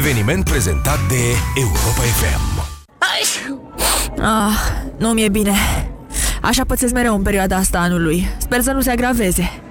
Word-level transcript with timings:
Eveniment 0.00 0.44
prezentat 0.44 0.98
de 1.08 1.22
Europa 1.56 2.02
FM. 2.20 2.68
Ah, 4.20 4.52
nu 4.98 5.08
mi-e 5.08 5.28
bine. 5.28 5.52
Așa 6.42 6.64
pățesc 6.64 6.92
mereu 6.92 7.14
în 7.14 7.22
perioada 7.22 7.56
asta 7.56 7.78
anului. 7.78 8.28
Sper 8.38 8.60
să 8.60 8.72
nu 8.72 8.80
se 8.80 8.90
agraveze. 8.90 9.50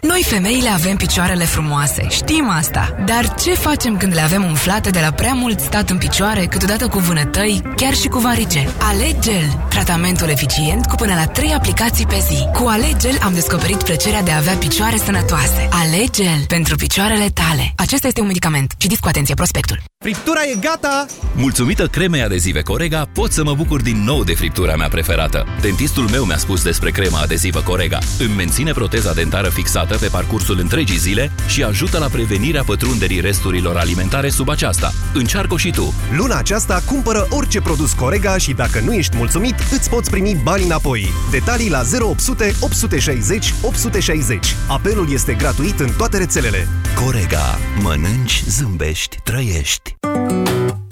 Noi 0.00 0.22
femeile 0.24 0.68
avem 0.68 0.96
picioarele 0.96 1.44
frumoase, 1.44 2.06
știm 2.10 2.48
asta. 2.48 2.96
Dar 3.06 3.34
ce 3.34 3.54
facem 3.54 3.96
când 3.96 4.14
le 4.14 4.20
avem 4.20 4.44
umflate 4.44 4.90
de 4.90 5.00
la 5.00 5.10
prea 5.10 5.32
mult 5.32 5.60
stat 5.60 5.90
în 5.90 5.98
picioare, 5.98 6.46
câteodată 6.46 6.88
cu 6.88 6.98
vânătăi, 6.98 7.62
chiar 7.76 7.94
și 7.94 8.08
cu 8.08 8.18
varice? 8.18 8.68
Alegel, 8.78 9.66
tratamentul 9.68 10.28
eficient 10.28 10.86
cu 10.86 10.94
până 10.94 11.14
la 11.14 11.26
3 11.26 11.52
aplicații 11.52 12.06
pe 12.06 12.24
zi. 12.28 12.48
Cu 12.52 12.66
Alegel 12.68 13.18
am 13.22 13.34
descoperit 13.34 13.82
plăcerea 13.82 14.22
de 14.22 14.30
a 14.30 14.36
avea 14.36 14.54
picioare 14.54 14.96
sănătoase. 14.96 15.68
Alegel 15.70 16.44
pentru 16.48 16.76
picioarele 16.76 17.28
tale. 17.28 17.72
Acesta 17.76 18.06
este 18.06 18.20
un 18.20 18.26
medicament. 18.26 18.72
Citiți 18.76 19.00
cu 19.00 19.08
atenție 19.08 19.34
prospectul. 19.34 19.80
Friptura 19.98 20.40
e 20.52 20.56
gata! 20.60 21.06
Mulțumită 21.34 21.86
cremei 21.86 22.22
adezive 22.22 22.60
Corega, 22.60 23.08
pot 23.12 23.32
să 23.32 23.44
mă 23.44 23.54
bucur 23.54 23.82
din 23.82 24.04
nou 24.04 24.24
de 24.24 24.34
friptura 24.34 24.76
mea 24.76 24.88
preferată. 24.88 25.46
Dentistul 25.60 26.08
meu 26.08 26.24
mi-a 26.24 26.36
spus 26.36 26.62
despre 26.62 26.90
crema 26.90 27.20
adezivă 27.20 27.60
Corega. 27.60 27.98
Îmi 28.18 28.34
menține 28.36 28.72
proteza 28.72 29.12
dentară 29.12 29.48
fixată 29.48 29.85
pe 29.94 30.08
parcursul 30.08 30.58
întregii 30.58 30.96
zile 30.96 31.32
și 31.46 31.62
ajută 31.62 31.98
la 31.98 32.06
prevenirea 32.06 32.62
pătrunderii 32.62 33.20
resturilor 33.20 33.76
alimentare 33.76 34.28
sub 34.28 34.48
aceasta. 34.48 34.92
Încearcă 35.14 35.56
și 35.56 35.70
tu! 35.70 35.94
Luna 36.16 36.38
aceasta 36.38 36.82
cumpără 36.84 37.26
orice 37.30 37.60
produs 37.60 37.92
Corega 37.92 38.38
și 38.38 38.52
dacă 38.52 38.80
nu 38.80 38.92
ești 38.92 39.16
mulțumit, 39.16 39.54
îți 39.72 39.90
poți 39.90 40.10
primi 40.10 40.40
bani 40.42 40.64
înapoi. 40.64 41.08
Detalii 41.30 41.70
la 41.70 41.82
0800 42.00 42.54
860 42.60 43.54
860. 43.62 44.54
Apelul 44.68 45.12
este 45.12 45.34
gratuit 45.34 45.80
în 45.80 45.90
toate 45.96 46.16
rețelele. 46.16 46.68
Corega. 47.04 47.58
Mănânci, 47.82 48.42
zâmbești, 48.46 49.16
trăiești. 49.22 49.96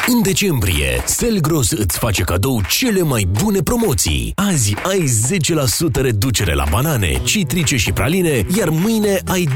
În 0.07 0.23
decembrie, 0.23 1.03
Selgros 1.05 1.71
îți 1.71 1.99
face 1.99 2.23
cadou 2.23 2.63
cele 2.69 3.03
mai 3.03 3.29
bune 3.43 3.63
promoții. 3.63 4.33
Azi 4.35 4.75
ai 4.87 5.05
10% 5.99 6.01
reducere 6.01 6.55
la 6.55 6.65
banane, 6.71 7.21
citrice 7.23 7.77
și 7.77 7.93
praline, 7.93 8.47
iar 8.59 8.69
mâine 8.69 9.21
ai 9.27 9.49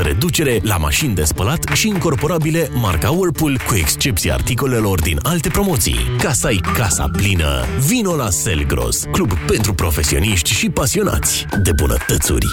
20% 0.00 0.02
reducere 0.02 0.60
la 0.62 0.76
mașini 0.76 1.14
de 1.14 1.24
spălat 1.24 1.64
și 1.72 1.88
incorporabile 1.88 2.68
marca 2.74 3.10
Whirlpool, 3.10 3.60
cu 3.66 3.74
excepția 3.74 4.34
articolelor 4.34 5.00
din 5.00 5.18
alte 5.22 5.48
promoții. 5.48 5.98
Ca 6.18 6.32
să 6.32 6.46
ai 6.46 6.60
casa 6.74 7.10
plină, 7.12 7.64
vino 7.86 8.14
la 8.14 8.30
Selgros, 8.30 9.02
club 9.12 9.32
pentru 9.46 9.74
profesioniști 9.74 10.52
și 10.52 10.70
pasionați 10.70 11.46
de 11.62 11.70
bunătățuri. 11.76 12.46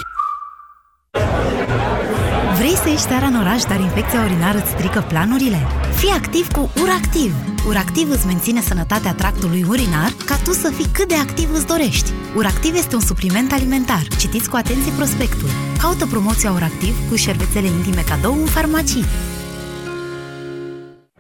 Vrei 2.60 2.76
să 2.84 2.90
ieși 2.90 3.10
seara 3.10 3.26
în 3.26 3.36
oraș, 3.36 3.62
dar 3.64 3.80
infecția 3.80 4.22
urinară 4.24 4.58
îți 4.58 4.70
strică 4.70 5.06
planurile? 5.08 5.60
Fii 5.96 6.10
activ 6.10 6.52
cu 6.52 6.72
URACTIV! 6.81 7.34
URACTIV 7.68 8.09
îți 8.09 8.25
menține 8.25 8.62
sănătatea 8.62 9.14
tractului 9.14 9.66
urinar 9.70 10.12
ca 10.25 10.36
tu 10.44 10.52
să 10.52 10.69
fii 10.75 10.90
cât 10.92 11.08
de 11.08 11.16
activ 11.16 11.50
îți 11.53 11.66
dorești. 11.66 12.12
URACTIV 12.36 12.75
este 12.75 12.96
un 12.96 13.02
supliment 13.02 13.52
alimentar. 13.52 14.03
Citiți 14.19 14.50
cu 14.50 14.56
atenție 14.56 14.92
prospectul. 14.96 15.50
Caută 15.81 16.06
promoția 16.06 16.52
URACTIV 16.52 16.96
cu 17.09 17.16
șervețele 17.16 17.68
intime 17.68 18.03
cadou 18.09 18.34
în 18.34 18.46
farmacii. 18.46 19.06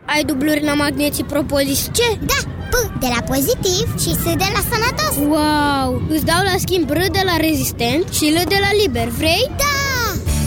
Ai 0.05 0.23
dubluri 0.23 0.63
la 0.63 0.73
magneții 0.73 1.23
propolis 1.23 1.89
ce? 1.91 2.17
Da, 2.31 2.39
P 2.71 2.99
de 2.99 3.07
la 3.15 3.21
pozitiv 3.21 3.85
și 4.03 4.11
S 4.21 4.23
de 4.23 4.49
la 4.55 4.61
sănătos 4.71 5.13
Wow! 5.33 6.01
Îți 6.09 6.25
dau 6.25 6.41
la 6.43 6.55
schimb 6.57 6.89
R 6.89 7.01
de 7.17 7.21
la 7.25 7.35
rezistent 7.37 8.13
și 8.13 8.25
L 8.35 8.47
de 8.47 8.59
la 8.65 8.71
liber, 8.81 9.07
vrei? 9.07 9.51
Da! 9.57 9.78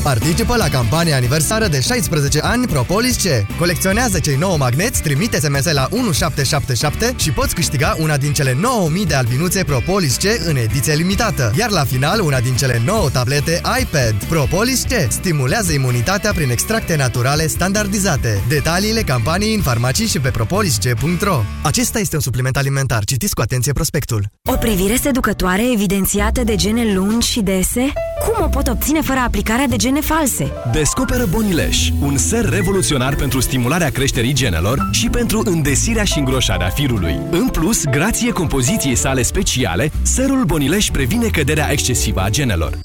Participă 0.03 0.57
la 0.57 0.69
campania 0.69 1.17
aniversară 1.17 1.67
de 1.67 1.81
16 1.81 2.41
ani 2.41 2.67
Propolis 2.67 3.17
C. 3.17 3.57
Colecționează 3.59 4.19
cei 4.19 4.37
9 4.37 4.57
magneți, 4.57 5.03
trimite 5.03 5.39
SMS 5.41 5.73
la 5.73 5.87
1777 5.91 7.15
și 7.17 7.31
poți 7.31 7.55
câștiga 7.55 7.97
una 8.01 8.17
din 8.17 8.33
cele 8.33 8.57
9000 8.61 9.07
de 9.07 9.15
albinuțe 9.15 9.65
Propolis 9.65 10.17
C 10.17 10.23
în 10.47 10.57
ediție 10.57 10.95
limitată. 10.95 11.53
Iar 11.59 11.71
la 11.71 11.85
final, 11.85 12.21
una 12.21 12.41
din 12.41 12.57
cele 12.57 12.83
9 12.85 13.11
tablete 13.11 13.61
iPad. 13.81 14.25
Propolis 14.29 14.83
C 14.83 14.93
stimulează 15.09 15.73
imunitatea 15.73 16.33
prin 16.33 16.51
extracte 16.51 16.97
naturale 16.97 17.47
standardizate. 17.47 18.43
Detaliile 18.49 19.03
campaniei 19.03 19.55
în 19.55 19.63
farmacii 19.63 20.07
și 20.07 20.21
pe 20.21 20.31
propolisc.ro 20.31 21.43
Acesta 21.63 21.99
este 21.99 22.15
un 22.15 22.23
supliment 22.23 22.57
alimentar. 22.57 23.05
Citiți 23.05 23.35
cu 23.35 23.41
atenție 23.41 23.73
prospectul. 23.73 24.27
O 24.45 24.57
privire 24.57 24.97
seducătoare 24.97 25.73
evidențiată 25.73 26.45
de 26.45 26.57
gene 26.57 26.95
lungi 26.95 27.29
și 27.29 27.41
dese? 27.41 27.93
Cum 28.25 28.45
o 28.45 28.49
pot 28.49 28.69
obține 28.69 29.01
fără 29.01 29.19
aplicarea 29.19 29.67
de 29.67 29.77
gene 29.77 30.01
false? 30.01 30.53
Descoperă 30.73 31.27
Bonileș, 31.31 31.91
un 32.01 32.17
ser 32.17 32.49
revoluționar 32.49 33.15
pentru 33.15 33.41
stimularea 33.41 33.91
creșterii 33.91 34.33
genelor 34.33 34.89
și 34.91 35.09
pentru 35.09 35.43
îndesirea 35.45 36.05
și 36.05 36.19
îngroșarea 36.19 36.69
firului. 36.69 37.21
În 37.31 37.49
plus, 37.49 37.85
grație 37.85 38.31
compoziției 38.31 38.95
sale 38.95 39.23
speciale, 39.23 39.93
serul 40.03 40.45
Bonileș 40.45 40.91
previne 40.91 41.27
căderea 41.27 41.73
excesivă 41.73 42.21
a 42.21 42.29
genelor. 42.29 42.79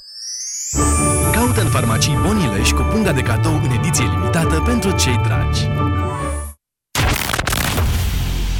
Caută 1.32 1.60
în 1.60 1.68
farmacii 1.68 2.18
Bonileș 2.26 2.70
cu 2.70 2.82
punga 2.82 3.12
de 3.12 3.20
cadou 3.20 3.54
în 3.54 3.70
ediție 3.78 4.04
limitată 4.04 4.62
pentru 4.66 4.90
cei 4.90 5.20
dragi. 5.26 5.60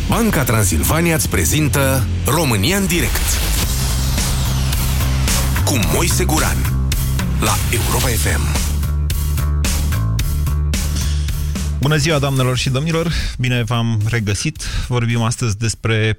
Banca 0.09 0.43
Transilvania 0.43 1.15
îți 1.15 1.29
prezintă 1.29 2.07
România 2.27 2.77
în 2.77 2.87
direct 2.87 3.39
cu 5.65 5.79
Moise 5.95 6.25
Guran 6.25 6.68
la 7.41 7.55
Europa 7.71 8.07
FM. 8.07 8.41
Bună 11.81 11.97
ziua, 11.97 12.19
doamnelor 12.19 12.57
și 12.57 12.71
domnilor! 12.71 13.13
Bine 13.39 13.63
v-am 13.63 14.01
regăsit. 14.09 14.63
Vorbim 14.89 15.23
astăzi 15.23 15.59
despre 15.59 16.17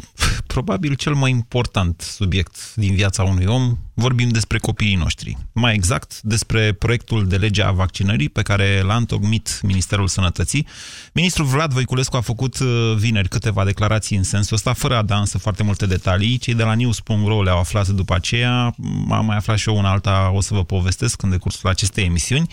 probabil 0.47 0.95
cel 0.95 1.13
mai 1.13 1.31
important 1.31 2.01
subiect 2.01 2.75
din 2.75 2.95
viața 2.95 3.23
unui 3.23 3.45
om. 3.45 3.77
Vorbim 3.99 4.29
despre 4.29 4.57
copiii 4.57 4.95
noștri. 4.95 5.37
Mai 5.51 5.73
exact, 5.73 6.21
despre 6.21 6.73
proiectul 6.73 7.27
de 7.27 7.35
lege 7.35 7.63
a 7.63 7.71
vaccinării 7.71 8.29
pe 8.29 8.41
care 8.41 8.81
l-a 8.81 8.95
întocmit 8.95 9.59
Ministerul 9.63 10.07
Sănătății. 10.07 10.67
Ministrul 11.13 11.45
Vlad 11.45 11.71
Voiculescu 11.71 12.15
a 12.15 12.21
făcut 12.21 12.59
uh, 12.59 12.93
vineri 12.97 13.27
câteva 13.27 13.65
declarații 13.65 14.17
în 14.17 14.23
sensul 14.23 14.55
ăsta, 14.55 14.73
fără 14.73 14.97
a 14.97 15.01
da 15.01 15.17
însă 15.17 15.37
foarte 15.37 15.63
multe 15.63 15.85
detalii. 15.85 16.37
Cei 16.37 16.53
de 16.53 16.63
la 16.63 16.73
news.ro 16.73 17.43
le-au 17.43 17.59
aflat 17.59 17.87
după 17.87 18.15
aceea. 18.15 18.75
Am 19.09 19.25
mai 19.25 19.35
aflat 19.35 19.57
și 19.57 19.69
eu 19.69 19.77
una 19.77 19.91
alta, 19.91 20.31
o 20.33 20.41
să 20.41 20.53
vă 20.53 20.63
povestesc 20.63 21.21
în 21.21 21.29
decursul 21.29 21.69
acestei 21.69 22.05
emisiuni. 22.05 22.47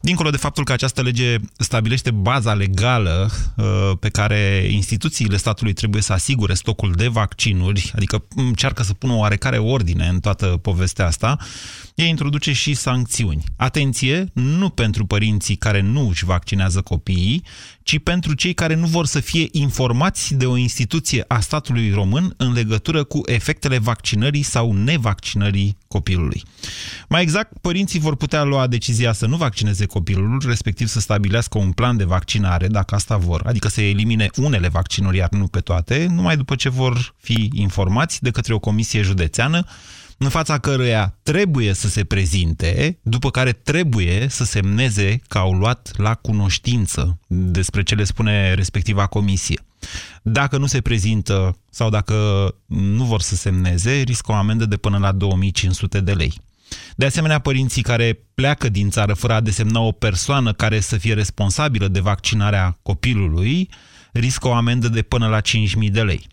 Dincolo 0.00 0.30
de 0.30 0.36
faptul 0.36 0.64
că 0.64 0.72
această 0.72 1.02
lege 1.02 1.36
stabilește 1.56 2.10
baza 2.10 2.54
legală 2.54 3.30
uh, 3.56 3.66
pe 4.00 4.08
care 4.08 4.68
instituțiile 4.70 5.36
statului 5.36 5.72
trebuie 5.72 6.02
să 6.02 6.12
asigure 6.12 6.54
stocul 6.54 6.92
de 6.92 7.08
vaccinuri, 7.08 7.92
adică 7.94 8.24
încearcă 8.36 8.82
să 8.82 8.94
pună 8.94 9.12
o 9.12 9.16
oarecare 9.16 9.58
ordine 9.58 10.06
în 10.06 10.20
toată 10.20 10.46
povestea 10.46 10.86
asta, 10.96 11.36
ea 11.94 12.06
introduce 12.06 12.52
și 12.52 12.74
sancțiuni. 12.74 13.44
Atenție, 13.56 14.30
nu 14.32 14.68
pentru 14.68 15.06
părinții 15.06 15.56
care 15.56 15.80
nu 15.80 16.08
își 16.08 16.24
vaccinează 16.24 16.80
copiii, 16.80 17.44
ci 17.82 17.98
pentru 17.98 18.34
cei 18.34 18.54
care 18.54 18.74
nu 18.74 18.86
vor 18.86 19.06
să 19.06 19.20
fie 19.20 19.48
informați 19.52 20.34
de 20.34 20.46
o 20.46 20.56
instituție 20.56 21.24
a 21.28 21.40
statului 21.40 21.90
român 21.90 22.34
în 22.36 22.52
legătură 22.52 23.04
cu 23.04 23.20
efectele 23.24 23.78
vaccinării 23.78 24.42
sau 24.42 24.72
nevaccinării 24.72 25.76
copilului. 25.88 26.42
Mai 27.08 27.22
exact, 27.22 27.58
părinții 27.60 27.98
vor 28.00 28.16
putea 28.16 28.42
lua 28.42 28.66
decizia 28.66 29.12
să 29.12 29.26
nu 29.26 29.36
vaccineze 29.36 29.86
copilul, 29.86 30.42
respectiv 30.46 30.86
să 30.86 31.00
stabilească 31.00 31.58
un 31.58 31.72
plan 31.72 31.96
de 31.96 32.04
vaccinare, 32.04 32.68
dacă 32.68 32.94
asta 32.94 33.16
vor, 33.16 33.42
adică 33.46 33.68
să 33.68 33.80
elimine 33.80 34.30
unele 34.36 34.68
vaccinuri, 34.68 35.16
iar 35.16 35.30
nu 35.30 35.46
pe 35.46 35.60
toate, 35.60 36.06
numai 36.10 36.36
după 36.36 36.54
ce 36.54 36.68
vor 36.68 37.14
fi 37.20 37.50
informați 37.52 38.22
de 38.22 38.30
către 38.30 38.54
o 38.54 38.58
comisie 38.58 39.02
județeană 39.02 39.64
în 40.18 40.28
fața 40.28 40.58
căruia 40.58 41.18
trebuie 41.22 41.72
să 41.72 41.88
se 41.88 42.04
prezinte, 42.04 42.98
după 43.02 43.30
care 43.30 43.52
trebuie 43.52 44.26
să 44.28 44.44
semneze 44.44 45.20
că 45.28 45.38
au 45.38 45.52
luat 45.52 45.90
la 45.96 46.14
cunoștință 46.14 47.18
despre 47.26 47.82
ce 47.82 47.94
le 47.94 48.04
spune 48.04 48.54
respectiva 48.54 49.06
comisie. 49.06 49.60
Dacă 50.22 50.58
nu 50.58 50.66
se 50.66 50.80
prezintă 50.80 51.58
sau 51.70 51.90
dacă 51.90 52.14
nu 52.66 53.04
vor 53.04 53.20
să 53.20 53.34
semneze, 53.34 54.00
riscă 54.00 54.32
o 54.32 54.34
amendă 54.34 54.66
de 54.66 54.76
până 54.76 54.98
la 54.98 55.12
2500 55.12 56.00
de 56.00 56.12
lei. 56.12 56.40
De 56.96 57.06
asemenea, 57.06 57.38
părinții 57.38 57.82
care 57.82 58.18
pleacă 58.34 58.68
din 58.68 58.90
țară 58.90 59.14
fără 59.14 59.32
a 59.32 59.40
desemna 59.40 59.80
o 59.80 59.92
persoană 59.92 60.52
care 60.52 60.80
să 60.80 60.96
fie 60.96 61.14
responsabilă 61.14 61.88
de 61.88 62.00
vaccinarea 62.00 62.78
copilului, 62.82 63.68
riscă 64.12 64.48
o 64.48 64.54
amendă 64.54 64.88
de 64.88 65.02
până 65.02 65.26
la 65.26 65.40
5.000 65.40 65.90
de 65.90 66.02
lei. 66.02 66.26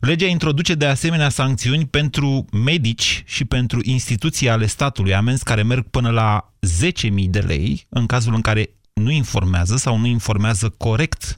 Legea 0.00 0.26
introduce 0.26 0.74
de 0.74 0.86
asemenea 0.86 1.28
sancțiuni 1.28 1.86
pentru 1.86 2.44
medici 2.52 3.22
și 3.26 3.44
pentru 3.44 3.80
instituții 3.82 4.48
ale 4.48 4.66
statului, 4.66 5.14
amenzi 5.14 5.44
care 5.44 5.62
merg 5.62 5.86
până 5.90 6.10
la 6.10 6.52
10.000 6.84 7.10
de 7.28 7.38
lei 7.38 7.86
în 7.88 8.06
cazul 8.06 8.34
în 8.34 8.40
care 8.40 8.70
nu 8.92 9.10
informează 9.10 9.76
sau 9.76 9.96
nu 9.96 10.06
informează 10.06 10.68
corect 10.68 11.36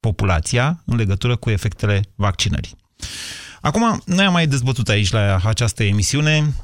populația 0.00 0.82
în 0.84 0.96
legătură 0.96 1.36
cu 1.36 1.50
efectele 1.50 2.02
vaccinării. 2.14 2.76
Acum, 3.60 4.02
noi 4.06 4.24
am 4.24 4.32
mai 4.32 4.46
dezbătut 4.46 4.88
aici 4.88 5.10
la 5.10 5.40
această 5.44 5.82
emisiune 5.82 6.54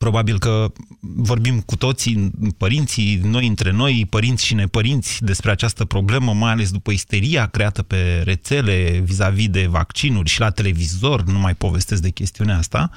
Probabil 0.00 0.38
că 0.38 0.72
vorbim 1.00 1.60
cu 1.60 1.76
toții, 1.76 2.30
părinții, 2.56 3.20
noi 3.24 3.46
între 3.46 3.70
noi, 3.70 4.06
părinți 4.10 4.44
și 4.44 4.54
nepărinți, 4.54 5.24
despre 5.24 5.50
această 5.50 5.84
problemă, 5.84 6.32
mai 6.32 6.52
ales 6.52 6.70
după 6.70 6.90
isteria 6.90 7.46
creată 7.46 7.82
pe 7.82 8.22
rețele 8.24 9.02
vis-a-vis 9.04 9.44
-vis 9.44 9.50
de 9.50 9.66
vaccinuri 9.66 10.28
și 10.28 10.40
la 10.40 10.50
televizor, 10.50 11.22
nu 11.24 11.38
mai 11.38 11.54
povestesc 11.54 12.02
de 12.02 12.10
chestiunea 12.10 12.56
asta. 12.56 12.90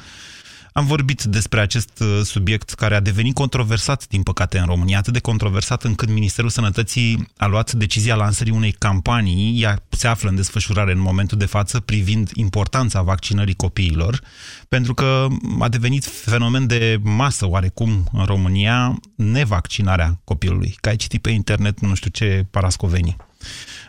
Am 0.73 0.85
vorbit 0.85 1.23
despre 1.23 1.59
acest 1.59 1.99
uh, 1.99 2.21
subiect 2.23 2.69
care 2.69 2.95
a 2.95 2.99
devenit 2.99 3.33
controversat, 3.33 4.07
din 4.07 4.23
păcate, 4.23 4.57
în 4.57 4.65
România, 4.65 4.97
atât 4.97 5.13
de 5.13 5.19
controversat 5.19 5.83
încât 5.83 6.09
Ministerul 6.09 6.49
Sănătății 6.49 7.27
a 7.37 7.45
luat 7.45 7.71
decizia 7.71 8.15
lansării 8.15 8.53
unei 8.53 8.71
campanii, 8.71 9.61
ea 9.61 9.83
se 9.89 10.07
află 10.07 10.29
în 10.29 10.35
desfășurare 10.35 10.91
în 10.91 10.99
momentul 10.99 11.37
de 11.37 11.45
față, 11.45 11.79
privind 11.79 12.29
importanța 12.33 13.01
vaccinării 13.01 13.53
copiilor, 13.53 14.21
pentru 14.69 14.93
că 14.93 15.27
a 15.59 15.69
devenit 15.69 16.05
fenomen 16.05 16.67
de 16.67 16.99
masă, 17.03 17.49
oarecum, 17.49 18.09
în 18.11 18.25
România, 18.25 18.99
nevaccinarea 19.15 20.21
copilului. 20.23 20.75
Că 20.81 20.89
ai 20.89 20.95
citit 20.95 21.21
pe 21.21 21.29
internet 21.29 21.79
nu 21.79 21.95
știu 21.95 22.09
ce 22.09 22.45
parascovenii. 22.51 23.15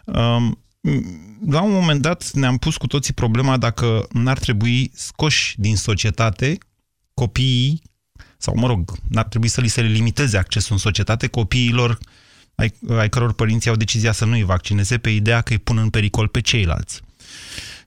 Um, 0.05 0.59
la 1.47 1.61
un 1.61 1.73
moment 1.73 2.01
dat 2.01 2.31
ne-am 2.33 2.57
pus 2.57 2.77
cu 2.77 2.87
toții 2.87 3.13
problema 3.13 3.57
dacă 3.57 4.07
n-ar 4.13 4.39
trebui 4.39 4.91
scoși 4.95 5.61
din 5.61 5.77
societate 5.77 6.59
copiii, 7.15 7.83
sau 8.39 8.55
mă 8.57 8.67
rog, 8.67 8.93
n-ar 9.09 9.25
trebui 9.25 9.49
să 9.49 9.61
li 9.61 9.69
se 9.69 9.83
limiteze 9.83 10.37
accesul 10.37 10.73
în 10.73 10.79
societate 10.79 11.27
copiilor 11.27 11.99
ai, 12.55 12.75
ai 12.99 13.09
căror 13.09 13.33
părinții 13.33 13.71
au 13.71 13.77
decizia 13.77 14.13
să 14.13 14.25
nu-i 14.25 14.43
vaccineze 14.43 14.99
pe 14.99 15.11
ideea 15.11 15.41
că 15.41 15.53
îi 15.53 15.59
pun 15.59 15.79
în 15.79 15.91
pericol 15.91 16.29
pe 16.29 16.41
ceilalți. 16.41 17.01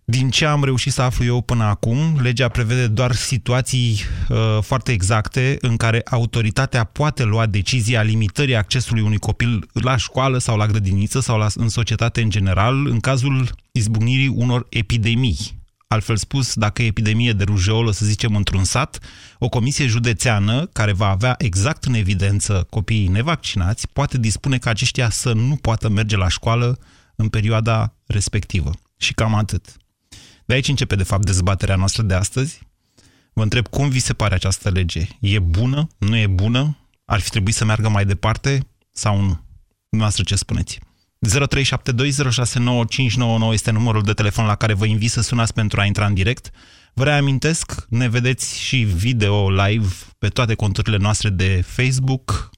Din 0.03 0.29
ce 0.29 0.45
am 0.45 0.63
reușit 0.63 0.93
să 0.93 1.01
aflu 1.01 1.25
eu 1.25 1.41
până 1.41 1.63
acum, 1.63 2.19
legea 2.21 2.47
prevede 2.47 2.87
doar 2.87 3.11
situații 3.11 3.99
uh, 4.29 4.57
foarte 4.61 4.91
exacte 4.91 5.57
în 5.61 5.77
care 5.77 6.01
autoritatea 6.09 6.83
poate 6.83 7.23
lua 7.23 7.45
decizia 7.45 8.01
limitării 8.01 8.55
accesului 8.55 9.01
unui 9.01 9.17
copil 9.17 9.69
la 9.73 9.97
școală 9.97 10.37
sau 10.37 10.57
la 10.57 10.65
grădiniță 10.65 11.19
sau 11.19 11.37
la, 11.37 11.47
în 11.55 11.69
societate 11.69 12.21
în 12.21 12.29
general, 12.29 12.87
în 12.87 12.99
cazul 12.99 13.49
izbucnirii 13.71 14.27
unor 14.27 14.67
epidemii 14.69 15.56
Altfel 15.87 16.17
spus, 16.17 16.53
dacă 16.55 16.81
e 16.81 16.85
epidemie 16.85 17.33
de 17.33 17.43
rujeolă, 17.43 17.91
să 17.91 18.05
zicem, 18.05 18.35
într-un 18.35 18.63
sat, 18.63 18.99
o 19.39 19.49
comisie 19.49 19.87
județeană, 19.87 20.65
care 20.65 20.91
va 20.91 21.09
avea 21.09 21.35
exact 21.37 21.83
în 21.83 21.93
evidență 21.93 22.67
copiii 22.69 23.07
nevaccinați, 23.07 23.87
poate 23.87 24.17
dispune 24.17 24.57
ca 24.57 24.69
aceștia 24.69 25.09
să 25.09 25.33
nu 25.33 25.55
poată 25.55 25.89
merge 25.89 26.17
la 26.17 26.27
școală 26.27 26.79
în 27.15 27.29
perioada 27.29 27.93
respectivă. 28.05 28.71
Și 28.97 29.13
cam 29.13 29.35
atât. 29.35 29.77
De 30.45 30.53
aici 30.53 30.67
începe, 30.67 30.95
de 30.95 31.03
fapt, 31.03 31.25
dezbaterea 31.25 31.75
noastră 31.75 32.03
de 32.03 32.13
astăzi. 32.13 32.61
Vă 33.33 33.43
întreb 33.43 33.67
cum 33.67 33.89
vi 33.89 33.99
se 33.99 34.13
pare 34.13 34.33
această 34.33 34.69
lege. 34.69 35.07
E 35.19 35.39
bună? 35.39 35.87
Nu 35.97 36.17
e 36.17 36.27
bună? 36.27 36.77
Ar 37.05 37.19
fi 37.19 37.29
trebuit 37.29 37.55
să 37.55 37.65
meargă 37.65 37.89
mai 37.89 38.05
departe 38.05 38.67
sau 38.91 39.21
nu? 39.21 39.41
Noastră 39.89 40.23
ce 40.23 40.35
spuneți? 40.35 40.79
0372069599 41.27 41.29
este 43.51 43.71
numărul 43.71 44.01
de 44.01 44.13
telefon 44.13 44.45
la 44.45 44.55
care 44.55 44.73
vă 44.73 44.85
invit 44.85 45.09
să 45.09 45.21
sunați 45.21 45.53
pentru 45.53 45.81
a 45.81 45.85
intra 45.85 46.05
în 46.05 46.13
direct. 46.13 46.49
Vă 46.93 47.03
reamintesc, 47.03 47.85
ne 47.89 48.07
vedeți 48.07 48.63
și 48.63 48.77
video 48.77 49.49
live 49.49 49.87
pe 50.19 50.27
toate 50.27 50.55
conturile 50.55 50.97
noastre 50.97 51.29
de 51.29 51.61
Facebook 51.65 52.49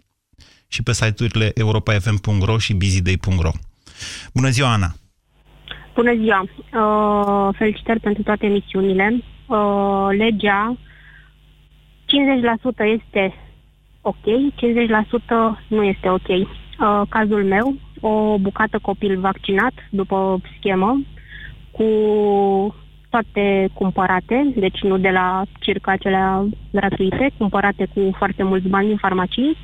și 0.68 0.83
pe 0.83 0.94
site-urile 0.94 1.51
europafm.ro 1.54 2.57
și 2.57 2.74
busyday.ro. 2.74 3.51
Bună 4.33 4.50
ziua, 4.50 4.71
Ana! 4.71 4.94
Bună 5.94 6.16
ziua! 6.16 6.42
Uh, 6.42 7.50
felicitări 7.57 8.00
pentru 8.00 8.24
toate 8.24 8.45
emisiunile. 8.45 9.24
Uh, 9.48 10.07
legea 10.18 10.77
50% 10.77 10.80
este 13.01 13.33
ok, 14.01 14.16
50% 14.16 14.18
nu 15.68 15.83
este 15.83 16.10
ok. 16.10 16.27
Uh, 16.79 17.01
cazul 17.09 17.43
meu, 17.43 17.75
o 18.01 18.37
bucată 18.37 18.79
copil 18.81 19.19
vaccinat 19.19 19.73
după 19.89 20.41
schemă, 20.57 21.01
cu 21.71 21.85
toate 23.09 23.69
cumpărate, 23.73 24.53
deci 24.55 24.81
nu 24.81 24.97
de 24.97 25.09
la 25.09 25.43
circa 25.59 25.91
acelea 25.91 26.45
gratuite, 26.71 27.29
cumpărate 27.37 27.87
cu 27.93 28.15
foarte 28.17 28.43
mulți 28.43 28.67
bani 28.67 28.87
din 28.87 28.97
farmacii, 28.97 29.57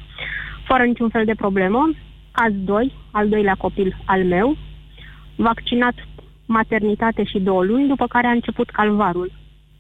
fără 0.68 0.84
niciun 0.84 1.10
fel 1.10 1.26
de 1.26 1.36
problemă. 1.36 1.90
Caz 2.32 2.54
2, 2.54 2.94
al 3.12 3.30
doilea 3.30 3.56
copil 3.56 3.98
al 4.06 4.24
meu, 4.24 4.58
vaccinat 5.36 5.94
maternitate 6.46 7.24
și 7.24 7.40
două 7.40 7.64
luni, 7.64 7.88
după 7.88 8.08
care 8.08 8.28
a 8.28 8.32
început 8.32 8.70
calvarul. 8.70 9.32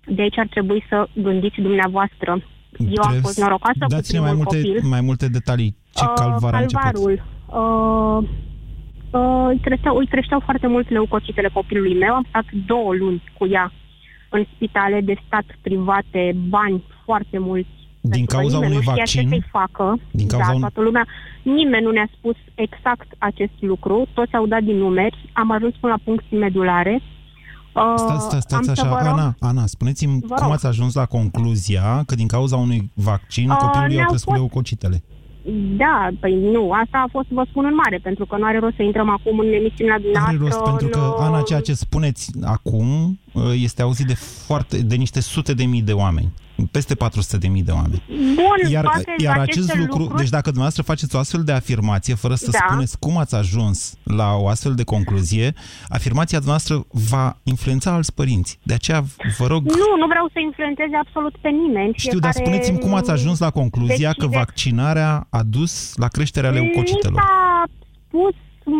De 0.06 0.22
aici 0.22 0.38
ar 0.38 0.48
trebui 0.48 0.86
să 0.90 1.08
gândiți 1.14 1.62
dumneavoastră. 1.62 2.42
Eu 2.80 3.04
am 3.04 3.14
fost 3.22 3.38
norocoasă 3.38 3.78
cu 3.80 4.02
primul 4.08 4.26
mai 4.26 4.34
multe, 4.36 4.62
copil. 4.62 4.80
mai 4.84 5.02
multe 5.02 5.28
detalii. 5.28 5.76
Ce 5.96 6.06
calvar 6.16 6.54
uh, 6.54 6.60
calvarul, 6.60 7.24
uh, 7.46 8.30
uh, 9.20 9.48
îi, 9.50 9.60
creșteau, 9.60 9.96
îi 9.98 10.08
creșteau 10.08 10.40
foarte 10.40 10.68
mult 10.68 10.90
leucocitele 10.90 11.50
copilului 11.54 11.98
meu. 11.98 12.14
Am 12.14 12.26
stat 12.30 12.46
două 12.66 12.94
luni 12.94 13.24
cu 13.38 13.48
ea 13.48 13.72
în 14.30 14.46
spitale 14.56 15.02
de 15.02 15.16
stat 15.26 15.46
private, 15.62 16.36
bani 16.50 16.84
foarte 17.06 17.38
mulți. 17.38 17.70
Din 18.02 18.26
cauza 18.26 18.58
unui 18.58 18.74
nu 18.74 18.80
vaccin? 18.80 19.22
ce 19.22 19.28
să-i 19.28 19.46
facă. 19.52 20.00
Din 20.12 20.28
cauza 20.28 20.48
da, 20.48 20.54
un... 20.54 20.60
toată 20.60 20.82
lumea. 20.82 21.06
Nimeni 21.44 21.84
nu 21.84 21.92
ne-a 21.92 22.10
spus 22.18 22.36
exact 22.56 23.08
acest 23.18 23.58
lucru. 23.60 24.08
Toți 24.14 24.34
au 24.34 24.46
dat 24.48 24.64
din 24.64 24.78
numeri. 24.78 25.30
Am 25.34 25.52
ajuns 25.52 25.74
până 25.80 25.94
la 25.94 26.04
puncții 26.04 26.38
medulare. 26.38 27.02
Uh, 27.74 27.94
Stați, 27.96 28.26
stați, 28.26 28.42
stați 28.42 28.70
așa, 28.70 28.96
Ana, 28.96 29.36
Ana, 29.40 29.66
spuneți-mi 29.66 30.22
cum 30.22 30.52
ați 30.52 30.66
ajuns 30.66 30.94
la 30.94 31.06
concluzia 31.06 32.04
că 32.06 32.16
din 32.16 32.28
cauza 32.28 32.56
unui 32.56 32.92
vaccin 32.94 33.50
Uh, 33.50 33.58
copilului 33.58 33.92
au 33.92 33.96
ne-au 33.96 34.08
crescut 34.10 34.30
fost- 34.30 34.38
leucocitele. 34.38 35.04
Da, 35.78 36.10
păi 36.20 36.36
nu, 36.52 36.72
asta 36.72 36.98
a 37.06 37.10
fost, 37.12 37.28
vă 37.30 37.46
spun 37.50 37.66
în 37.66 37.76
mare, 37.76 38.00
pentru 38.04 38.26
că 38.26 38.38
nu 38.38 38.46
are 38.46 38.60
rost 38.60 38.76
să 38.76 38.84
intrăm 38.84 39.10
acum 39.10 39.40
în 39.40 39.54
emisiunea 39.54 39.94
Are 39.94 40.04
dumneavoastră. 40.04 40.46
rost, 40.46 40.64
pentru 40.64 40.88
că, 40.88 40.98
nu- 41.00 41.16
Ana, 41.24 41.42
ceea 41.42 41.62
ce 41.62 41.74
spuneți 41.74 42.32
acum 42.44 43.20
uh, 43.34 43.44
este 43.64 43.82
auzit 43.82 44.06
de, 44.06 44.14
foarte, 44.48 44.78
de 44.82 44.96
niște 44.96 45.22
sute 45.22 45.54
de 45.54 45.64
mii 45.66 45.82
de 45.82 45.92
oameni. 45.94 46.30
Peste 46.72 46.96
400 46.96 47.38
de 47.38 47.48
mii 47.48 47.64
de 47.64 47.72
oameni. 47.72 48.04
Bun, 48.08 48.72
Iar, 48.72 48.84
toate 48.84 49.14
iar 49.18 49.38
aceste 49.40 49.60
acest 49.62 49.76
lucru, 49.78 49.98
lucruri, 49.98 50.20
deci 50.22 50.30
dacă 50.30 50.44
dumneavoastră 50.44 50.84
faceți 50.84 51.16
o 51.16 51.20
astfel 51.20 51.44
de 51.44 51.52
afirmație, 51.52 52.16
fără 52.16 52.36
să 52.36 52.50
Da. 52.52 52.58
spuneți 52.68 53.00
cum 53.00 53.18
ați 53.18 53.36
ajuns 53.36 53.98
la 54.04 54.34
o 54.36 54.48
astfel 54.48 54.76
de 54.76 54.84
concluzie, 54.84 55.54
afirmația 55.90 56.40
noastră 56.46 56.86
va 57.12 57.38
influența 57.44 57.92
alți 57.92 58.14
părinți. 58.14 58.60
De 58.64 58.74
aceea 58.74 59.04
vă 59.38 59.48
rog, 59.48 59.66
Nu, 59.66 59.90
nu 60.00 60.08
vreau 60.08 60.30
să 60.34 60.40
influențeze 60.40 60.96
absolut 61.06 61.36
pe 61.42 61.50
nimeni. 61.50 61.94
știu, 61.98 62.20
dar 62.20 62.32
Fiecare 62.32 62.46
spuneți-mi 62.56 62.80
cum 62.80 62.94
ați 62.94 63.12
ajuns 63.12 63.40
la 63.40 63.50
concluzia 63.50 64.10
că 64.12 64.16
decide. 64.26 64.38
vaccinarea 64.38 65.28
a 65.30 65.44
dus 65.44 65.94
la 65.96 66.08
creșterea 66.08 66.50
Mi 66.52 66.56
leucocitelor. 66.58 67.20
s-a 67.22 67.64
spus 68.08 68.34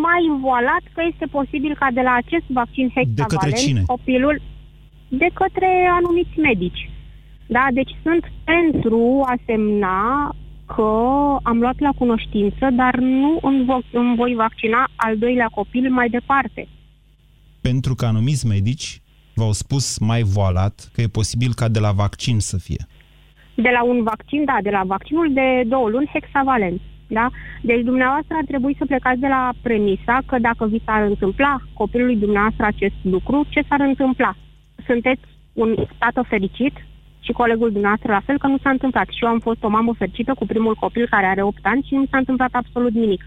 mai 0.08 0.22
voalat 0.42 0.84
că 0.94 1.02
este 1.12 1.26
posibil 1.26 1.76
ca 1.80 1.88
de 1.94 2.02
la 2.02 2.14
acest 2.24 2.46
vaccin 2.60 2.88
hexavalent 2.96 3.28
către 3.30 3.52
cine? 3.52 3.82
copilul 3.86 4.42
de 5.10 5.28
către 5.34 5.70
anumiți 6.00 6.40
medici. 6.40 6.90
Da, 7.48 7.68
deci 7.74 7.92
sunt 8.04 8.32
pentru 8.44 9.24
a 9.26 9.36
semna 9.46 10.30
că 10.66 10.92
am 11.44 11.60
luat 11.60 11.80
la 11.80 11.92
cunoștință, 11.98 12.70
dar 12.72 12.96
nu 12.96 13.40
îmi 13.42 13.66
voi, 13.66 13.86
îmi 13.92 14.16
voi 14.16 14.34
vaccina 14.34 14.88
al 14.96 15.18
doilea 15.18 15.48
copil 15.48 15.92
mai 15.92 16.10
departe. 16.10 16.68
Pentru 17.62 17.96
că 17.96 18.06
anumiți 18.06 18.48
medici 18.48 19.02
v-au 19.34 19.52
spus 19.52 20.00
mai 20.00 20.22
voalat 20.22 20.90
că 20.94 21.02
e 21.02 21.08
posibil 21.08 21.54
ca 21.54 21.68
de 21.68 21.80
la 21.80 21.92
vaccin 21.92 22.40
să 22.40 22.58
fie. 22.58 22.86
De 23.56 23.70
la 23.70 23.84
un 23.84 24.04
vaccin, 24.04 24.46
da, 24.46 24.58
de 24.62 24.70
la 24.70 24.84
vaccinul 24.86 25.34
de 25.34 25.64
două 25.68 25.90
luni 25.90 26.10
hexavalent. 26.14 26.82
Da? 27.08 27.30
Deci 27.62 27.84
dumneavoastră 27.84 28.36
ar 28.38 28.46
trebui 28.48 28.76
să 28.78 28.86
plecați 28.86 29.20
de 29.20 29.28
la 29.28 29.54
premisa 29.62 30.20
că 30.26 30.40
dacă 30.40 30.68
vi 30.68 30.82
s-ar 30.86 31.04
întâmpla 31.04 31.62
copilului 31.74 32.16
dumneavoastră 32.16 32.66
acest 32.66 32.96
lucru, 33.02 33.46
ce 33.50 33.62
s-ar 33.70 33.80
întâmpla? 33.80 34.36
Sunteți 34.86 35.22
un 35.54 35.76
tată 35.98 36.26
fericit 36.28 36.74
și 37.26 37.32
colegul 37.42 37.72
dumneavoastră 37.72 38.12
la 38.12 38.26
fel 38.28 38.38
că 38.38 38.48
nu 38.48 38.58
s-a 38.64 38.70
întâmplat. 38.70 39.08
Și 39.10 39.24
eu 39.24 39.30
am 39.30 39.40
fost 39.40 39.64
o 39.64 39.70
mamă 39.78 39.94
fericită 39.98 40.34
cu 40.34 40.46
primul 40.46 40.76
copil 40.76 41.08
care 41.10 41.26
are 41.26 41.44
8 41.44 41.58
ani 41.62 41.86
și 41.88 41.94
nu 41.94 42.06
s-a 42.12 42.18
întâmplat 42.18 42.54
absolut 42.54 42.94
nimic. 42.94 43.22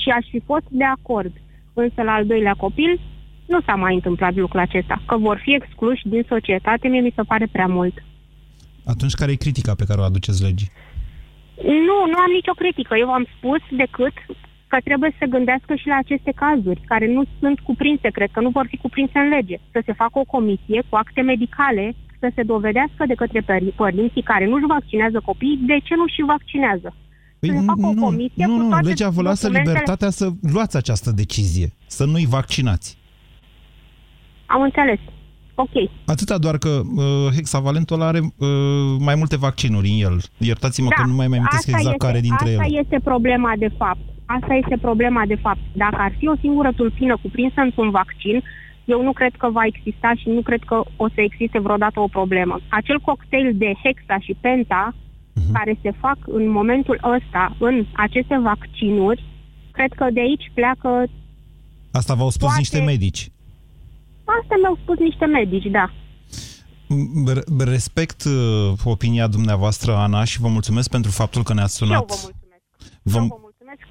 Și 0.00 0.08
aș 0.08 0.26
fi 0.30 0.40
fost 0.50 0.66
de 0.68 0.84
acord. 0.84 1.32
Însă 1.72 2.02
la 2.02 2.12
al 2.12 2.26
doilea 2.26 2.54
copil 2.54 3.00
Nu 3.46 3.60
s-a 3.66 3.74
mai 3.74 3.94
întâmplat 3.94 4.34
lucrul 4.34 4.60
acesta. 4.60 5.02
Că 5.06 5.16
vor 5.16 5.38
fi 5.42 5.54
excluși 5.54 6.08
din 6.08 6.24
societate, 6.28 6.88
mie 6.88 7.00
mi 7.00 7.12
se 7.16 7.22
pare 7.22 7.46
prea 7.52 7.66
mult. 7.66 7.94
Atunci 8.84 9.14
care 9.14 9.30
e 9.32 9.44
critica 9.44 9.74
pe 9.74 9.84
care 9.88 10.00
o 10.00 10.04
aduceți 10.04 10.42
legii? 10.42 10.70
Nu, 11.88 11.98
nu 12.12 12.18
am 12.24 12.32
nicio 12.32 12.52
critică. 12.52 12.96
Eu 12.96 13.10
am 13.12 13.26
spus 13.36 13.60
decât 13.70 14.16
că 14.66 14.76
trebuie 14.84 15.10
să 15.10 15.16
se 15.20 15.32
gândească 15.34 15.74
și 15.74 15.86
la 15.92 15.96
aceste 16.04 16.32
cazuri, 16.44 16.80
care 16.92 17.06
nu 17.16 17.22
sunt 17.40 17.60
cuprinse, 17.60 18.08
cred 18.08 18.30
că 18.32 18.40
nu 18.40 18.50
vor 18.58 18.66
fi 18.72 18.76
cuprinse 18.76 19.18
în 19.18 19.28
lege. 19.28 19.56
Să 19.72 19.80
se 19.86 19.92
facă 19.92 20.16
o 20.18 20.30
comisie 20.36 20.80
cu 20.88 20.96
acte 20.96 21.20
medicale, 21.20 21.94
să 22.22 22.28
se 22.34 22.42
dovedească 22.52 23.02
de 23.10 23.14
către 23.22 23.40
păr- 23.48 23.74
părinții 23.82 24.22
care 24.32 24.44
nu-și 24.46 24.70
vaccinează 24.74 25.18
copiii, 25.24 25.60
de 25.70 25.76
ce 25.86 25.94
nu 26.00 26.06
și 26.14 26.22
vaccinează. 26.32 26.88
Păi 27.40 27.48
să 27.48 27.54
se 27.58 27.64
facă 27.72 27.86
o 27.86 27.92
nu, 27.92 28.02
comisie 28.08 28.44
nu, 28.46 28.54
cu 28.56 28.62
nu, 28.62 28.68
toate 28.68 28.86
legea 28.88 29.08
vă 29.08 29.22
lasă 29.22 29.46
documentele- 29.46 29.72
libertatea 29.78 30.10
să 30.10 30.26
luați 30.56 30.76
această 30.76 31.10
decizie, 31.22 31.68
să 31.86 32.04
nu-i 32.04 32.26
vaccinați. 32.38 32.88
Am 34.46 34.62
înțeles. 34.62 34.98
Ok. 35.54 35.74
Atâta 36.06 36.38
doar 36.38 36.56
că 36.58 36.68
uh, 36.68 37.04
hexavalentul 37.36 37.96
ăla 37.96 38.06
are 38.06 38.18
uh, 38.20 38.48
mai 38.98 39.14
multe 39.14 39.36
vaccinuri 39.36 39.88
în 39.88 39.98
el. 40.06 40.16
Iertați-mă 40.38 40.88
că 40.88 41.02
nu 41.06 41.14
mai 41.14 41.28
mai 41.28 41.38
amintesc 41.38 41.66
Da, 41.70 41.76
asta 41.76 41.78
exact 41.78 41.94
este, 42.02 42.06
care 42.06 42.20
dintre 42.28 42.48
asta 42.48 42.64
ele. 42.66 42.78
este 42.82 42.98
problema 43.10 43.52
de 43.58 43.70
fapt. 43.80 44.00
Asta 44.26 44.54
este 44.62 44.76
problema 44.80 45.22
de 45.26 45.34
fapt. 45.34 45.60
Dacă 45.72 45.96
ar 45.98 46.12
fi 46.18 46.28
o 46.28 46.36
singură 46.40 46.70
tulpină 46.76 47.16
cuprinsă 47.22 47.60
într-un 47.60 47.90
vaccin, 47.90 48.42
eu 48.84 49.02
nu 49.02 49.12
cred 49.12 49.34
că 49.38 49.50
va 49.50 49.64
exista 49.64 50.12
și 50.16 50.28
nu 50.28 50.40
cred 50.42 50.62
că 50.66 50.82
o 50.96 51.08
să 51.08 51.20
existe 51.20 51.58
vreodată 51.58 52.00
o 52.00 52.06
problemă. 52.08 52.60
Acel 52.68 52.98
cocktail 53.00 53.50
de 53.54 53.72
hexa 53.82 54.18
și 54.18 54.36
penta 54.40 54.94
Mhm. 55.34 55.52
care 55.52 55.78
se 55.82 55.90
fac 56.00 56.16
în 56.26 56.48
momentul 56.50 57.00
ăsta 57.16 57.56
în 57.58 57.86
aceste 57.92 58.36
vaccinuri, 58.42 59.24
cred 59.70 59.92
că 59.92 60.06
de 60.12 60.20
aici 60.20 60.50
pleacă... 60.54 61.04
Asta 61.92 62.14
v-au 62.14 62.28
spus 62.30 62.40
toate- 62.40 62.58
niște 62.58 62.80
medici. 62.80 63.28
Asta 64.24 64.54
mi-au 64.60 64.78
spus 64.82 64.98
niște 64.98 65.24
medici, 65.26 65.66
da. 65.70 65.90
R- 67.32 67.64
Respect 67.64 68.24
uh, 68.24 68.72
opinia 68.84 69.26
dumneavoastră, 69.26 69.96
Ana, 69.96 70.24
și 70.24 70.40
vă 70.40 70.48
mulțumesc 70.48 70.90
pentru 70.90 71.10
faptul 71.10 71.42
că 71.42 71.54
ne-ați 71.54 71.76
Și 71.76 71.82
eu 71.82 71.88
sunat. 71.88 72.06
vă 72.06 72.14
mulțumesc. 72.22 72.62
Vă, 73.02 73.18
Eu 73.18 73.20
vă 73.20 73.20
mulțumesc. 73.20 73.41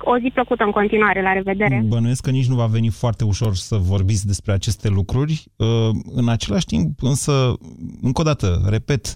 O 0.03 0.17
zi 0.17 0.29
plăcută 0.34 0.63
în 0.63 0.72
continuare. 0.72 1.22
La 1.22 1.34
revedere. 1.34 1.84
Bănuiesc 1.88 2.24
că 2.24 2.29
nici 2.29 2.48
nu 2.48 2.55
va 2.55 2.65
veni 2.65 2.89
foarte 2.89 3.24
ușor 3.24 3.55
să 3.55 3.75
vorbiți 3.75 4.25
despre 4.25 4.51
aceste 4.51 4.89
lucruri. 4.89 5.43
Uh, 5.55 5.67
În 6.13 6.29
același 6.29 6.65
timp, 6.65 7.03
însă, 7.03 7.53
încă 8.01 8.22
o 8.22 8.24
dată, 8.24 8.62
repet, 8.70 9.15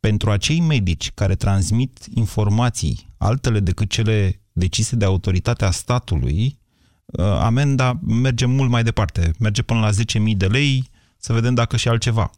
pentru 0.00 0.30
acei 0.30 0.60
medici 0.60 1.10
care 1.14 1.34
transmit 1.34 1.98
informații 2.14 3.06
altele 3.18 3.60
decât 3.60 3.90
cele 3.90 4.40
decise 4.52 4.96
de 4.96 5.04
autoritatea 5.04 5.70
statului, 5.70 6.58
uh, 7.06 7.24
amenda 7.40 7.92
merge 8.22 8.46
mult 8.46 8.70
mai 8.70 8.82
departe. 8.82 9.30
Merge 9.38 9.62
până 9.62 9.80
la 9.80 9.88
10.000 9.88 10.36
de 10.36 10.46
lei, 10.46 10.84
să 11.16 11.32
vedem 11.32 11.54
dacă 11.54 11.76
și 11.76 11.88
altceva. 11.88 12.30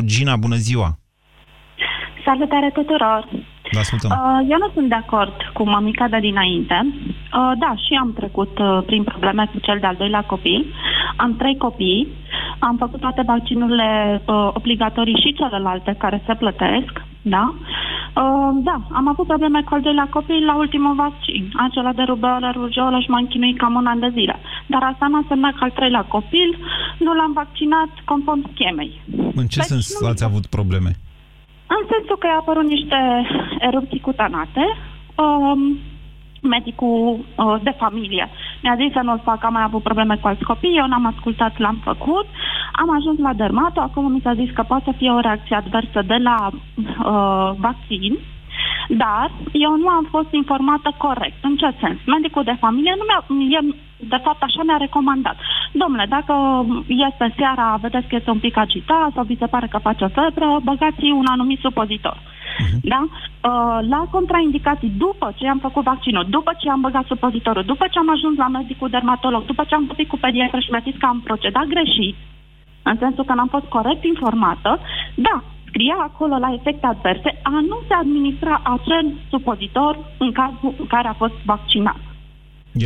0372069599 0.00 0.04
Gina, 0.04 0.36
bună 0.36 0.56
ziua! 0.56 0.98
Salutare 2.24 2.70
tuturor! 2.74 3.28
Vă 3.74 3.80
ascultăm. 3.84 4.10
Uh, 4.10 4.40
Eu 4.52 4.58
nu 4.64 4.68
sunt 4.74 4.88
de 4.88 4.94
acord 5.04 5.36
cu 5.56 5.62
mămica 5.74 6.06
de 6.08 6.18
dinainte. 6.28 6.78
Uh, 6.86 7.52
Da, 7.62 7.70
și 7.84 7.92
am 8.00 8.12
trecut 8.20 8.58
uh, 8.58 8.78
prin 8.86 9.02
probleme 9.02 9.42
cu 9.52 9.58
cel 9.66 9.78
de-al 9.80 9.96
doilea 9.98 10.24
copil. 10.32 10.60
Am 11.16 11.36
trei 11.36 11.56
copii. 11.56 12.08
Am 12.58 12.76
făcut 12.76 13.00
toate 13.00 13.22
vaccinurile 13.26 14.22
uh, 14.26 14.48
obligatorii 14.52 15.20
și 15.22 15.34
celelalte 15.40 15.94
care 15.98 16.22
se 16.26 16.34
plătesc. 16.34 16.92
Da? 17.22 17.54
Uh, 18.22 18.50
Da, 18.68 18.76
am 18.92 19.08
avut 19.08 19.26
probleme 19.26 19.62
cu 19.62 19.74
al 19.74 19.80
doilea 19.80 20.08
copil 20.10 20.44
la 20.44 20.56
ultimul 20.56 20.94
vaccin. 20.94 21.52
Acela 21.66 21.92
de 21.92 22.02
rubeolă, 22.02 22.52
rujeolă 22.54 22.98
și 23.00 23.10
m-am 23.10 23.26
chinuit 23.26 23.58
cam 23.58 23.74
un 23.74 23.86
an 23.86 24.00
de 24.00 24.10
zile. 24.12 24.36
Dar 24.66 24.82
asta 24.82 25.06
nu 25.06 25.16
înseamnă 25.16 25.50
că 25.56 25.64
al 25.64 25.70
treilea 25.70 26.04
copil 26.16 26.58
nu 26.98 27.14
l-am 27.14 27.32
vaccinat 27.32 27.88
conform 28.04 28.50
schemei. 28.52 29.00
În 29.34 29.46
ce 29.46 29.60
sens 29.60 30.02
ați 30.02 30.24
avut 30.24 30.46
probleme? 30.46 30.90
În 31.66 31.82
sensul 31.90 32.16
că 32.18 32.26
au 32.26 32.38
apărut 32.38 32.64
niște 32.68 33.26
erupții 33.58 34.00
cutanate. 34.00 34.64
Um, 35.16 35.78
medicul 36.42 37.18
uh, 37.36 37.56
de 37.62 37.70
familie 37.78 38.30
mi-a 38.64 38.76
zis 38.82 38.92
să 38.92 39.00
nu-l 39.02 39.20
fac, 39.24 39.44
am 39.44 39.52
mai 39.52 39.62
avut 39.62 39.82
probleme 39.82 40.16
cu 40.16 40.26
alți 40.26 40.44
copii, 40.44 40.76
eu 40.76 40.86
n-am 40.86 41.06
ascultat, 41.06 41.58
l-am 41.58 41.78
făcut. 41.84 42.26
Am 42.72 42.90
ajuns 42.96 43.18
la 43.18 43.32
dermato, 43.32 43.80
acum 43.80 44.12
mi 44.12 44.20
s-a 44.24 44.34
zis 44.34 44.50
că 44.50 44.62
poate 44.62 44.84
să 44.86 44.92
fie 44.96 45.10
o 45.10 45.20
reacție 45.20 45.56
adversă 45.56 46.02
de 46.06 46.16
la 46.28 46.36
uh, 46.50 47.50
vaccin, 47.66 48.18
dar 48.88 49.30
eu 49.52 49.76
nu 49.76 49.88
am 49.88 50.06
fost 50.10 50.32
informată 50.32 50.94
corect. 50.96 51.44
În 51.44 51.56
ce 51.56 51.74
sens? 51.80 51.98
Medicul 52.06 52.44
de 52.44 52.56
familie 52.60 52.94
nu 52.98 53.04
mi-a, 53.06 53.20
e, 53.58 53.74
de 53.96 54.20
fapt 54.24 54.42
așa 54.42 54.62
mi-a 54.62 54.76
recomandat. 54.76 55.36
Domnule, 55.72 56.06
dacă 56.08 56.34
este 56.86 57.34
seara, 57.36 57.78
vedeți 57.80 58.06
că 58.06 58.14
este 58.16 58.30
un 58.30 58.38
pic 58.38 58.56
agitat 58.56 59.10
sau 59.14 59.24
vi 59.24 59.36
se 59.36 59.46
pare 59.46 59.66
că 59.70 59.78
face 59.78 60.06
febră, 60.06 60.60
băgați 60.62 61.04
un 61.04 61.26
anumit 61.26 61.60
supozitor. 61.60 62.18
Da? 62.82 63.00
Uh, 63.04 63.78
la 63.88 64.06
contraindicații, 64.10 64.92
după 64.98 65.32
ce 65.36 65.48
am 65.48 65.58
făcut 65.58 65.82
vaccinul, 65.82 66.26
după 66.28 66.52
ce 66.58 66.70
am 66.70 66.80
băgat 66.80 67.06
supozitorul, 67.06 67.62
după 67.62 67.86
ce 67.90 67.98
am 67.98 68.10
ajuns 68.10 68.36
la 68.36 68.48
medicul 68.48 68.88
dermatolog, 68.88 69.44
după 69.44 69.64
ce 69.68 69.74
am 69.74 69.84
vorbit 69.86 70.08
cu 70.08 70.18
pediatră 70.18 70.58
și 70.58 70.70
mi-a 70.70 70.82
zis 70.84 70.94
că 70.98 71.06
am 71.06 71.20
procedat 71.20 71.64
greșit, 71.64 72.16
în 72.82 72.96
sensul 72.98 73.24
că 73.24 73.34
n-am 73.34 73.48
fost 73.48 73.64
corect 73.64 74.04
informată, 74.04 74.80
da, 75.14 75.42
scria 75.74 75.96
acolo 76.08 76.34
la 76.38 76.50
efecte 76.58 76.86
adverse 76.86 77.30
a 77.42 77.50
nu 77.70 77.78
se 77.88 77.94
administra 77.94 78.60
acel 78.76 79.04
supozitor 79.30 79.94
în 80.18 80.32
cazul 80.32 80.74
în 80.78 80.86
care 80.86 81.08
a 81.08 81.20
fost 81.22 81.36
vaccinat. 81.44 82.00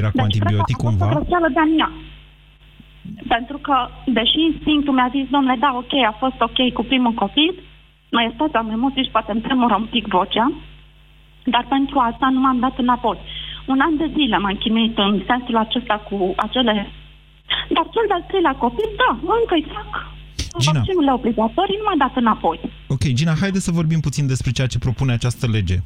Era 0.01 0.11
cu 0.11 0.17
Deci, 0.17 0.25
antibiotic 0.25 0.77
cred 0.77 0.85
că 0.87 0.87
a 0.87 0.91
fost 0.91 1.01
o 1.01 1.05
cumva? 1.05 1.09
greșeală 1.15 1.49
de-a 1.57 1.69
mea. 1.79 1.91
Pentru 3.35 3.57
că, 3.67 3.77
deși 4.19 4.39
instinctul 4.51 4.95
mi-a 4.95 5.11
zis, 5.17 5.27
domnule, 5.35 5.57
da, 5.65 5.71
ok, 5.83 5.93
a 6.11 6.15
fost 6.23 6.39
ok 6.49 6.59
cu 6.73 6.83
primul 6.91 7.13
copil, 7.23 7.53
mai 8.17 8.33
stat, 8.35 8.53
am 8.55 8.71
emoții 8.71 9.05
și 9.05 9.15
poate 9.17 9.31
îmi 9.33 9.45
tremură 9.47 9.75
un 9.75 9.89
pic 9.95 10.07
vocea, 10.07 10.47
dar 11.45 11.65
pentru 11.69 11.99
asta 11.99 12.27
nu 12.35 12.41
m-am 12.41 12.59
dat 12.59 12.79
înapoi. 12.79 13.19
Un 13.67 13.81
an 13.81 13.97
de 13.97 14.11
zile 14.17 14.39
m-am 14.39 14.57
chinuit 14.63 14.99
în 14.99 15.23
sensul 15.27 15.57
acesta 15.57 15.97
cu 16.09 16.17
acele... 16.37 16.75
Dar 17.77 17.87
cel 17.95 18.05
de-al 18.07 18.25
treilea 18.29 18.55
copil, 18.65 18.89
da, 19.03 19.11
încă 19.39 19.55
îi 19.55 19.67
fac 19.75 19.91
Gina. 20.59 20.73
vaccinurile 20.73 21.13
obligatorii, 21.13 21.79
nu 21.81 21.85
m-am 21.87 21.99
dat 22.05 22.17
înapoi. 22.17 22.59
Ok, 22.91 23.05
Gina, 23.19 23.33
haide 23.41 23.59
să 23.59 23.71
vorbim 23.71 24.01
puțin 24.01 24.27
despre 24.27 24.51
ceea 24.51 24.67
ce 24.67 24.79
propune 24.79 25.13
această 25.13 25.47
lege. 25.47 25.77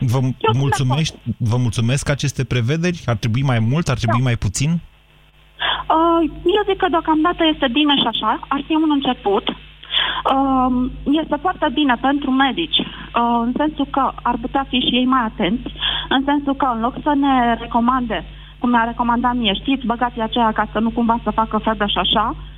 Vă, 0.00 0.20
mulțumesc, 0.62 1.14
vă 1.38 1.56
mulțumesc 1.56 2.08
aceste 2.08 2.44
prevederi? 2.44 3.02
Ar 3.06 3.16
trebui 3.16 3.42
mai 3.42 3.58
mult? 3.58 3.88
Ar 3.88 3.96
trebui 3.96 4.22
mai 4.22 4.36
puțin? 4.36 4.70
Uh, 4.70 6.20
eu 6.56 6.62
zic 6.68 6.76
că 6.76 6.86
deocamdată 6.90 7.42
este 7.52 7.68
bine 7.72 7.94
și 7.96 8.06
așa, 8.06 8.40
ar 8.48 8.62
fi 8.66 8.74
un 8.74 8.90
început. 8.98 9.44
Uh, 9.48 10.90
este 11.22 11.36
foarte 11.40 11.68
bine 11.72 11.94
pentru 12.00 12.30
medici, 12.30 12.78
uh, 12.78 13.40
în 13.46 13.52
sensul 13.56 13.86
că 13.90 14.12
ar 14.22 14.36
putea 14.40 14.66
fi 14.68 14.78
și 14.78 14.96
ei 15.00 15.04
mai 15.04 15.22
atenți, 15.24 15.68
în 16.08 16.22
sensul 16.24 16.54
că 16.54 16.66
în 16.74 16.80
loc 16.80 16.94
să 17.02 17.12
ne 17.14 17.54
recomande, 17.54 18.24
cum 18.58 18.70
mi-a 18.70 18.84
recomandat 18.84 19.34
mie, 19.34 19.54
știți, 19.54 19.86
băgați 19.86 20.20
aceea 20.20 20.52
ca 20.52 20.68
să 20.72 20.78
nu 20.78 20.90
cumva 20.90 21.20
să 21.22 21.30
facă 21.30 21.58
febră 21.58 21.86
și 21.86 21.98
așa, 21.98 22.26
uh, 22.28 22.51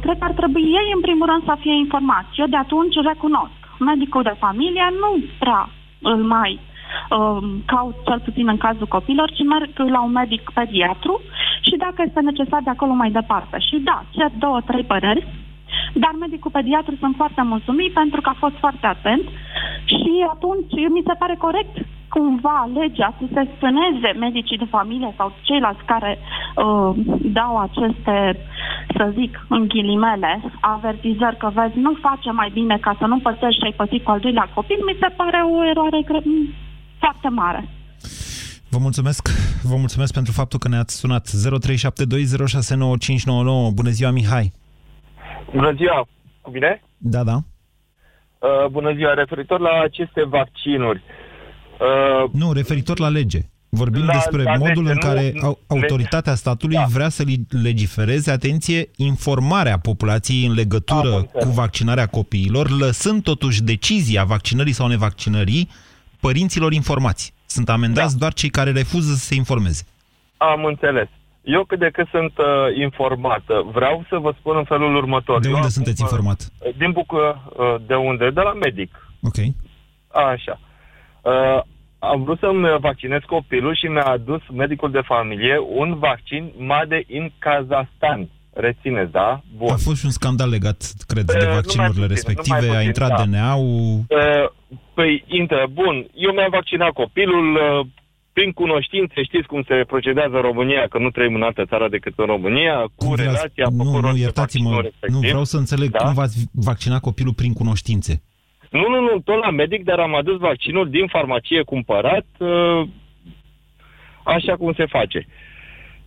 cred 0.00 0.18
că 0.18 0.24
ar 0.24 0.32
trebui 0.32 0.62
ei 0.62 0.88
în 0.94 1.00
primul 1.00 1.26
rând 1.26 1.44
să 1.44 1.56
fie 1.60 1.76
informați. 1.76 2.28
Eu 2.40 2.46
de 2.46 2.56
atunci 2.56 2.96
recunosc, 3.10 3.58
medicul 3.78 4.22
de 4.22 4.34
familie 4.38 4.86
nu 5.02 5.10
prea 5.38 5.68
îl 6.02 6.16
mai 6.16 6.60
um, 7.10 7.62
caut 7.66 7.94
cel 8.06 8.20
puțin 8.24 8.48
în 8.48 8.56
cazul 8.56 8.86
copilor, 8.86 9.30
ci 9.30 9.42
merg 9.44 9.90
la 9.90 10.02
un 10.02 10.12
medic 10.12 10.50
pediatru 10.54 11.20
și 11.60 11.76
dacă 11.76 12.02
este 12.06 12.20
necesar 12.20 12.60
de 12.64 12.70
acolo 12.70 12.92
mai 12.92 13.10
departe. 13.10 13.58
Și 13.58 13.76
da, 13.76 14.02
cer 14.10 14.30
două, 14.38 14.60
trei 14.60 14.84
păreri, 14.84 15.26
dar 15.92 16.12
medicul 16.20 16.50
pediatru 16.50 16.94
sunt 17.00 17.14
foarte 17.16 17.42
mulțumit 17.42 17.92
pentru 17.92 18.20
că 18.20 18.28
a 18.28 18.36
fost 18.38 18.54
foarte 18.54 18.86
atent 18.86 19.24
și 19.84 20.26
atunci 20.30 20.72
mi 20.88 21.02
se 21.06 21.14
pare 21.18 21.34
corect 21.38 21.76
cumva 22.08 22.68
legea 22.74 23.14
să 23.18 23.24
se 23.32 23.48
spâneze 23.56 24.10
medicii 24.18 24.58
de 24.58 24.64
familie 24.70 25.14
sau 25.16 25.32
ceilalți 25.42 25.84
care 25.84 26.18
uh, 26.18 26.90
dau 27.22 27.58
aceste, 27.58 28.36
să 28.96 29.12
zic, 29.18 29.46
în 29.48 29.68
ghilimele, 29.68 30.42
avertizări 30.60 31.36
că 31.36 31.50
vezi, 31.54 31.78
nu 31.78 31.94
face 32.00 32.30
mai 32.30 32.50
bine 32.52 32.78
ca 32.78 32.96
să 32.98 33.06
nu 33.06 33.18
pățești 33.18 33.58
și 33.60 33.64
ai 33.64 33.72
pățit 33.76 34.04
cu 34.04 34.10
al 34.10 34.20
doilea 34.20 34.50
copil, 34.54 34.76
mi 34.86 34.96
se 35.00 35.08
pare 35.16 35.38
o 35.54 35.64
eroare 35.70 36.00
cre- 36.04 36.22
foarte 36.98 37.28
mare. 37.28 37.68
Vă 38.70 38.78
mulțumesc, 38.80 39.28
vă 39.62 39.76
mulțumesc 39.76 40.12
pentru 40.12 40.32
faptul 40.32 40.58
că 40.58 40.68
ne-ați 40.68 40.98
sunat 40.98 41.28
0372069599. 41.28 41.32
Bună 43.74 43.90
ziua, 43.90 44.10
Mihai! 44.10 44.52
Bună 45.54 45.72
ziua, 45.72 46.06
cu 46.40 46.50
bine? 46.50 46.82
Da, 46.98 47.24
da. 47.24 47.36
Uh, 48.38 48.66
bună 48.70 48.92
ziua, 48.94 49.14
referitor 49.14 49.60
la 49.60 49.80
aceste 49.84 50.24
vaccinuri. 50.24 51.02
Uh, 51.80 52.30
Nu, 52.32 52.52
referitor 52.52 52.98
la 52.98 53.08
lege. 53.08 53.38
Vorbim 53.70 54.04
La- 54.06 54.12
despre 54.12 54.42
la 54.42 54.54
modul 54.56 54.82
lege, 54.84 54.88
în 54.90 54.94
nu- 54.94 55.00
care 55.08 55.32
nu- 55.34 55.46
au, 55.46 55.58
autoritatea 55.66 56.34
statului 56.34 56.76
da. 56.76 56.84
vrea 56.84 57.08
să 57.08 57.22
li- 57.22 57.46
legifereze, 57.62 58.30
atenție, 58.30 58.88
informarea 58.96 59.78
populației 59.78 60.46
în 60.46 60.52
legătură 60.54 61.22
cu 61.22 61.48
vaccinarea 61.48 62.06
copiilor, 62.06 62.70
lăsând 62.70 63.22
totuși 63.22 63.62
decizia 63.62 64.24
vaccinării 64.24 64.72
sau 64.72 64.86
nevaccinării 64.86 65.68
părinților 66.20 66.72
informați. 66.72 67.32
Sunt 67.46 67.68
amendați 67.68 68.12
da. 68.12 68.18
doar 68.18 68.32
cei 68.32 68.48
care 68.48 68.70
refuză 68.72 69.12
să 69.12 69.24
se 69.24 69.34
informeze. 69.34 69.82
Am 70.36 70.64
înțeles. 70.64 71.08
Eu 71.42 71.64
cât 71.64 71.78
de 71.78 71.90
cât 71.92 72.08
sunt 72.10 72.32
uh, 72.38 72.44
informată, 72.82 73.54
vreau 73.72 74.04
să 74.08 74.16
vă 74.16 74.34
spun 74.38 74.56
în 74.56 74.64
felul 74.64 74.96
următor. 74.96 75.40
De 75.40 75.46
Eu 75.48 75.54
unde 75.54 75.66
acum, 75.66 75.74
sunteți 75.74 76.00
informat? 76.02 76.40
uh, 76.58 76.74
Din 76.76 76.90
Bucă, 76.92 77.52
uh, 77.58 77.74
de 77.86 77.94
unde? 77.94 78.30
De 78.30 78.40
la 78.40 78.52
medic. 78.52 79.10
Ok. 79.22 79.36
Așa. 80.32 80.60
Uh, 81.22 81.62
am 81.98 82.22
vrut 82.22 82.38
să-mi 82.38 82.76
vaccinez 82.80 83.20
copilul 83.26 83.74
și 83.76 83.86
mi-a 83.86 84.04
adus 84.04 84.40
medicul 84.52 84.90
de 84.90 85.00
familie 85.04 85.54
un 85.82 85.98
vaccin 85.98 86.52
Made 86.58 87.02
in 87.06 87.32
Kazahstan. 87.38 88.28
Rețineți, 88.52 89.12
da? 89.12 89.40
Bun. 89.56 89.70
A 89.70 89.76
fost 89.76 89.98
și 89.98 90.04
un 90.04 90.10
scandal 90.10 90.48
legat, 90.48 90.78
cred, 91.06 91.24
de 91.24 91.32
Eh, 91.36 91.40
numai 91.40 91.54
vaccinurile 91.54 92.06
puțin, 92.06 92.14
respective. 92.14 92.56
numai 92.60 92.68
A 92.70 92.72
puțin, 92.74 92.86
intrat 92.86 93.08
da. 93.16 93.24
DNA-ul... 93.24 94.04
Uh, 94.08 94.46
păi, 94.94 95.24
intră, 95.26 95.66
bun, 95.72 96.06
eu 96.14 96.32
mi-am 96.32 96.50
vaccinat 96.50 96.90
copilul 97.02 97.46
uh, 97.54 97.86
prin 98.32 98.50
cunoștințe, 98.52 99.22
știți 99.22 99.46
cum 99.52 99.62
se 99.68 99.74
procedează 99.86 100.34
în 100.34 100.40
România, 100.50 100.86
că 100.90 100.98
nu 100.98 101.10
trăim 101.10 101.34
în 101.34 101.42
altă 101.42 101.64
țară 101.70 101.88
decât 101.88 102.12
în 102.16 102.26
România, 102.26 102.74
cu 102.80 102.92
Cum 102.96 103.14
vreați- 103.14 103.30
relația 103.34 103.66
nu, 103.70 103.76
poporului 103.84 104.10
nu, 104.10 104.14
de 104.16 104.20
iertați-mă, 104.26 104.68
vaccinul 104.70 104.82
respectiv. 104.90 105.14
nu, 105.22 105.28
vreau 105.28 105.44
să 105.44 105.56
înțeleg 105.56 105.90
Da? 105.90 105.98
cum 106.04 106.14
v-ați 106.14 106.36
vaccinat 106.52 107.00
copilul 107.00 107.34
prin 107.40 107.52
cunoștințe. 107.52 108.22
Nu, 108.70 108.88
nu, 108.88 109.00
nu, 109.00 109.20
tot 109.24 109.44
la 109.44 109.50
medic, 109.50 109.84
dar 109.84 109.98
am 109.98 110.14
adus 110.14 110.38
vaccinul 110.38 110.90
din 110.90 111.06
farmacie 111.06 111.62
cumpărat, 111.62 112.26
uh, 112.38 112.88
așa 114.24 114.56
cum 114.56 114.72
se 114.72 114.86
face. 114.86 115.26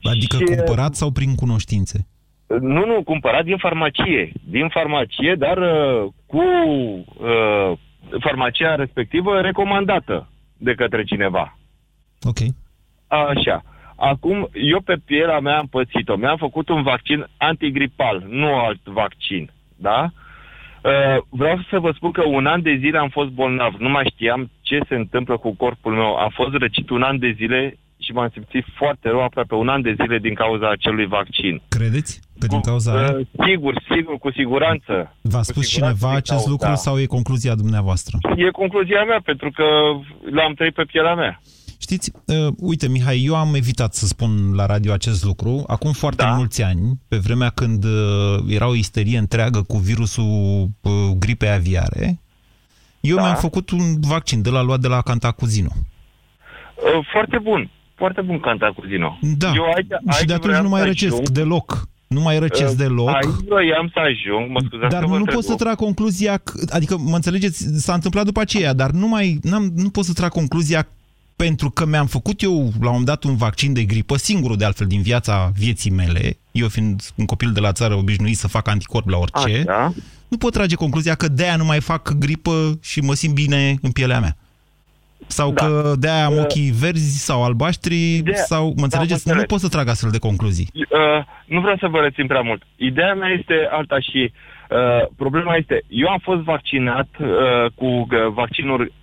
Adică 0.01 0.38
Și, 0.38 0.44
cumpărat 0.44 0.96
sau 0.96 1.12
prin 1.12 1.36
cunoștințe? 1.36 2.08
Nu, 2.48 2.86
nu, 2.86 3.03
cumpărat 3.03 3.44
din 3.44 3.58
farmacie. 3.58 4.32
Din 4.44 4.68
farmacie, 4.68 5.36
dar 5.36 5.58
uh, 5.58 6.12
cu 6.25 6.41
uh, 6.41 7.77
farmacia 8.20 8.75
respectivă 8.75 9.41
recomandată 9.41 10.30
de 10.58 10.74
către 10.74 11.03
cineva. 11.03 11.58
Ok. 12.22 12.38
Așa. 13.08 13.63
Acum, 13.96 14.50
eu 14.53 14.82
pe 14.82 14.96
pielea 15.06 15.39
mea 15.39 15.58
am 15.58 15.68
pățit-o. 15.68 16.15
Mi-am 16.15 16.38
făcut 16.38 16.70
un 16.70 16.84
vaccin 16.84 17.27
antigripal, 17.38 18.25
nu 18.27 18.56
alt 18.56 18.84
vaccin. 18.84 19.51
Da? 19.75 20.03
Uh, 20.03 20.31
vreau 21.30 21.60
să 21.70 21.80
vă 21.80 21.92
spun 21.96 22.12
că 22.12 22.24
un 22.28 22.46
an 22.46 22.62
de 22.62 22.78
zile 22.80 22.98
am 22.98 23.10
fost 23.10 23.30
bolnav. 23.30 23.74
Nu 23.80 23.90
mai 23.90 24.12
știam 24.14 24.52
ce 24.62 24.80
se 24.88 24.96
întâmplă 24.96 25.38
cu 25.38 25.56
corpul 25.56 25.94
meu. 25.94 26.16
A 26.16 26.28
fost 26.34 26.54
răcit 26.54 26.90
un 26.90 27.02
an 27.02 27.20
de 27.20 27.32
zile 27.38 27.78
și 28.00 28.12
m-am 28.12 28.30
simțit 28.34 28.66
foarte 28.76 29.10
rău 29.10 29.22
aproape 29.24 29.56
un 29.56 29.68
an 29.70 29.82
de 29.82 29.96
zile 30.02 30.18
din 30.18 30.34
cauza 30.34 30.70
acelui 30.70 31.06
vaccin. 31.06 31.62
Credeți 31.68 32.20
că 32.40 32.48
din 32.48 32.62
cauza 32.62 32.92
aia? 32.98 33.16
Uh, 33.18 33.26
sigur, 33.48 33.74
sigur, 33.96 34.16
cu 34.18 34.32
siguranță. 34.32 35.16
V-a 35.22 35.38
Cu 35.38 35.44
spus 35.44 35.66
siguranță 35.68 35.96
cineva 35.98 36.08
din 36.08 36.18
acest 36.18 36.30
cauza. 36.46 36.50
lucru 36.50 36.76
sau 36.76 37.00
e 37.00 37.06
concluzia 37.06 37.56
dumneavoastră? 37.56 38.18
E 38.36 38.50
concluzia 38.50 39.04
mea, 39.04 39.22
pentru 39.26 39.52
că 39.52 39.64
l-am 40.32 40.54
trăit 40.54 40.74
pe 40.74 40.84
pielea 40.84 41.16
mea. 41.16 41.42
Știți, 41.92 42.12
uh, 42.26 42.54
uite, 42.58 42.88
Mihai, 42.88 43.24
eu 43.26 43.36
am 43.36 43.54
evitat 43.54 43.94
să 43.94 44.06
spun 44.06 44.54
la 44.56 44.66
radio 44.66 44.92
acest 44.94 45.24
lucru 45.24 45.64
acum 45.68 45.92
foarte 45.92 46.24
da. 46.24 46.30
mulți 46.30 46.64
ani, 46.64 47.00
pe 47.08 47.18
vremea 47.18 47.50
când 47.50 47.84
uh, 47.84 48.40
era 48.48 48.68
o 48.68 48.76
isterie 48.76 49.18
întreagă 49.18 49.62
cu 49.62 49.78
virusul 49.78 50.68
uh, 50.82 50.92
gripei 51.20 51.50
aviare. 51.50 52.20
Eu 53.00 53.16
Da. 53.16 53.22
mi-am 53.22 53.36
făcut 53.36 53.70
un 53.70 54.00
vaccin 54.00 54.42
de 54.42 54.50
la 54.50 54.62
luat 54.62 54.80
de 54.80 54.88
la 54.88 55.02
Cantacuzino. 55.02 55.70
Uh, 55.76 57.08
foarte 57.12 57.38
bun. 57.44 57.70
Foarte 57.96 58.22
bun 58.22 58.40
Cantacuzino. 58.40 59.18
Da. 59.38 59.52
Eu 59.56 59.64
aici, 59.76 59.88
și 59.88 60.18
aici 60.18 60.26
de 60.28 60.34
atunci 60.34 60.48
vreau 60.50 60.64
nu 60.64 60.70
mai 60.70 60.80
să 60.82 60.86
răcesc 60.88 61.12
ajung. 61.14 61.30
deloc. 61.30 61.88
Nu 62.08 62.22
mai 62.22 62.40
răcesc 62.40 62.72
Uh, 62.72 62.78
deloc. 62.78 63.10
Aici 63.10 63.48
voiam 63.48 63.90
să 63.94 64.00
ajung, 64.00 64.52
mă 64.52 64.60
scuzați 64.68 64.92
Dar 64.92 65.02
că 65.02 65.08
vă 65.08 65.18
nu 65.18 65.26
pot 65.26 65.34
întrerup. 65.34 65.44
să 65.44 65.56
trag 65.64 65.76
concluzia, 65.76 66.38
că- 66.38 66.54
adică 66.70 66.98
mă 66.98 67.16
înțelegeți, 67.16 67.64
s-a 67.82 67.94
întâmplat 67.94 68.26
după 68.26 68.40
aceea, 68.40 68.74
dar 68.74 68.90
nu 68.92 69.08
mai, 69.08 69.40
n-am, 69.42 69.72
nu 69.76 69.90
pot 69.90 70.04
să 70.06 70.14
trag 70.14 70.32
concluzia 70.32 70.88
pentru 71.46 71.70
că 71.70 71.86
mi-am 71.86 72.06
făcut 72.06 72.42
eu 72.42 72.52
la 72.54 72.62
un 72.62 72.72
moment 72.98 73.06
dat 73.06 73.24
un 73.24 73.36
vaccin 73.36 73.74
de 73.74 73.84
gripă, 73.84 74.18
singurul 74.18 74.58
de 74.58 74.66
altfel 74.66 74.88
din 74.88 75.02
viața 75.02 75.52
vieții 75.58 75.92
mele, 75.92 76.38
eu 76.52 76.68
fiind 76.68 77.02
un 77.16 77.26
copil 77.26 77.52
de 77.52 77.60
la 77.60 77.72
țară 77.72 77.94
obișnuit 77.96 78.36
să 78.38 78.48
fac 78.48 78.68
anticorp 78.68 79.08
la 79.10 79.18
orice, 79.18 79.64
Așa. 79.68 79.94
nu 80.28 80.38
pot 80.38 80.52
trage 80.54 80.76
concluzia 80.76 81.16
că 81.16 81.28
de-aia 81.28 81.56
nu 81.56 81.66
mai 81.66 81.80
fac 81.80 82.14
gripă 82.20 82.80
și 82.82 83.00
mă 83.00 83.14
simt 83.14 83.34
bine 83.34 83.76
în 83.82 83.92
pielea 83.92 84.20
mea. 84.20 84.36
Sau 85.28 85.52
Da. 85.52 85.66
că 85.66 85.94
de-aia 86.00 86.25
am 86.25 86.34
Uh, 86.34 86.40
ochii 86.44 86.72
verzi 86.80 87.24
sau 87.25 87.44
albaștri, 87.44 88.16
Ideea- 88.16 88.36
sau, 88.36 88.66
mă 88.68 88.74
da, 88.75 88.84
înțelegeți, 88.84 89.30
am 89.30 89.34
nu 89.36 89.40
înțeles. 89.40 89.50
pot 89.51 89.60
să 89.60 89.75
trag 89.75 89.88
astfel 89.88 90.12
de 90.12 90.20
concluzii. 90.27 90.68
Uh, 90.74 91.25
nu 91.46 91.60
vreau 91.62 91.77
să 91.77 91.88
vă 91.88 92.00
rețin 92.00 92.27
prea 92.27 92.42
mult. 92.42 92.62
Ideea 92.75 93.14
mea 93.14 93.30
este 93.40 93.54
alta 93.72 94.00
și 94.00 94.32
uh, 94.70 95.08
problema 95.18 95.56
este, 95.56 95.84
eu 95.88 96.08
am 96.08 96.20
fost 96.24 96.42
vaccinat 96.42 97.08
uh, 97.20 97.27
cu 97.75 98.08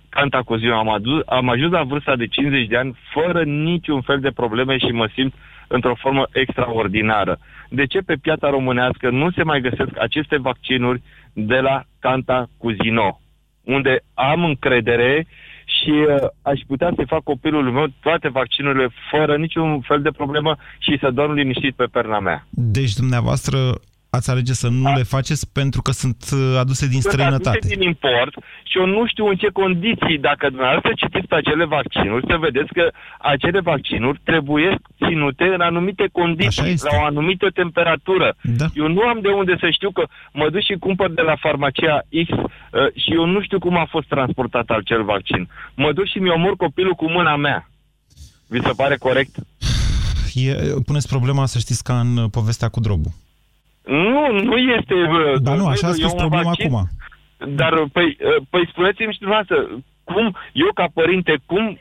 uh, 0.09 0.19
vaccinul 0.19 0.31
Cantacuzino, 0.31 0.77
am, 0.77 0.89
adus, 0.89 1.21
am 1.25 1.49
ajuns 1.49 1.71
la 1.71 1.83
vârsta 1.83 2.15
de 2.15 2.27
50 2.27 2.67
de 2.67 2.77
ani 2.77 2.97
fără 3.13 3.43
niciun 3.43 4.01
fel 4.01 4.19
de 4.19 4.31
probleme 4.31 4.77
și 4.77 4.91
mă 4.91 5.09
simt 5.13 5.33
într-o 5.67 5.95
formă 5.95 6.27
extraordinară. 6.31 7.37
De 7.69 7.85
ce 7.85 7.99
pe 7.99 8.15
piața 8.21 8.49
românească 8.49 9.09
nu 9.09 9.31
se 9.31 9.43
mai 9.43 9.61
găsesc 9.61 9.91
aceste 9.99 10.37
vaccinuri 10.37 11.01
de 11.33 11.59
la 11.59 11.83
Cantacuzino, 11.99 13.19
unde 13.63 13.99
am 14.13 14.43
încredere 14.43 15.27
și 15.65 15.89
uh, 15.89 16.27
aș 16.41 16.59
putea 16.67 16.91
să 16.95 17.03
fac 17.07 17.23
copilul 17.23 17.71
meu 17.71 17.87
toate 18.01 18.29
vaccinurile 18.29 18.87
fără 19.11 19.37
niciun 19.37 19.81
fel 19.81 20.01
de 20.01 20.09
problemă 20.09 20.57
și 20.79 20.97
să 21.01 21.11
dorm 21.11 21.33
liniștit 21.33 21.75
pe 21.75 21.85
perna 21.91 22.19
mea. 22.19 22.47
Deci 22.49 22.93
dumneavoastră 22.93 23.57
ați 24.09 24.29
alege 24.29 24.53
să 24.53 24.67
nu 24.69 24.93
le 24.95 25.03
faceți 25.03 25.51
pentru 25.51 25.81
că 25.81 25.91
sunt 25.91 26.29
uh, 26.33 26.55
aduse 26.59 26.87
din 26.87 27.01
Sunt 27.01 27.13
străinătate. 27.13 27.57
aduse 27.57 27.75
din 27.75 27.87
import 27.87 28.33
și 28.63 28.77
eu 28.77 28.85
nu 28.85 29.07
știu 29.07 29.25
în 29.27 29.35
ce 29.35 29.49
condiții, 29.61 30.17
dacă 30.29 30.47
dumneavoastră 30.49 30.91
citiți 30.95 31.27
pe 31.27 31.35
acele 31.35 31.65
vaccinuri, 31.65 32.25
să 32.27 32.37
vedeți 32.37 32.73
că 32.73 32.91
acele 33.19 33.59
vaccinuri 33.59 34.21
trebuie 34.23 34.75
ținute 35.05 35.43
în 35.43 35.61
anumite 35.61 36.09
condiții, 36.11 36.73
la 36.81 36.97
o 37.01 37.03
anumită 37.03 37.47
temperatură. 37.53 38.35
Da. 38.41 38.65
Eu 38.73 38.87
nu 38.87 39.01
am 39.01 39.19
de 39.21 39.29
unde 39.29 39.55
să 39.59 39.69
știu 39.69 39.91
că 39.91 40.03
mă 40.33 40.49
duc 40.49 40.61
și 40.61 40.75
cumpăr 40.79 41.11
de 41.11 41.21
la 41.21 41.35
farmacia 41.35 41.97
X 42.25 42.29
uh, 42.29 42.47
și 42.95 43.13
eu 43.13 43.25
nu 43.25 43.41
știu 43.41 43.59
cum 43.59 43.77
a 43.77 43.85
fost 43.89 44.07
transportat 44.07 44.69
acel 44.69 45.03
vaccin. 45.03 45.49
Mă 45.75 45.93
duc 45.93 46.05
și 46.05 46.17
mi 46.17 46.29
omor 46.29 46.55
copilul 46.55 46.93
cu 46.93 47.09
mâna 47.11 47.35
mea. 47.35 47.69
Vi 48.47 48.59
se 48.61 48.71
pare 48.75 48.95
corect? 48.97 49.35
E, 50.33 50.53
puneți 50.85 51.07
problema, 51.07 51.45
să 51.45 51.59
știți, 51.59 51.83
ca 51.83 51.99
în 51.99 52.17
uh, 52.17 52.29
povestea 52.31 52.69
cu 52.69 52.79
drobul. 52.79 53.11
Nu, 53.89 54.41
nu 54.49 54.57
este... 54.77 54.93
uh, 54.93 55.39
Ba 55.41 55.53
nu, 55.55 55.65
așa 55.67 55.87
a 55.87 55.89
e 55.89 55.93
spus 55.93 56.11
un 56.11 56.17
problema 56.17 56.43
vaccin. 56.43 56.65
acum. 56.65 56.89
Dar, 57.55 57.73
păi, 57.91 58.17
uh, 58.19 58.45
păi 58.49 58.67
spuneți-mi 58.71 59.13
și 59.13 59.19
dumneavoastră, 59.19 59.57
cum, 60.03 60.35
eu 60.53 60.69
ca 60.73 60.85
părinte, 60.93 61.33
cum, 61.45 61.77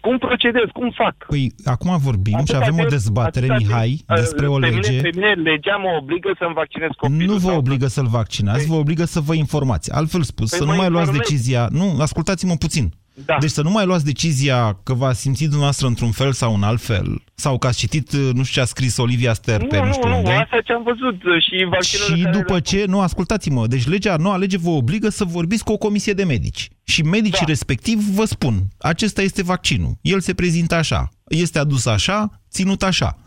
cum 0.00 0.18
procedez, 0.18 0.66
cum 0.72 0.90
fac? 1.02 1.14
Păi, 1.28 1.52
acum 1.64 1.98
vorbim 1.98 2.32
și 2.36 2.40
Atâta 2.40 2.58
avem 2.58 2.74
o 2.74 2.84
timp- 2.84 2.88
dezbatere, 2.96 3.44
atâta 3.44 3.58
timp, 3.58 3.68
Mihai, 3.70 3.92
uh, 4.08 4.16
despre 4.16 4.46
o 4.46 4.58
pe 4.58 4.66
lege. 4.66 4.90
Mine, 4.90 5.00
pe 5.02 5.10
mine 5.14 5.32
legea 5.32 5.76
mă 5.76 5.90
obligă 6.00 6.30
să-mi 6.38 6.54
vaccinez 6.54 6.88
copilul. 6.96 7.26
Nu 7.26 7.32
vă 7.32 7.48
sau- 7.50 7.56
obligă 7.56 7.86
să-l 7.86 8.06
vaccinați, 8.06 8.66
vă 8.66 8.74
obligă 8.74 9.04
să 9.04 9.20
vă 9.20 9.34
informați. 9.34 9.92
Altfel 9.92 10.22
spus, 10.22 10.48
Păi 10.50 10.58
să 10.58 10.64
mă 10.64 10.70
nu 10.70 10.76
mai 10.76 10.88
luați 10.90 11.06
informez. 11.08 11.28
decizia... 11.28 11.68
Nu, 11.70 12.00
ascultați-mă 12.00 12.54
puțin. 12.54 12.92
Da. 13.24 13.36
Deci 13.40 13.50
să 13.50 13.62
nu 13.62 13.70
mai 13.70 13.86
luați 13.86 14.04
decizia 14.04 14.78
că 14.82 14.94
v-a 14.94 15.12
simțit 15.12 15.44
dumneavoastră 15.46 15.86
într-un 15.86 16.10
fel 16.10 16.32
sau 16.32 16.54
în 16.54 16.62
alt 16.62 16.80
fel, 16.80 17.22
sau 17.34 17.58
că 17.58 17.66
ați 17.66 17.78
citit, 17.78 18.12
uh, 18.12 18.18
nu 18.18 18.42
știu 18.42 18.44
ce 18.44 18.60
a 18.60 18.64
scris 18.64 18.96
Olivia 18.96 19.32
Ster 19.34 19.64
pe 19.64 19.76
Nu, 19.76 19.80
nu 19.82 19.86
nu, 19.86 19.92
știu 19.92 20.08
nu, 20.08 20.16
unde. 20.16 20.30
asta 20.30 20.60
ce 20.64 20.72
am 20.72 20.82
văzut 20.82 21.24
uh, 21.24 21.42
și 21.42 21.66
vaccinurile 21.70 22.16
Și 22.16 22.22
care 22.22 22.36
după 22.36 22.52
le- 22.52 22.60
ce, 22.60 22.84
nu, 22.88 23.00
ascultați-mă, 23.00 23.66
deci 23.66 23.86
legea, 23.86 24.16
noua 24.16 24.36
lege 24.36 24.58
vă 24.58 24.70
obligă 24.70 25.08
să 25.08 25.24
vorbiți 25.24 25.64
cu 25.64 25.72
o 25.72 25.76
comisie 25.76 26.12
de 26.12 26.24
medici. 26.24 26.68
Și 26.84 27.02
medicii 27.02 27.46
da. 27.46 27.52
respectiv 27.52 27.98
vă 27.98 28.24
spun, 28.24 28.62
acesta 28.78 29.22
este 29.22 29.42
vaccinul, 29.42 29.92
el 30.00 30.20
se 30.20 30.34
prezintă 30.34 30.74
așa, 30.74 31.08
este 31.28 31.58
adus 31.58 31.86
așa, 31.86 32.40
ținut 32.50 32.82
așa. 32.82 33.18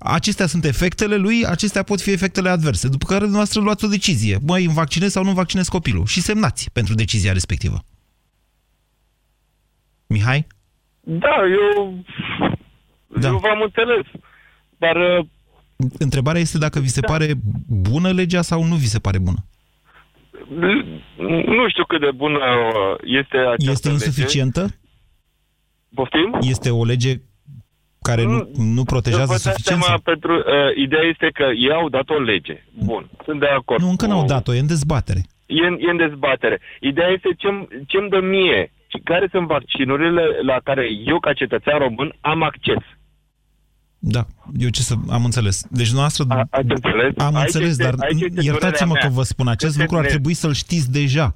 Acestea 0.00 0.46
sunt 0.46 0.64
efectele 0.64 1.16
lui, 1.16 1.46
acestea 1.46 1.82
pot 1.82 2.00
fi 2.00 2.10
efectele 2.10 2.48
adverse. 2.48 2.88
După 2.88 3.04
care 3.06 3.18
dumneavoastră 3.18 3.60
luați 3.60 3.84
o 3.84 3.88
decizie. 3.88 4.38
Măi, 4.46 4.64
îmi 4.64 4.74
vaccinez 4.74 5.10
sau 5.12 5.24
nu 5.24 5.32
vaccinez 5.32 5.68
copilul. 5.68 6.06
Și 6.06 6.20
semnați 6.20 6.70
pentru 6.72 6.94
decizia 6.94 7.32
respectivă. 7.32 7.84
Mihai? 10.08 10.46
Da, 11.00 11.36
eu, 11.50 11.98
Da. 13.06 13.28
eu 13.28 13.38
v-am 13.38 13.60
înțeles. 13.62 14.04
Dar 14.78 14.96
uh, 14.96 15.26
Întrebarea 15.98 16.40
este 16.40 16.58
dacă 16.58 16.80
vi 16.80 16.88
se 16.88 17.00
pare 17.00 17.32
bună 17.68 18.10
legea 18.12 18.42
sau 18.42 18.64
nu 18.64 18.74
vi 18.74 18.86
se 18.86 18.98
pare 18.98 19.18
bună. 19.18 19.44
nu 21.56 21.68
știu 21.68 21.84
cât 21.84 22.00
de 22.00 22.10
bună 22.14 22.38
uh, 22.38 22.98
este 23.02 23.36
această 23.36 23.70
Este 23.70 23.88
lege. 23.88 24.04
insuficientă? 24.04 24.66
Poftim? 25.94 26.38
Este 26.40 26.70
o 26.70 26.84
lege 26.84 27.14
care 28.02 28.22
nu, 28.24 28.50
nu 28.56 28.84
protejează 28.84 29.24
Vă 29.26 29.32
dați 29.32 29.42
suficient? 29.42 29.82
seama, 29.82 30.00
pentru, 30.04 30.34
uh, 30.36 30.44
ideea 30.76 31.02
este 31.02 31.30
că 31.32 31.42
ei 31.56 31.72
au 31.72 31.88
dat 31.88 32.08
o 32.10 32.18
lege. 32.20 32.64
Bun, 32.84 33.10
sunt 33.24 33.40
de 33.40 33.46
acord. 33.46 33.82
Nu, 33.82 33.88
încă 33.88 34.04
cu- 34.04 34.10
n-au 34.10 34.24
dat-o, 34.26 34.54
e 34.54 34.58
în 34.58 34.66
dezbatere. 34.66 35.20
E 35.46 35.66
în, 35.66 35.76
e 35.80 35.90
în 35.90 35.96
dezbatere. 35.96 36.60
Ideea 36.80 37.08
este 37.08 37.28
ce-mi, 37.36 37.66
ce-mi 37.86 38.08
dă 38.08 38.20
mie, 38.20 38.72
și 38.72 38.77
care 39.04 39.28
sunt 39.30 39.46
vaccinurile 39.46 40.22
la 40.42 40.60
care 40.64 40.88
eu, 41.06 41.20
ca 41.20 41.32
cetățean 41.32 41.78
român, 41.78 42.14
am 42.20 42.42
acces. 42.42 42.82
Da, 43.98 44.26
eu 44.58 44.68
ce 44.68 44.82
să... 44.82 44.94
Am 45.10 45.24
înțeles. 45.24 45.66
Deci 45.70 45.92
noastră... 45.92 46.24
A, 46.28 46.44
ați 46.50 46.68
înțeles? 46.68 47.12
Am 47.16 47.34
Aici 47.34 47.44
înțeles, 47.44 47.68
este- 47.68 47.82
dar 47.82 47.94
aici 47.98 48.20
este 48.22 48.40
iertați-mă 48.44 48.86
durerea 48.88 49.00
că 49.00 49.06
mea. 49.06 49.16
vă 49.16 49.22
spun, 49.22 49.48
acest 49.48 49.70
Este 49.70 49.82
lucru 49.82 49.96
ar 49.96 50.02
ne- 50.02 50.08
trebui 50.08 50.34
să-l 50.34 50.52
știți 50.52 50.92
deja. 50.92 51.34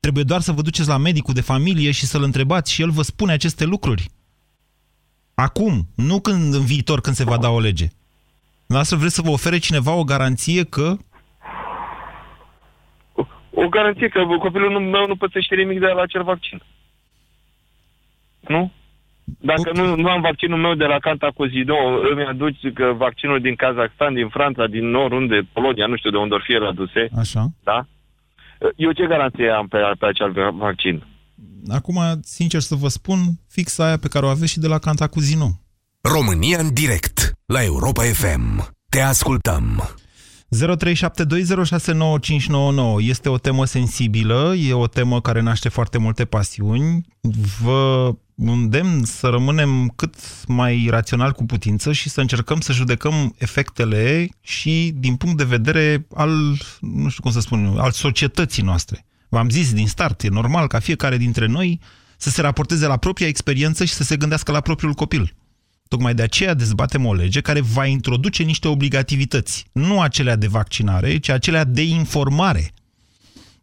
Trebuie 0.00 0.24
doar 0.24 0.40
să 0.40 0.52
vă 0.52 0.62
duceți 0.62 0.88
la 0.88 0.96
medicul 0.96 1.34
de 1.34 1.40
familie 1.40 1.90
și 1.90 2.06
să-l 2.06 2.22
întrebați 2.22 2.72
și 2.72 2.82
el 2.82 2.90
vă 2.90 3.02
spune 3.02 3.32
aceste 3.32 3.64
lucruri. 3.64 4.08
Acum, 5.34 5.86
nu 5.96 6.20
când 6.20 6.54
în 6.54 6.64
viitor, 6.64 7.00
când 7.00 7.16
se 7.16 7.24
va 7.24 7.36
da 7.38 7.48
o 7.48 7.60
lege. 7.60 7.86
Dumneavoastră 8.66 8.96
vreți 8.96 9.14
să 9.14 9.22
vă 9.22 9.30
ofere 9.30 9.58
cineva 9.58 9.92
o 9.94 10.04
garanție 10.04 10.64
că... 10.64 10.96
O 13.56 13.68
garanție 13.68 14.08
că 14.08 14.20
copilul 14.40 14.80
meu 14.80 15.06
nu 15.06 15.16
pățește 15.16 15.54
nimic 15.54 15.78
de 15.80 15.86
la 15.86 16.02
acel 16.02 16.22
vaccin. 16.22 16.62
Nu? 18.48 18.72
Dacă 19.24 19.70
nu, 19.74 19.96
nu 19.96 20.08
am 20.08 20.20
vaccinul 20.20 20.58
meu 20.58 20.74
de 20.74 20.84
la 20.84 20.98
Cantacuzino, 20.98 21.76
îmi 22.10 22.24
aduci 22.24 22.72
că 22.74 22.92
vaccinul 22.96 23.40
din 23.40 23.54
Kazakhstan, 23.54 24.14
din 24.14 24.28
Franța, 24.28 24.66
din 24.66 24.94
oriunde, 24.94 25.48
Polonia, 25.52 25.86
nu 25.86 25.96
știu 25.96 26.10
de 26.10 26.16
unde 26.16 26.34
or 26.34 26.42
fi 26.46 26.52
el 26.52 26.66
aduse. 26.66 27.08
Așa. 27.18 27.46
Da? 27.62 27.86
Eu 28.76 28.92
ce 28.92 29.06
garanție 29.06 29.48
am 29.48 29.66
pe, 29.66 29.78
pe 29.98 30.06
acel 30.06 30.52
vaccin? 30.52 31.04
Acum, 31.68 32.00
sincer 32.22 32.60
să 32.60 32.74
vă 32.74 32.88
spun, 32.88 33.18
fix 33.48 33.78
aia 33.78 33.96
pe 33.96 34.08
care 34.08 34.24
o 34.26 34.28
aveți 34.28 34.52
și 34.52 34.58
de 34.58 34.66
la 34.66 34.78
Cantacuzino. 34.78 35.48
România 36.14 36.58
în 36.58 36.72
direct, 36.72 37.32
la 37.46 37.64
Europa 37.64 38.02
FM. 38.02 38.72
Te 38.88 39.00
ascultăm. 39.00 39.82
0372069599 40.54 40.58
este 42.98 43.28
o 43.28 43.38
temă 43.38 43.64
sensibilă, 43.64 44.54
e 44.68 44.72
o 44.72 44.86
temă 44.86 45.20
care 45.20 45.40
naște 45.40 45.68
foarte 45.68 45.98
multe 45.98 46.24
pasiuni. 46.24 47.06
Vă 47.62 48.12
îndemn 48.36 49.04
să 49.04 49.26
rămânem 49.26 49.92
cât 49.96 50.14
mai 50.46 50.86
rațional 50.90 51.32
cu 51.32 51.44
putință 51.44 51.92
și 51.92 52.08
să 52.08 52.20
încercăm 52.20 52.60
să 52.60 52.72
judecăm 52.72 53.34
efectele 53.38 54.28
și 54.40 54.92
din 54.94 55.16
punct 55.16 55.36
de 55.36 55.44
vedere 55.44 56.06
al, 56.14 56.30
nu 56.80 57.08
știu 57.08 57.22
cum 57.22 57.30
să 57.30 57.40
spun, 57.40 57.74
al 57.78 57.90
societății 57.90 58.62
noastre. 58.62 59.04
V-am 59.28 59.48
zis 59.48 59.72
din 59.72 59.86
start, 59.86 60.22
e 60.22 60.28
normal 60.28 60.66
ca 60.66 60.78
fiecare 60.78 61.16
dintre 61.16 61.46
noi 61.46 61.80
să 62.16 62.30
se 62.30 62.40
raporteze 62.40 62.86
la 62.86 62.96
propria 62.96 63.26
experiență 63.26 63.84
și 63.84 63.92
să 63.92 64.02
se 64.02 64.16
gândească 64.16 64.52
la 64.52 64.60
propriul 64.60 64.92
copil. 64.92 65.34
Tocmai 65.88 66.14
de 66.14 66.22
aceea 66.22 66.54
dezbatem 66.54 67.04
o 67.04 67.14
lege 67.14 67.40
care 67.40 67.60
va 67.60 67.86
introduce 67.86 68.42
niște 68.42 68.68
obligativități, 68.68 69.66
nu 69.72 70.00
acelea 70.00 70.36
de 70.36 70.46
vaccinare, 70.46 71.18
ci 71.18 71.28
acelea 71.28 71.64
de 71.64 71.82
informare. 71.82 72.70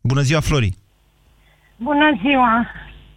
Bună 0.01 0.21
ziua, 0.21 0.39
Flori! 0.39 0.73
Bună 1.77 2.19
ziua! 2.21 2.67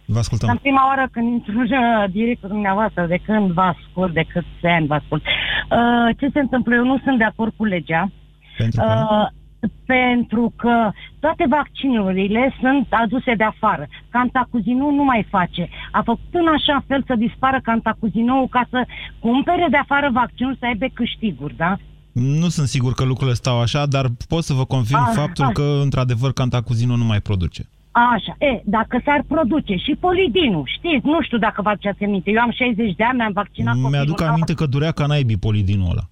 Vă 0.05 0.19
ascultăm. 0.19 0.49
În 0.49 0.57
prima 0.57 0.87
oară 0.87 1.07
când 1.11 1.31
intru 1.31 1.63
direct 2.11 2.41
cu 2.41 2.47
dumneavoastră, 2.47 3.05
de 3.05 3.19
când 3.25 3.51
vă 3.51 3.61
ascult, 3.61 4.13
de 4.13 4.25
câți 4.33 4.65
ani 4.65 4.87
vă 4.87 4.93
ascult. 4.93 5.23
Uh, 5.25 6.17
ce 6.19 6.29
se 6.33 6.39
întâmplă? 6.39 6.75
Eu 6.75 6.85
nu 6.85 6.99
sunt 7.03 7.17
de 7.17 7.23
acord 7.23 7.53
cu 7.57 7.65
legea. 7.65 8.11
Pentru 8.57 8.81
că? 8.81 9.07
Uh, 9.11 9.27
pentru 9.85 10.53
că 10.55 10.91
toate 11.19 11.45
vaccinurile 11.49 12.55
sunt 12.59 12.87
aduse 12.89 13.33
de 13.33 13.43
afară. 13.43 13.87
Cantacuzino 14.09 14.91
nu 14.91 15.03
mai 15.03 15.27
face. 15.29 15.69
A 15.91 16.01
făcut 16.01 16.33
în 16.33 16.47
așa 16.47 16.83
fel 16.87 17.03
să 17.07 17.15
dispară 17.15 17.59
Cantacuzino 17.63 18.47
ca 18.47 18.67
să 18.69 18.85
cumpere 19.19 19.67
de 19.69 19.77
afară 19.77 20.09
vaccinul 20.13 20.55
să 20.59 20.65
aibă 20.65 20.85
câștiguri, 20.93 21.55
da? 21.55 21.77
Nu 22.11 22.47
sunt 22.47 22.67
sigur 22.67 22.93
că 22.93 23.03
lucrurile 23.03 23.35
stau 23.35 23.59
așa, 23.59 23.85
dar 23.85 24.05
pot 24.27 24.43
să 24.43 24.53
vă 24.53 24.65
confirm 24.65 25.07
a, 25.07 25.11
faptul 25.13 25.45
a. 25.45 25.51
că, 25.51 25.79
într-adevăr, 25.81 26.33
Cantacuzino 26.33 26.95
nu 26.95 27.03
mai 27.03 27.19
produce. 27.19 27.69
Așa, 27.95 28.35
e, 28.37 28.61
dacă 28.65 29.01
s-ar 29.05 29.23
produce 29.27 29.75
și 29.75 29.95
polidinul, 29.99 30.63
știți, 30.65 31.05
nu 31.05 31.21
știu 31.21 31.37
dacă 31.37 31.61
vă 31.61 31.69
aduceți 31.69 32.03
aminte, 32.03 32.31
eu 32.31 32.41
am 32.41 32.51
60 32.51 32.95
de 32.95 33.03
ani, 33.03 33.21
am 33.21 33.31
vaccinat 33.31 33.75
Mi-aduc 33.75 34.21
aminte 34.21 34.53
că 34.53 34.65
durea 34.65 34.91
ca 34.91 35.05
naibii 35.05 35.37
polidinul 35.37 35.89
ăla. 35.89 36.05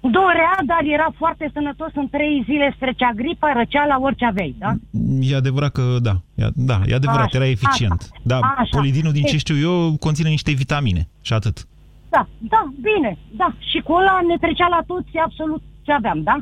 Dorea, 0.00 0.54
dar 0.66 0.82
era 0.84 1.08
foarte 1.16 1.50
sănătos. 1.52 1.90
În 1.94 2.08
trei 2.08 2.42
zile 2.44 2.72
strecea 2.76 3.12
gripa, 3.14 3.52
răceala, 3.52 4.00
orice 4.00 4.24
aveai, 4.24 4.54
da? 4.58 4.72
E 5.20 5.36
adevărat 5.36 5.72
că 5.72 5.82
da. 6.02 6.14
E, 6.34 6.46
da, 6.54 6.80
e 6.86 6.94
adevărat, 6.94 7.24
așa, 7.24 7.36
era 7.36 7.46
eficient. 7.46 8.00
Așa, 8.00 8.20
da, 8.22 8.38
așa. 8.56 8.76
polidinul, 8.76 9.12
din 9.12 9.22
ce 9.22 9.36
știu 9.36 9.56
eu, 9.56 9.96
conține 9.96 10.28
niște 10.28 10.52
vitamine 10.52 11.08
și 11.20 11.32
atât. 11.32 11.66
Da, 12.08 12.28
da, 12.38 12.62
bine, 12.80 13.18
da. 13.36 13.54
Și 13.70 13.78
cu 13.80 13.92
ăla 13.92 14.20
ne 14.28 14.36
trecea 14.40 14.66
la 14.68 14.80
toți 14.86 15.18
absolut 15.24 15.62
ce 15.82 15.92
aveam, 15.92 16.22
da? 16.22 16.36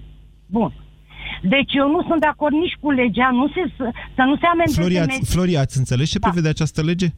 Bun. 0.47 0.73
Deci 1.49 1.73
eu 1.75 1.89
nu 1.91 2.03
sunt 2.09 2.21
de 2.21 2.27
acord 2.27 2.55
nici 2.55 2.77
cu 2.81 2.91
legea, 2.91 3.31
nu 3.31 3.49
se, 3.49 3.73
să 4.17 4.23
nu 4.23 4.37
se 4.37 4.47
amendeze... 4.47 4.81
Floria, 4.81 5.03
ați, 5.03 5.31
Floria, 5.31 5.61
ați 5.61 5.79
înțeles 5.79 6.11
ce 6.11 6.19
da. 6.19 6.29
prevede 6.29 6.49
această 6.49 6.83
lege? 6.83 7.09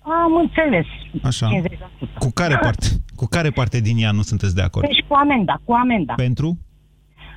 Am 0.00 0.34
înțeles. 0.36 0.86
Așa. 1.22 1.48
50%. 1.48 2.18
Cu 2.18 2.30
care 2.34 2.56
parte? 2.66 2.86
Cu 3.16 3.26
care 3.26 3.50
parte 3.50 3.80
din 3.80 3.96
ea 3.98 4.10
nu 4.10 4.22
sunteți 4.22 4.54
de 4.54 4.62
acord? 4.62 4.86
Deci 4.86 5.04
cu 5.08 5.14
amenda, 5.14 5.60
cu 5.64 5.72
amenda. 5.72 6.12
Pentru? 6.14 6.58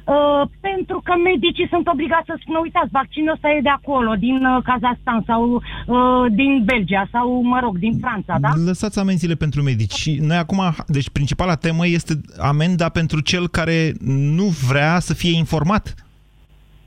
Uh, 0.06 0.42
pentru 0.60 1.02
că 1.04 1.14
medicii 1.24 1.68
sunt 1.70 1.88
obligați 1.88 2.26
să 2.26 2.36
spună, 2.42 2.60
uitați, 2.62 2.90
vaccinul 2.92 3.34
ăsta 3.34 3.50
e 3.50 3.60
de 3.62 3.70
acolo, 3.70 4.14
din 4.16 4.46
uh, 4.46 4.64
Kazahstan 4.64 5.24
sau 5.26 5.42
uh, 5.54 6.32
din 6.32 6.64
Belgia 6.66 7.08
sau, 7.12 7.42
mă 7.42 7.60
rog, 7.60 7.78
din 7.78 7.98
Franța, 8.02 8.38
da? 8.40 8.50
Lăsați 8.66 9.00
amenziile 9.00 9.36
pentru 9.36 9.62
medici. 9.62 9.94
Și 9.94 10.18
noi 10.22 10.38
acum, 10.38 10.62
deci 10.88 11.10
principala 11.10 11.56
temă 11.56 11.88
este 11.88 12.14
amenda 12.38 12.90
pentru 12.90 13.20
cel 13.20 13.48
care 13.48 13.94
nu 14.38 14.44
vrea 14.44 15.00
să 15.00 15.14
fie 15.14 15.38
informat. 15.38 15.96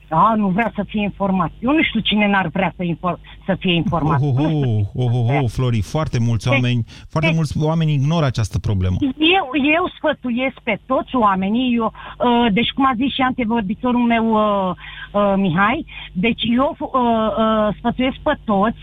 A, 0.08 0.34
nu 0.36 0.48
vrea 0.48 0.72
să 0.74 0.84
fie 0.86 1.02
informat. 1.02 1.52
Eu 1.58 1.72
nu 1.72 1.82
știu 1.82 2.00
cine 2.00 2.26
n-ar 2.28 2.48
vrea 2.48 2.72
să, 2.76 2.82
infor- 2.84 3.20
să 3.46 3.56
fie 3.58 3.74
informat. 3.74 4.20
Oh, 4.20 4.34
oh, 4.36 4.50
oh, 4.52 4.80
oh, 4.94 5.10
oh, 5.14 5.42
oh, 5.42 5.48
Flori, 5.48 5.80
foarte 5.80 6.18
mulți 6.18 6.48
oameni, 6.48 6.82
de, 6.82 6.90
foarte 7.08 7.28
de, 7.30 7.34
mulți 7.34 7.58
oameni 7.58 7.92
ignoră 7.92 8.24
această 8.24 8.58
problemă. 8.58 8.96
Eu, 9.38 9.46
eu 9.76 9.90
sfătuiesc 9.96 10.58
pe 10.62 10.78
toți 10.86 11.14
oamenii, 11.16 11.76
eu, 11.76 11.84
uh, 11.84 12.52
deci 12.52 12.70
cum 12.70 12.86
a 12.86 12.92
zis 12.96 13.14
și 13.14 13.20
antevorbitorul 13.20 14.06
meu 14.06 14.26
uh, 14.32 14.74
uh, 15.12 15.34
Mihai, 15.36 15.86
deci 16.12 16.42
eu 16.56 16.76
uh, 16.78 16.88
uh, 16.90 17.74
sfătuiesc 17.78 18.16
pe 18.22 18.38
toți 18.44 18.78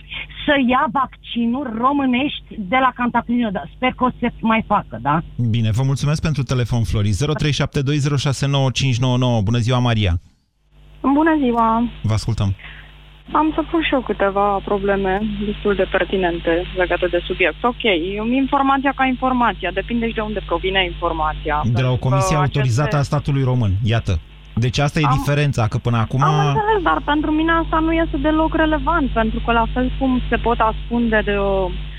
să 0.45 0.53
ia 0.67 0.88
vaccinuri 0.91 1.69
românești 1.77 2.47
de 2.57 2.77
la 2.86 2.91
Cantaclinio. 2.95 3.49
Sper 3.75 3.93
că 3.97 4.03
o 4.03 4.09
să 4.09 4.15
se 4.19 4.31
mai 4.41 4.63
facă, 4.67 4.99
da? 5.01 5.23
Bine, 5.49 5.71
vă 5.71 5.83
mulțumesc 5.83 6.21
pentru 6.21 6.43
telefon, 6.43 6.83
Flori. 6.83 7.09
0372069599. 7.09 7.15
Bună 9.43 9.57
ziua, 9.57 9.79
Maria! 9.79 10.19
Bună 11.12 11.38
ziua! 11.39 11.84
Vă 12.02 12.13
ascultăm. 12.13 12.56
Am 13.32 13.52
să 13.56 13.62
pun 13.72 13.82
și 13.82 13.94
eu 13.94 14.02
câteva 14.02 14.60
probleme 14.66 15.22
destul 15.46 15.76
de 15.76 15.88
pertinente 15.92 16.66
legate 16.78 17.08
de 17.08 17.22
subiect. 17.26 17.63
Ok, 17.63 17.84
informația 18.32 18.94
ca 18.96 19.06
informația, 19.06 19.72
depinde 19.72 20.08
și 20.08 20.13
de 20.13 20.22
unde 20.22 20.42
provine 20.46 20.84
informația. 20.84 21.62
De 21.66 21.82
la 21.82 21.92
o 21.92 21.98
comisie 21.98 22.36
autorizată 22.36 22.96
aceste... 22.96 23.16
a 23.16 23.18
statului 23.18 23.44
român, 23.44 23.72
iată. 23.84 24.20
Deci 24.56 24.78
asta 24.80 25.00
e 25.00 25.04
am, 25.06 25.16
diferența, 25.18 25.68
că 25.68 25.78
până 25.78 25.98
acum... 25.98 26.22
Am 26.24 26.48
înțeles, 26.48 26.82
dar 26.84 27.02
pentru 27.06 27.32
mine 27.32 27.52
asta 27.52 27.80
nu 27.80 27.94
este 27.94 28.18
deloc 28.18 28.56
relevant, 28.56 29.10
pentru 29.10 29.42
că 29.46 29.52
la 29.52 29.66
fel 29.74 29.92
cum 30.00 30.22
se 30.30 30.36
pot 30.36 30.60
ascunde 30.60 31.22
de 31.26 31.32
o 31.32 31.70
Uh, 31.70 31.92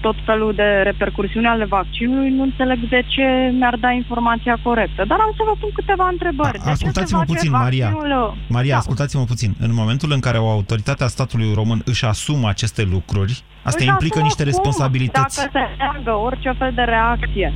tot 0.00 0.16
felul 0.24 0.54
de 0.54 0.62
repercursiuni 0.62 1.46
ale 1.46 1.64
vaccinului, 1.64 2.30
nu 2.30 2.42
înțeleg 2.42 2.88
de 2.88 3.02
ce 3.06 3.52
mi-ar 3.58 3.76
da 3.76 3.90
informația 3.90 4.58
corectă. 4.62 5.04
Dar 5.06 5.18
am 5.20 5.32
să 5.36 5.42
vă 5.46 5.54
pun 5.60 5.70
câteva 5.74 6.08
întrebări. 6.10 6.58
A, 6.64 6.70
ascultați-mă 6.70 7.22
puțin, 7.26 7.50
Maria. 7.50 7.90
Vaccinul... 7.90 8.36
Maria, 8.48 8.72
da. 8.72 8.78
ascultați-mă 8.78 9.24
puțin. 9.24 9.54
În 9.60 9.74
momentul 9.74 10.12
în 10.12 10.20
care 10.20 10.38
o 10.38 10.48
autoritate 10.48 11.04
a 11.04 11.06
statului 11.06 11.52
român 11.54 11.82
își 11.84 12.04
asumă 12.04 12.48
aceste 12.48 12.82
lucruri, 12.82 13.42
asta 13.62 13.78
își 13.80 13.88
implică 13.88 14.20
niște 14.20 14.42
cum? 14.42 14.52
responsabilități. 14.52 15.36
Dacă 15.36 15.50
se 15.52 15.74
neagă 15.78 16.12
orice 16.12 16.50
fel 16.58 16.72
de 16.74 16.82
reacție 16.82 17.52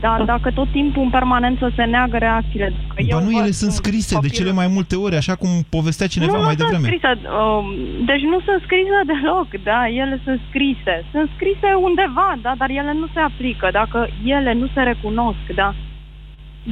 dar 0.00 0.22
dacă 0.22 0.50
tot 0.50 0.68
timpul 0.72 1.02
în 1.02 1.10
permanență 1.10 1.72
se 1.76 1.84
neagă 1.84 2.16
reacțiile... 2.16 2.72
Dar 3.10 3.22
nu, 3.22 3.30
ele 3.30 3.50
sunt 3.50 3.72
scrise 3.72 4.14
copil... 4.14 4.28
de 4.28 4.36
cele 4.36 4.52
mai 4.52 4.68
multe 4.76 4.96
ori, 4.96 5.16
așa 5.16 5.34
cum 5.34 5.48
povestea 5.68 6.06
cineva 6.06 6.36
nu, 6.36 6.42
mai 6.42 6.54
nu 6.58 6.62
devreme. 6.62 6.86
Scrise, 6.86 7.10
uh, 7.22 7.64
deci 8.10 8.24
nu 8.32 8.38
sunt 8.46 8.60
scrise 8.66 8.98
deloc, 9.12 9.48
da, 9.70 9.80
ele 10.02 10.20
sunt 10.24 10.40
scrise. 10.48 10.94
Sunt 11.12 11.28
scrise 11.34 11.68
undeva, 11.88 12.30
da, 12.42 12.52
dar 12.60 12.70
ele 12.70 12.92
nu 12.92 13.06
se 13.14 13.20
aplică, 13.20 13.68
dacă 13.72 14.08
ele 14.24 14.52
nu 14.52 14.66
se 14.74 14.80
recunosc, 14.80 15.44
da. 15.54 15.74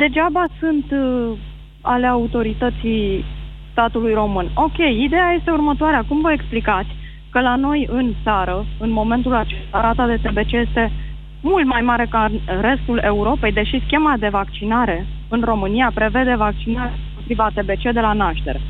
Degeaba 0.02 0.44
sunt 0.60 0.86
uh, 0.90 1.38
ale 1.80 2.06
autorității 2.06 3.24
statului 3.72 4.14
român. 4.14 4.50
Ok, 4.54 4.78
ideea 5.06 5.30
este 5.38 5.50
următoarea. 5.50 6.04
Cum 6.08 6.20
vă 6.20 6.32
explicați 6.32 6.92
că 7.30 7.40
la 7.40 7.56
noi 7.56 7.88
în 7.90 8.14
țară, 8.22 8.66
în 8.78 8.90
momentul 8.90 9.34
acesta, 9.34 9.80
rata 9.80 10.06
de 10.06 10.16
TBC 10.22 10.52
este 10.52 10.92
mult 11.40 11.66
mai 11.66 11.80
mare 11.80 12.06
ca 12.10 12.30
restul 12.60 12.98
Europei, 13.02 13.52
deși 13.52 13.82
schema 13.86 14.14
de 14.18 14.28
vaccinare 14.28 15.06
în 15.28 15.42
România 15.44 15.90
prevede 15.94 16.34
vaccinarea 16.34 16.98
împotriva 17.08 17.50
TBC 17.54 17.92
de 17.92 18.00
la 18.00 18.12
naștere. 18.12 18.60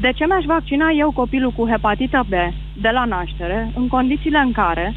De 0.00 0.12
ce 0.14 0.26
mi-aș 0.26 0.44
vaccina 0.44 0.88
eu 0.98 1.10
copilul 1.10 1.50
cu 1.50 1.68
hepatită 1.68 2.26
B 2.28 2.32
de 2.80 2.90
la 2.92 3.04
naștere, 3.04 3.72
în 3.76 3.88
condițiile 3.88 4.38
în 4.38 4.52
care 4.52 4.94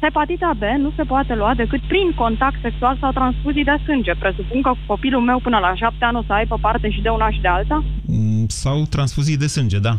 hepatita 0.00 0.50
B 0.58 0.62
nu 0.78 0.92
se 0.96 1.02
poate 1.02 1.34
lua 1.34 1.54
decât 1.54 1.80
prin 1.80 2.12
contact 2.14 2.58
sexual 2.62 2.96
sau 3.00 3.12
transfuzii 3.12 3.64
de 3.64 3.76
sânge? 3.84 4.12
Presupun 4.14 4.62
că 4.62 4.72
copilul 4.86 5.22
meu 5.22 5.38
până 5.38 5.58
la 5.58 5.74
șapte 5.74 6.04
ani 6.04 6.16
o 6.16 6.22
să 6.26 6.32
aibă 6.32 6.58
parte 6.60 6.90
și 6.90 7.00
de 7.00 7.08
una 7.08 7.30
și 7.30 7.40
de 7.40 7.48
alta? 7.48 7.84
Mm, 8.06 8.46
sau 8.48 8.82
transfuzii 8.90 9.36
de 9.36 9.46
sânge, 9.46 9.78
da. 9.78 9.94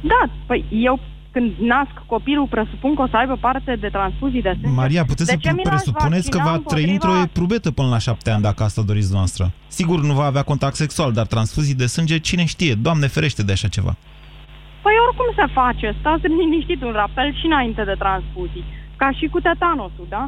Da, 0.00 0.32
păi 0.46 0.64
eu 0.70 1.00
când 1.36 1.50
nasc 1.72 1.96
copilul, 2.06 2.46
presupun 2.46 2.94
că 2.94 3.02
o 3.02 3.08
să 3.12 3.16
aibă 3.16 3.36
parte 3.46 3.76
de 3.84 3.88
transfuzii 3.88 4.42
de 4.42 4.52
sânge. 4.60 4.76
Maria, 4.84 5.04
puteți 5.04 5.30
de 5.36 5.38
să 5.42 5.54
presupuneți 5.70 6.30
că 6.30 6.38
va 6.48 6.56
trăi 6.70 6.90
într-o 6.90 7.16
eprobetă 7.22 7.70
până 7.70 7.88
la 7.88 7.98
șapte 7.98 8.30
ani, 8.30 8.42
dacă 8.42 8.62
asta 8.62 8.82
doriți 8.90 9.12
noastră. 9.12 9.44
Sigur, 9.78 9.98
nu 10.00 10.14
va 10.20 10.24
avea 10.24 10.42
contact 10.42 10.74
sexual, 10.74 11.12
dar 11.12 11.26
transfuzii 11.26 11.80
de 11.82 11.86
sânge, 11.86 12.18
cine 12.18 12.44
știe? 12.44 12.74
Doamne 12.86 13.06
ferește 13.06 13.42
de 13.42 13.52
așa 13.52 13.68
ceva. 13.68 13.92
Păi 14.84 14.94
oricum 15.06 15.28
se 15.36 15.46
face. 15.52 15.96
Stați 16.00 16.26
liniștit 16.26 16.82
un 16.82 16.92
rapel 16.92 17.28
și 17.38 17.46
înainte 17.46 17.82
de 17.84 17.96
transfuzii. 17.98 18.64
Ca 18.96 19.08
și 19.18 19.26
cu 19.26 19.40
tetanosul, 19.40 20.06
da? 20.08 20.24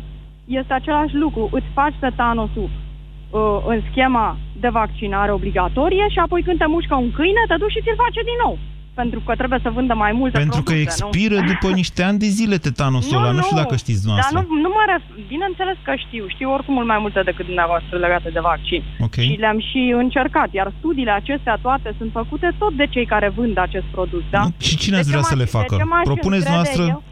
este 0.61 0.73
același 0.73 1.15
lucru. 1.15 1.49
Îți 1.53 1.71
faci 1.79 1.97
tetanosul 2.01 2.71
uh, 2.71 3.59
în 3.67 3.79
schema 3.91 4.37
de 4.61 4.69
vaccinare 4.69 5.33
obligatorie 5.33 6.07
și 6.09 6.19
apoi 6.19 6.43
când 6.43 6.59
te 6.59 6.67
mușcă 6.67 6.95
un 6.95 7.11
câine, 7.11 7.43
te 7.49 7.57
duci 7.57 7.71
și 7.71 7.83
ți-l 7.85 8.03
face 8.05 8.21
din 8.31 8.39
nou. 8.45 8.59
Pentru 9.03 9.21
că 9.27 9.33
trebuie 9.41 9.61
să 9.67 9.71
vândă 9.79 9.95
mai 10.05 10.13
multe 10.21 10.39
Pentru 10.43 10.63
produse, 10.63 10.75
că 10.75 10.81
expiră 10.87 11.37
nu? 11.41 11.47
după 11.53 11.69
niște 11.81 12.01
ani 12.09 12.19
de 12.25 12.29
zile 12.39 12.57
tetanosul 12.67 13.19
ăla. 13.21 13.31
Nu 13.39 13.43
știu 13.47 13.57
dacă 13.63 13.75
știți 13.85 14.01
Dar 14.01 14.05
dumneavoastră. 14.07 14.39
nu, 14.41 14.61
nu 14.65 14.71
mă 14.77 14.83
ref... 14.93 15.03
Bineînțeles 15.35 15.77
că 15.87 15.93
știu. 16.05 16.25
Știu 16.35 16.49
oricum 16.57 16.75
mult 16.79 16.89
mai 16.93 17.01
multe 17.05 17.21
decât 17.31 17.45
dumneavoastră 17.51 17.95
legate 18.05 18.29
de 18.37 18.43
vaccin. 18.51 18.81
Ok. 19.07 19.17
Și 19.27 19.35
le-am 19.45 19.59
și 19.71 19.81
încercat. 20.05 20.49
Iar 20.59 20.69
studiile 20.79 21.15
acestea 21.23 21.57
toate 21.67 21.89
sunt 21.99 22.11
făcute 22.21 22.49
tot 22.63 22.73
de 22.81 22.87
cei 22.95 23.07
care 23.15 23.29
vând 23.39 23.57
acest 23.67 23.89
produs, 23.97 24.25
da? 24.37 24.43
Și 24.67 24.75
cine 24.83 24.97
ați 24.99 25.09
De 25.09 25.11
ce 25.13 25.17
vrea 25.17 25.27
să 25.31 25.35
m-aș- 25.37 25.43
le 25.45 25.49
facă? 25.59 25.73
de 25.75 25.81
ce 25.83 25.89
m-aș 25.93 26.05
Propuneți 26.11 26.47
încrede 26.47 26.57
noastră 26.59 26.83
eu? 26.95 27.03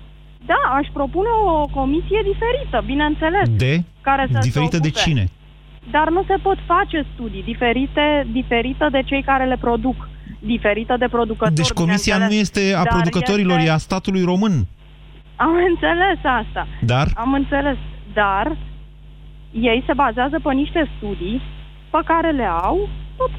Da, 0.53 0.61
aș 0.81 0.87
propune 0.99 1.31
o 1.47 1.67
comisie 1.79 2.21
diferită, 2.31 2.79
bineînțeles. 2.93 3.47
de? 3.65 3.73
Care 4.09 4.23
să 4.33 4.39
se 4.41 4.47
Diferită 4.49 4.79
de 4.87 4.91
ocupe. 4.93 5.03
cine? 5.05 5.25
Dar 5.97 6.07
nu 6.17 6.23
se 6.31 6.37
pot 6.47 6.59
face 6.67 6.99
studii 7.13 7.43
diferite, 7.53 8.05
diferită 8.39 8.87
de 8.97 9.03
cei 9.11 9.23
care 9.31 9.45
le 9.53 9.57
produc, 9.67 9.99
diferită 10.47 10.95
de 10.99 11.09
producători. 11.11 11.55
Deci 11.55 11.71
comisia 11.83 12.17
nu 12.19 12.25
bineînțeles. 12.27 12.63
este 12.65 12.75
a 12.75 12.83
Dar 12.83 12.93
producătorilor, 12.93 13.59
este- 13.59 13.69
e 13.71 13.73
a 13.73 13.77
statului 13.77 14.23
român. 14.25 14.67
Am 15.37 15.55
înțeles 15.71 16.19
asta. 16.41 16.67
Dar? 16.81 17.07
Am 17.15 17.33
înțeles. 17.33 17.77
Dar 18.15 18.57
ei 19.51 19.83
se 19.87 19.93
bazează 19.93 20.41
pe 20.43 20.53
niște 20.53 20.91
studii 20.97 21.43
pe 21.91 21.99
care 22.05 22.31
le 22.31 22.45
au 22.63 22.89
tot 23.17 23.31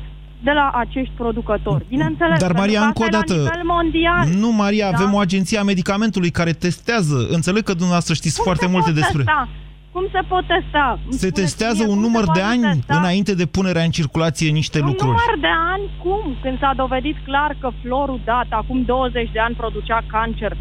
de 0.43 0.51
la 0.51 0.71
acești 0.73 1.13
producători. 1.17 1.85
Bineînțeles. 1.89 2.39
Dar, 2.39 2.51
pentru 2.53 2.57
Maria, 2.57 2.79
că 2.79 2.85
încă 2.85 3.01
o 3.01 3.03
asta 3.03 3.17
e 3.17 3.19
dată, 3.19 3.33
La 3.33 3.49
nivel 3.49 3.63
mondial. 3.65 4.27
Nu, 4.43 4.51
Maria, 4.51 4.91
Da? 4.91 4.97
avem 4.97 5.13
o 5.13 5.19
agenție 5.19 5.57
a 5.59 5.63
medicamentului 5.63 6.29
care 6.29 6.51
testează. 6.51 7.27
Înțeleg 7.29 7.63
că 7.63 7.71
dumneavoastră 7.71 8.13
știți 8.13 8.35
Cum 8.35 8.43
foarte 8.43 8.65
se 8.65 8.71
multe 8.71 8.91
pot 8.91 8.99
despre... 8.99 9.23
Testa? 9.23 9.47
Cum 9.97 10.07
se 10.15 10.21
pot 10.31 10.43
testa? 10.53 10.85
Îmi 11.03 11.13
Se 11.13 11.17
spuneți 11.27 11.41
testează 11.41 11.83
mie, 11.83 11.91
un 11.93 11.99
cum 11.99 12.03
se 12.03 12.07
număr 12.07 12.23
de 12.23 12.39
poate 12.39 12.51
ani 12.53 12.63
testa? 12.75 12.97
înainte 12.99 13.33
de 13.41 13.45
punerea 13.45 13.83
în 13.83 13.93
circulație 13.99 14.49
niște 14.61 14.79
Un 14.79 14.85
lucruri. 14.89 15.17
număr 15.17 15.35
de 15.47 15.53
ani? 15.73 15.83
Cum? 16.03 16.23
Când 16.43 16.57
s-a 16.59 16.73
dovedit 16.83 17.17
clar 17.27 17.51
că 17.61 17.69
florul 17.81 18.19
dat 18.25 18.47
acum 18.49 18.79
20 18.83 19.29
de 19.35 19.39
ani 19.39 19.55
producea 19.55 19.99
cancer 20.15 20.57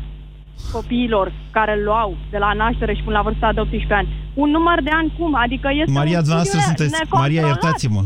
copiilor 0.73 1.33
care 1.51 1.73
îl 1.77 1.83
luau 1.85 2.17
de 2.31 2.39
la 2.39 2.53
naștere 2.53 2.95
și 2.95 3.03
până 3.03 3.17
la 3.17 3.23
vârsta 3.23 3.53
de 3.53 3.61
18 3.61 3.93
ani. 3.95 4.09
Un 4.35 4.51
număr 4.51 4.83
de 4.83 4.91
ani 4.93 5.13
cum? 5.19 5.35
Adică 5.35 5.69
este 5.81 5.91
Maria, 6.01 6.19
un 6.19 6.25
dumneavoastră 6.27 6.59
studiu 6.59 6.67
sunteți... 6.77 6.93
necontrolat. 6.93 7.25
Maria, 7.27 7.47
iertați-mă. 7.47 8.03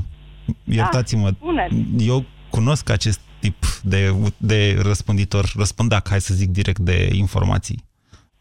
Iertați-mă. 0.64 1.28
spuneți. 1.36 1.74
Eu 2.12 2.24
cunosc 2.50 2.90
acest 2.90 3.20
tip 3.40 3.56
de, 3.82 4.00
de 4.36 4.78
răspânditor, 4.82 5.44
răspândac, 5.56 6.08
hai 6.08 6.20
să 6.20 6.34
zic 6.34 6.48
direct, 6.50 6.78
de 6.78 7.08
informații. 7.12 7.88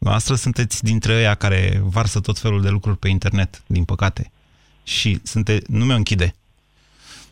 Noastră 0.00 0.34
sunteți 0.34 0.84
dintre 0.84 1.12
ăia 1.14 1.34
care 1.34 1.80
varsă 1.84 2.20
tot 2.20 2.38
felul 2.38 2.62
de 2.62 2.68
lucruri 2.68 2.96
pe 2.98 3.08
internet, 3.08 3.62
din 3.66 3.84
păcate. 3.84 4.30
Și 4.82 5.20
sunte, 5.22 5.62
nu 5.66 5.84
mi-o 5.84 5.94
închide. 5.96 6.34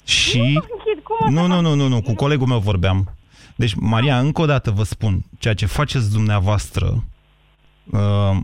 Și... 0.04 0.38
Nu, 0.38 0.44
închid, 0.46 1.02
cum 1.02 1.16
o 1.20 1.30
Nu, 1.30 1.40
să 1.40 1.46
nu, 1.46 1.54
fac? 1.54 1.62
nu, 1.62 1.74
nu, 1.74 1.88
nu, 1.88 2.02
cu 2.02 2.14
colegul 2.14 2.46
meu 2.46 2.58
vorbeam. 2.58 3.14
Deci, 3.56 3.74
Maria, 3.74 4.18
încă 4.18 4.40
o 4.40 4.46
dată 4.46 4.70
vă 4.70 4.82
spun, 4.82 5.24
ceea 5.38 5.54
ce 5.54 5.66
faceți 5.66 6.12
dumneavoastră 6.12 7.04
uh, 7.90 8.36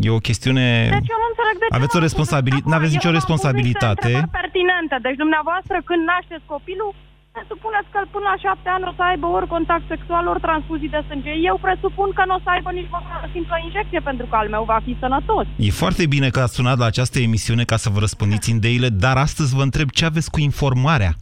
e 0.00 0.10
o 0.10 0.18
chestiune... 0.18 0.66
Deci 0.82 1.08
eu 1.14 1.18
nu 1.24 1.28
înțeleg 1.32 1.54
de 1.58 1.66
ce 1.68 1.74
Aveți 1.76 1.94
o 1.96 1.98
m-am 1.98 2.06
responsabili- 2.08 2.62
pus 2.62 2.70
n-aveți 2.72 2.94
acum. 2.96 2.98
nicio 2.98 3.08
Eu 3.08 3.12
v-am 3.12 3.20
pus 3.24 3.30
niște 3.30 3.48
responsabilitate. 3.48 4.06
întrebări 4.14 4.36
pertinente. 4.40 4.94
Deci 5.06 5.18
dumneavoastră 5.24 5.76
când 5.88 6.02
nașteți 6.12 6.44
copilul, 6.54 6.90
presupuneți 7.36 7.88
că 7.94 8.00
până 8.14 8.26
la 8.32 8.36
șapte 8.44 8.68
ani 8.74 8.88
o 8.90 8.92
să 8.98 9.02
aibă 9.10 9.26
ori 9.36 9.48
contact 9.54 9.84
sexual, 9.94 10.24
ori 10.32 10.44
transfuzii 10.46 10.94
de 10.94 11.00
sânge. 11.08 11.32
Eu 11.50 11.56
presupun 11.66 12.08
că 12.16 12.22
nu 12.26 12.34
o 12.38 12.40
să 12.44 12.50
aibă 12.54 12.70
nici 12.78 12.90
măcar 12.96 13.18
o 13.26 13.28
simplă 13.36 13.56
injecție, 13.66 14.00
pentru 14.08 14.26
că 14.30 14.34
al 14.40 14.48
meu 14.54 14.64
va 14.72 14.78
fi 14.86 14.92
sănătos. 15.02 15.44
E 15.68 15.80
foarte 15.82 16.04
bine 16.14 16.28
că 16.34 16.40
ați 16.40 16.56
sunat 16.58 16.78
la 16.82 16.86
această 16.92 17.18
emisiune 17.28 17.64
ca 17.70 17.76
să 17.84 17.88
vă 17.94 17.98
răspândiți 18.04 18.50
ideile, 18.56 18.88
dar 19.04 19.16
astăzi 19.26 19.50
vă 19.58 19.62
întreb 19.68 19.88
ce 19.98 20.04
aveți 20.04 20.30
cu 20.34 20.40
informarea. 20.50 21.12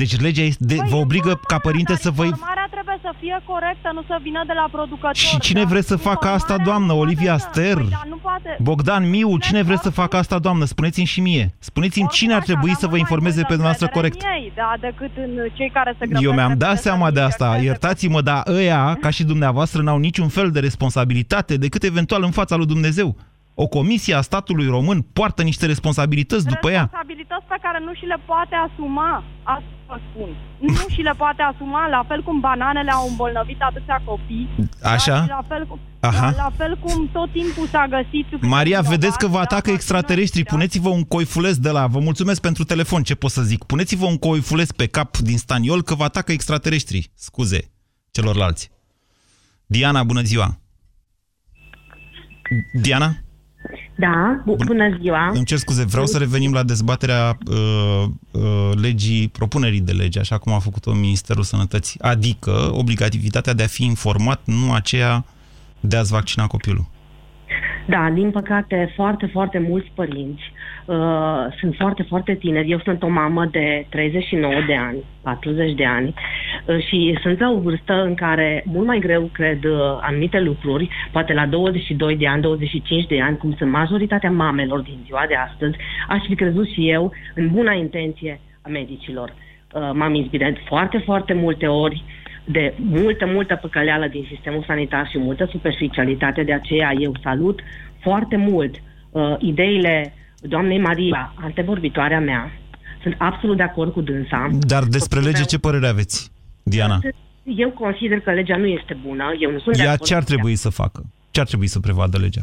Deci 0.00 0.20
legea 0.20 0.42
este 0.42 0.64
de, 0.70 0.76
vă 0.92 0.96
obligă 0.96 1.40
ca 1.52 1.58
părinte 1.58 1.94
să 2.04 2.10
vă... 2.10 2.24
Informarea 2.98 3.10
trebuie 3.10 3.10
să 3.10 3.12
fie 3.20 3.38
corectă, 3.44 3.90
nu 3.94 4.02
să 4.06 4.18
vină 4.22 4.42
de 4.46 4.52
la 4.52 4.66
producător. 4.70 5.14
Și 5.14 5.38
cine 5.38 5.64
vrea 5.64 5.80
să 5.80 5.96
facă 5.96 6.28
asta, 6.28 6.56
doamnă? 6.64 6.92
Olivia 6.92 7.38
Ster? 7.38 7.74
Păi, 7.74 7.88
dar 7.90 8.06
nu 8.08 8.16
poate... 8.16 8.56
Bogdan 8.62 9.08
Miu, 9.10 9.38
cine 9.38 9.62
vrea 9.62 9.76
să 9.76 9.90
facă 9.90 10.16
asta, 10.16 10.38
doamnă? 10.38 10.64
Spuneți-mi 10.64 11.06
și 11.06 11.20
mie. 11.20 11.54
Spuneți-mi 11.58 12.08
cine 12.08 12.34
ar 12.34 12.42
trebui 12.42 12.74
să 12.76 12.86
vă 12.86 12.96
informeze 12.96 13.40
pe 13.40 13.54
dumneavoastră 13.58 13.88
corect. 13.88 14.22
În 14.22 14.30
ei, 14.30 14.52
da, 14.54 14.74
decât 14.80 15.10
în 15.16 15.30
cei 15.54 15.70
care 15.70 15.96
se 15.98 16.04
Eu 16.04 16.08
grăbesc 16.08 16.34
mi-am 16.34 16.48
repede 16.48 16.64
dat 16.64 16.76
să 16.76 16.82
seama 16.82 17.10
de 17.10 17.20
asta, 17.20 17.44
încerce. 17.44 17.66
iertați-mă, 17.66 18.20
dar 18.20 18.42
ăia, 18.46 18.96
ca 19.00 19.10
și 19.10 19.24
dumneavoastră, 19.24 19.82
n-au 19.82 19.98
niciun 19.98 20.28
fel 20.28 20.50
de 20.50 20.60
responsabilitate 20.60 21.56
decât 21.56 21.82
eventual 21.82 22.22
în 22.22 22.30
fața 22.30 22.56
lui 22.56 22.66
Dumnezeu. 22.66 23.16
O 23.64 23.66
comisie 23.66 24.14
a 24.14 24.20
statului 24.20 24.66
român 24.66 25.00
poartă 25.02 25.42
niște 25.42 25.66
responsabilități 25.66 26.46
după 26.46 26.70
ea. 26.70 26.80
Responsabilități 26.80 27.46
pe 27.48 27.58
care 27.62 27.78
nu 27.84 27.92
și 27.94 28.04
le 28.04 28.18
poate 28.26 28.54
asuma, 28.66 29.24
asta 29.42 29.68
vă 29.86 29.96
spun. 30.10 30.30
Nu 30.58 30.84
și 30.94 31.00
le 31.00 31.14
poate 31.16 31.42
asuma, 31.42 31.88
la 31.88 32.04
fel 32.08 32.22
cum 32.22 32.40
bananele 32.40 32.90
au 32.90 33.08
îmbolnăvit 33.08 33.60
atâția 33.60 34.02
copii. 34.04 34.48
Așa? 34.82 35.14
Da, 35.14 35.22
și 35.22 35.28
la 35.28 35.44
fel 35.48 35.66
cum, 35.66 35.78
Aha. 36.00 36.34
La 36.36 36.50
fel 36.56 36.78
cum 36.80 37.08
tot 37.12 37.32
timpul 37.32 37.66
s-a 37.66 37.86
găsit... 37.90 38.42
Maria, 38.42 38.80
vedeți 38.80 39.18
că 39.18 39.26
vă 39.26 39.38
atacă 39.38 39.70
extraterestrii. 39.70 40.44
Puneți-vă 40.44 40.88
un 40.88 41.04
coifuleț 41.04 41.56
de 41.56 41.70
la... 41.70 41.86
Vă 41.86 41.98
mulțumesc 41.98 42.40
pentru 42.40 42.64
telefon, 42.64 43.02
ce 43.02 43.14
pot 43.14 43.30
să 43.30 43.42
zic. 43.42 43.64
Puneți-vă 43.64 44.06
un 44.06 44.18
coifuleț 44.18 44.70
pe 44.70 44.86
cap 44.86 45.16
din 45.16 45.38
staniol 45.38 45.82
că 45.82 45.94
vă 45.94 46.04
atacă 46.04 46.32
extraterestrii. 46.32 47.10
Scuze 47.14 47.70
celorlalți. 48.10 48.70
Diana, 49.66 50.02
bună 50.04 50.22
ziua! 50.22 50.58
Diana? 52.72 53.10
Da, 53.94 54.42
bu- 54.44 54.56
bună 54.66 54.96
ziua. 55.00 55.30
Îmi 55.34 55.44
cer 55.44 55.58
scuze, 55.58 55.84
vreau 55.84 56.06
să 56.06 56.18
revenim 56.18 56.52
la 56.52 56.62
dezbaterea 56.62 57.38
uh, 57.50 58.04
uh, 58.30 58.70
legii, 58.80 59.28
propunerii 59.28 59.80
de 59.80 59.92
lege, 59.92 60.18
așa 60.18 60.38
cum 60.38 60.52
a 60.52 60.58
făcut-o 60.58 60.92
Ministerul 60.92 61.42
Sănătății. 61.42 62.00
Adică 62.00 62.70
obligativitatea 62.72 63.52
de 63.52 63.62
a 63.62 63.66
fi 63.66 63.84
informat, 63.84 64.40
nu 64.44 64.72
aceea 64.72 65.24
de 65.80 65.96
a-ți 65.96 66.12
vaccina 66.12 66.46
copilul. 66.46 66.86
Da, 67.88 68.10
din 68.14 68.30
păcate, 68.30 68.92
foarte, 68.96 69.26
foarte 69.32 69.58
mulți 69.68 69.90
părinți 69.94 70.42
uh, 70.88 71.54
sunt 71.58 71.74
foarte, 71.74 72.02
foarte 72.02 72.34
tineri. 72.34 72.70
Eu 72.70 72.78
sunt 72.78 73.02
o 73.02 73.08
mamă 73.08 73.46
de 73.50 73.86
39 73.88 74.52
de 74.66 74.74
ani, 74.74 75.04
40 75.22 75.74
de 75.74 75.84
ani 75.84 76.14
uh, 76.66 76.78
și 76.86 77.18
sunt 77.22 77.40
la 77.40 77.50
o 77.50 77.60
vârstă 77.60 77.92
în 77.92 78.14
care 78.14 78.62
mult 78.66 78.86
mai 78.86 78.98
greu 78.98 79.30
cred 79.32 79.64
uh, 79.64 79.98
anumite 80.00 80.40
lucruri, 80.40 80.88
poate 81.12 81.32
la 81.32 81.46
22 81.46 82.16
de 82.16 82.26
ani, 82.26 82.42
25 82.42 83.06
de 83.06 83.20
ani, 83.20 83.36
cum 83.36 83.54
sunt 83.54 83.70
majoritatea 83.70 84.30
mamelor 84.30 84.80
din 84.80 84.98
ziua 85.04 85.24
de 85.28 85.34
astăzi, 85.34 85.76
aș 86.08 86.20
fi 86.28 86.34
crezut 86.34 86.68
și 86.68 86.90
eu 86.90 87.12
în 87.34 87.48
buna 87.52 87.72
intenție 87.72 88.40
a 88.62 88.68
medicilor. 88.68 89.34
Uh, 89.74 89.90
m-am 89.92 90.14
inspirat 90.14 90.54
foarte, 90.66 90.98
foarte 90.98 91.32
multe 91.32 91.66
ori 91.66 92.04
de 92.44 92.74
multă, 92.76 93.26
multă 93.26 93.58
păcăleală 93.60 94.06
din 94.06 94.26
sistemul 94.30 94.64
sanitar 94.66 95.08
și 95.08 95.18
multă 95.18 95.48
superficialitate, 95.50 96.42
de 96.42 96.52
aceea 96.52 96.92
eu 96.98 97.12
salut 97.22 97.60
foarte 98.00 98.36
mult 98.36 98.74
uh, 99.10 99.34
ideile 99.38 100.12
doamnei 100.40 100.78
Maria, 100.80 101.34
antevorbitoarea 101.42 102.20
mea. 102.20 102.50
Sunt 103.02 103.14
absolut 103.18 103.56
de 103.56 103.62
acord 103.62 103.92
cu 103.92 104.00
dânsa. 104.00 104.48
Dar 104.60 104.84
despre 104.84 105.20
lege 105.20 105.42
ce 105.44 105.58
părere 105.58 105.88
aveți, 105.88 106.30
Diana? 106.62 106.98
Eu 107.44 107.70
consider 107.70 108.20
că 108.20 108.30
legea 108.30 108.56
nu 108.56 108.66
este 108.66 108.96
bună. 109.06 109.24
Eu 109.38 109.50
nu 109.50 109.58
sunt 109.58 109.76
de 109.76 109.82
Ea 109.82 109.90
acord 109.90 110.08
ce 110.08 110.14
ar 110.14 110.22
cu 110.22 110.30
ea. 110.30 110.34
trebui 110.36 110.56
să 110.56 110.68
facă? 110.68 111.02
Ce 111.30 111.40
ar 111.40 111.46
trebui 111.46 111.66
să 111.66 111.80
prevadă 111.80 112.18
legea? 112.18 112.40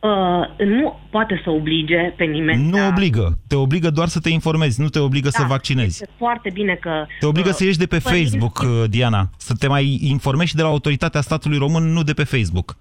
Uh, 0.00 0.66
nu 0.66 0.98
poate 1.10 1.40
să 1.44 1.50
oblige 1.50 2.14
pe 2.16 2.24
nimeni. 2.24 2.62
Nu 2.68 2.76
să- 2.76 2.86
obligă. 2.90 3.38
Te 3.48 3.54
obligă 3.56 3.90
doar 3.90 4.08
să 4.08 4.20
te 4.20 4.28
informezi, 4.28 4.80
nu 4.80 4.88
te 4.88 4.98
obligă 4.98 5.28
să 5.28 5.40
Da, 5.40 5.46
vaccinezi. 5.46 5.88
Este 6.02 6.08
foarte 6.18 6.50
bine 6.52 6.74
că... 6.74 7.06
Te 7.18 7.26
obligă 7.26 7.48
uh, 7.48 7.54
să 7.54 7.64
ieși 7.64 7.78
de 7.78 7.86
pe 7.86 7.98
părinții- 7.98 8.38
Facebook, 8.38 8.58
uh, 8.58 8.84
Diana. 8.90 9.30
Să 9.36 9.54
te 9.58 9.68
mai 9.68 9.98
informezi 10.02 10.50
și 10.50 10.56
de 10.56 10.62
la 10.62 10.68
autoritatea 10.68 11.20
statului 11.20 11.58
român, 11.58 11.92
nu 11.92 12.02
de 12.02 12.12
pe 12.12 12.24
Facebook. 12.24 12.76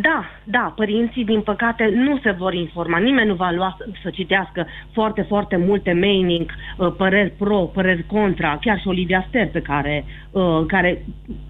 Da, 0.00 0.24
da, 0.44 0.72
părinții, 0.76 1.24
din 1.24 1.40
păcate, 1.40 1.90
nu 1.94 2.18
se 2.22 2.30
vor 2.30 2.54
informa. 2.54 2.98
Nimeni 2.98 3.28
nu 3.28 3.34
va 3.34 3.50
lua 3.50 3.76
să, 3.78 3.84
să 4.02 4.10
citească 4.10 4.66
foarte, 4.92 5.22
foarte 5.22 5.56
multe 5.56 5.92
mailing, 5.92 6.50
uh, 6.78 6.92
păreri 6.96 7.30
pro, 7.30 7.56
păreri 7.58 8.06
contra, 8.06 8.58
chiar 8.60 8.80
și 8.80 8.88
Olivia 8.88 9.24
Ster, 9.28 9.48
pe 9.48 9.60
care, 9.60 10.04
uh, 10.30 10.64
care 10.66 11.04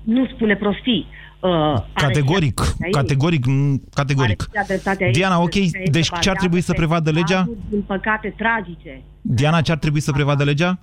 nu 0.05 0.27
spune 0.27 0.57
prostii. 0.57 1.07
Uh, 1.41 1.51
are 1.51 1.83
Categoric, 1.93 2.61
și 2.61 2.65
dreptatea 2.65 2.87
ei. 2.87 2.93
categoric, 2.93 3.47
m, 3.47 3.83
categoric. 3.95 4.49
Are 4.53 4.61
și 4.63 4.67
dreptatea 4.67 5.07
ei, 5.07 5.13
Diana, 5.13 5.41
ok, 5.41 5.51
pentru 5.51 5.71
că 5.73 5.79
ei 5.79 5.91
deci 5.91 6.07
se 6.07 6.17
ce 6.21 6.31
ar 6.31 6.37
trebui 6.37 6.61
să 6.61 6.73
bazează 6.73 6.73
pe 6.73 6.77
prevadă 6.77 7.11
legea? 7.11 7.39
cazuri, 7.39 7.59
Din 7.71 7.83
păcate, 7.83 8.35
tragice. 8.37 9.03
Diana, 9.21 9.61
ce 9.61 9.73
ar 9.73 9.79
trebui 9.79 10.01
să 10.01 10.13
prevadă 10.13 10.45
legea? 10.45 10.79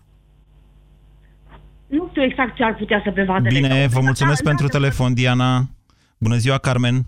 Nu 1.88 2.08
știu 2.10 2.23
exact 2.23 2.56
ce 2.56 2.63
ar 2.63 2.75
putea 2.75 3.01
să 3.03 3.12
prevadă 3.12 3.47
legea. 3.49 3.67
Bine, 3.67 3.88
vă 3.88 3.99
mulțumesc 3.99 4.43
Da, 4.43 4.49
pentru 4.49 4.67
telefon, 4.67 5.13
Diana. 5.13 5.69
Bună 6.17 6.36
ziua, 6.36 6.58
Carmen. 6.58 7.06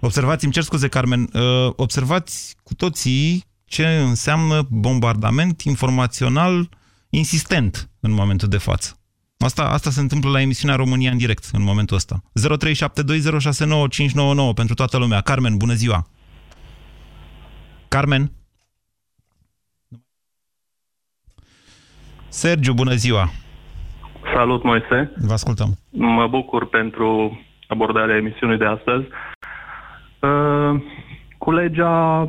Observați, 0.00 0.44
îmi 0.44 0.52
cer 0.52 0.62
scuze, 0.62 0.88
Carmen, 0.88 1.20
uh, 1.20 1.72
observați 1.76 2.56
cu 2.62 2.74
toții 2.74 3.44
ce 3.64 3.86
înseamnă 3.86 4.66
bombardament 4.70 5.60
informațional 5.60 6.68
insistent 7.10 7.90
în 8.00 8.12
momentul 8.12 8.48
de 8.48 8.58
față. 8.58 8.98
Asta, 9.38 9.62
asta 9.62 9.90
se 9.90 10.00
întâmplă 10.00 10.30
la 10.30 10.40
emisiunea 10.40 10.76
România 10.76 11.10
în 11.10 11.16
direct 11.16 11.44
în 11.52 11.62
momentul 11.62 11.96
ăsta. 11.96 12.22
0372069599 14.50 14.54
pentru 14.54 14.74
toată 14.74 14.98
lumea. 14.98 15.20
Carmen, 15.20 15.56
bună 15.56 15.72
ziua! 15.72 16.06
Carmen? 17.88 18.30
Sergiu, 22.28 22.72
bună 22.72 22.94
ziua! 22.94 23.30
Salut, 24.34 24.62
Moise! 24.62 25.12
Vă 25.16 25.32
ascultăm! 25.32 25.78
Mă 25.90 26.26
bucur 26.26 26.68
pentru 26.68 27.40
abordarea 27.66 28.16
emisiunii 28.16 28.58
de 28.58 28.64
astăzi. 28.64 29.06
Uh, 30.26 30.82
cu 31.38 31.52
legea, 31.52 32.24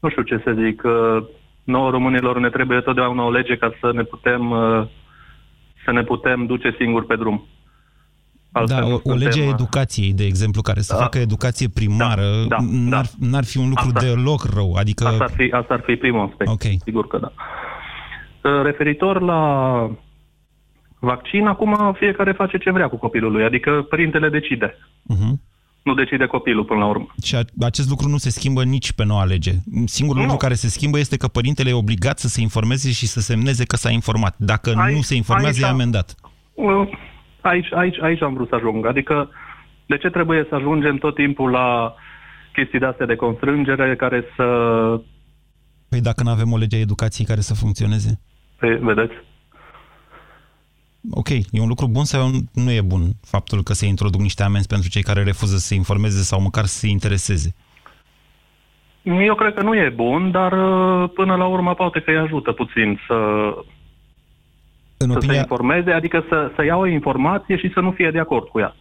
nu 0.00 0.08
știu 0.08 0.22
ce 0.22 0.40
să 0.44 0.56
zic, 0.64 0.82
uh, 0.84 1.24
nouă 1.64 1.90
românilor 1.90 2.38
ne 2.38 2.48
trebuie 2.48 2.80
totdeauna 2.80 3.24
o 3.24 3.30
lege 3.30 3.56
ca 3.56 3.72
să 3.80 3.90
ne 3.94 4.02
putem, 4.02 4.50
uh, 4.50 4.86
să 5.84 5.92
ne 5.92 6.02
putem 6.02 6.46
duce 6.46 6.74
singuri 6.78 7.06
pe 7.06 7.16
drum. 7.16 7.46
Altfel 8.52 8.80
da, 8.80 8.86
o, 8.86 9.00
o 9.12 9.14
lege 9.14 9.42
a 9.42 9.48
educației, 9.48 10.12
de 10.12 10.24
exemplu, 10.24 10.62
care 10.62 10.80
să 10.80 10.94
da. 10.94 11.02
facă 11.02 11.18
educație 11.18 11.68
primară, 11.68 12.44
da, 12.48 12.56
da, 12.56 12.64
n-ar, 12.70 13.06
da. 13.18 13.26
n-ar 13.28 13.44
fi 13.44 13.58
un 13.58 13.68
lucru 13.68 13.90
asta, 13.94 14.00
deloc 14.00 14.44
rău. 14.54 14.74
Adică... 14.74 15.06
Asta 15.06 15.24
ar 15.24 15.30
fi, 15.36 15.50
asta 15.50 15.74
ar 15.74 15.82
fi 15.86 15.96
primul 15.96 16.28
aspect. 16.28 16.50
Okay. 16.50 16.76
Sigur 16.84 17.06
că 17.06 17.18
da. 17.18 17.32
Referitor 18.62 19.20
la 19.20 19.40
vaccin, 20.98 21.46
acum 21.46 21.94
fiecare 21.98 22.32
face 22.32 22.58
ce 22.58 22.70
vrea 22.70 22.88
cu 22.88 22.96
copilul 22.96 23.32
lui, 23.32 23.44
adică 23.44 23.86
părintele 23.88 24.28
decide. 24.28 24.78
Uh-huh. 25.14 25.55
Nu 25.86 25.94
decide 25.94 26.26
copilul 26.26 26.64
până 26.64 26.80
la 26.80 26.86
urmă. 26.86 27.06
Și 27.22 27.36
acest 27.60 27.88
lucru 27.88 28.08
nu 28.08 28.16
se 28.16 28.30
schimbă 28.30 28.64
nici 28.64 28.92
pe 28.92 29.04
noua 29.04 29.24
lege. 29.24 29.52
Singurul 29.84 30.20
nu. 30.20 30.26
lucru 30.26 30.44
care 30.44 30.54
se 30.54 30.68
schimbă 30.68 30.98
este 30.98 31.16
că 31.16 31.28
părintele 31.28 31.70
e 31.70 31.84
obligat 31.84 32.18
să 32.18 32.28
se 32.28 32.40
informeze 32.40 32.90
și 32.90 33.06
să 33.06 33.20
semneze 33.20 33.64
că 33.64 33.76
s-a 33.76 33.90
informat. 33.90 34.34
Dacă 34.38 34.72
aici, 34.76 34.94
nu 34.94 35.00
se 35.00 35.14
informează, 35.14 35.64
aici, 35.64 35.70
e 35.70 35.72
amendat. 35.72 36.14
Aici, 37.40 37.72
aici, 37.72 38.00
aici 38.00 38.22
am 38.22 38.34
vrut 38.34 38.48
să 38.48 38.54
ajung. 38.54 38.86
Adică, 38.86 39.30
de 39.86 39.96
ce 39.96 40.08
trebuie 40.08 40.46
să 40.48 40.54
ajungem 40.54 40.96
tot 40.96 41.14
timpul 41.14 41.50
la 41.50 41.94
chestii 42.52 42.78
de 42.78 42.86
astea 42.86 43.06
de 43.06 43.14
constrângere 43.14 43.96
care 43.96 44.24
să... 44.36 44.44
Păi 45.88 46.00
dacă 46.00 46.22
nu 46.22 46.30
avem 46.30 46.52
o 46.52 46.56
lege 46.56 46.76
a 46.76 46.80
educației 46.80 47.26
care 47.26 47.40
să 47.40 47.54
funcționeze? 47.54 48.20
Păi, 48.58 48.78
vedeți? 48.78 49.14
Ok, 51.10 51.28
e 51.28 51.60
un 51.60 51.68
lucru 51.68 51.86
bun 51.86 52.04
sau 52.04 52.30
nu 52.52 52.70
e 52.70 52.80
bun 52.80 53.10
faptul 53.22 53.62
că 53.62 53.72
se 53.72 53.86
introduc 53.86 54.20
niște 54.20 54.42
amenzi 54.42 54.66
pentru 54.66 54.88
cei 54.88 55.02
care 55.02 55.22
refuză 55.22 55.56
să 55.56 55.66
se 55.66 55.74
informeze 55.74 56.22
sau 56.22 56.40
măcar 56.40 56.64
să 56.64 56.78
se 56.78 56.88
intereseze? 56.88 57.54
Eu 59.02 59.34
cred 59.34 59.54
că 59.54 59.62
nu 59.62 59.76
e 59.76 59.92
bun, 59.94 60.30
dar 60.30 60.52
uh, 60.52 61.10
până 61.14 61.36
la 61.36 61.46
urmă 61.46 61.74
poate 61.74 62.00
că 62.00 62.10
îi 62.10 62.18
ajută 62.18 62.52
puțin 62.52 63.00
să, 63.06 63.14
în 64.96 65.10
opinia... 65.10 65.20
să 65.20 65.32
se 65.32 65.36
informeze, 65.36 65.92
adică 65.92 66.24
să, 66.28 66.52
să 66.56 66.64
ia 66.64 66.76
o 66.76 66.86
informație 66.86 67.56
și 67.56 67.70
să 67.74 67.80
nu 67.80 67.90
fie 67.90 68.10
de 68.10 68.18
acord 68.18 68.48
cu 68.48 68.58
ea. 68.58 68.76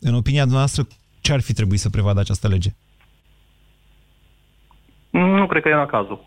În 0.00 0.14
opinia 0.14 0.44
noastră, 0.44 0.86
ce 1.20 1.32
ar 1.32 1.40
fi 1.40 1.52
trebuit 1.52 1.80
să 1.80 1.90
prevadă 1.90 2.20
această 2.20 2.48
lege? 2.48 2.70
Nu 5.10 5.46
cred 5.46 5.62
că 5.62 5.68
era 5.68 5.86
cazul. 5.86 6.24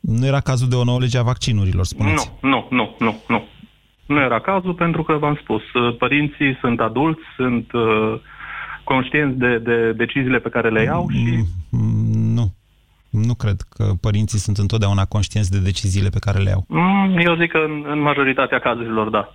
Nu 0.00 0.26
era 0.26 0.40
cazul 0.40 0.68
de 0.68 0.74
o 0.74 0.84
nouă 0.84 0.98
lege 0.98 1.18
a 1.18 1.22
vaccinurilor, 1.22 1.84
spuneți? 1.84 2.32
Nu, 2.40 2.48
nu, 2.48 2.66
nu, 2.70 2.96
nu, 2.98 3.22
nu. 3.28 3.44
Nu 4.08 4.20
era 4.20 4.40
cazul 4.40 4.74
pentru 4.74 5.02
că, 5.02 5.12
v-am 5.12 5.38
spus, 5.42 5.62
uh, 5.72 5.96
părinții 5.96 6.56
sunt 6.60 6.80
adulți, 6.80 7.20
sunt 7.36 7.72
uh, 7.72 8.20
conștienți 8.84 9.38
de, 9.38 9.58
de 9.58 9.92
deciziile 9.92 10.38
pe 10.38 10.48
care 10.48 10.70
le 10.70 10.82
iau 10.82 11.06
și... 11.10 11.44
Mm, 11.70 12.32
nu. 12.34 12.52
Nu 13.10 13.34
cred 13.34 13.60
că 13.68 13.84
părinții 14.00 14.38
sunt 14.38 14.56
întotdeauna 14.58 15.04
conștienți 15.04 15.50
de 15.50 15.58
deciziile 15.58 16.08
pe 16.08 16.18
care 16.18 16.38
le 16.38 16.50
iau. 16.50 16.64
Mm, 16.68 17.18
eu 17.18 17.36
zic 17.36 17.50
că 17.50 17.58
în, 17.58 17.84
în 17.88 18.00
majoritatea 18.00 18.58
cazurilor, 18.58 19.08
da. 19.08 19.34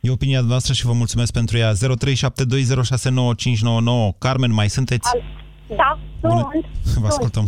E 0.00 0.10
opinia 0.10 0.40
noastră 0.40 0.72
și 0.72 0.86
vă 0.86 0.92
mulțumesc 0.92 1.32
pentru 1.32 1.56
ea. 1.56 1.72
0372069599. 1.72 1.76
Carmen, 4.18 4.52
mai 4.52 4.68
sunteți? 4.68 5.10
Da, 5.76 5.98
sunt. 6.20 6.64
Vă 7.02 7.06
ascultăm. 7.06 7.46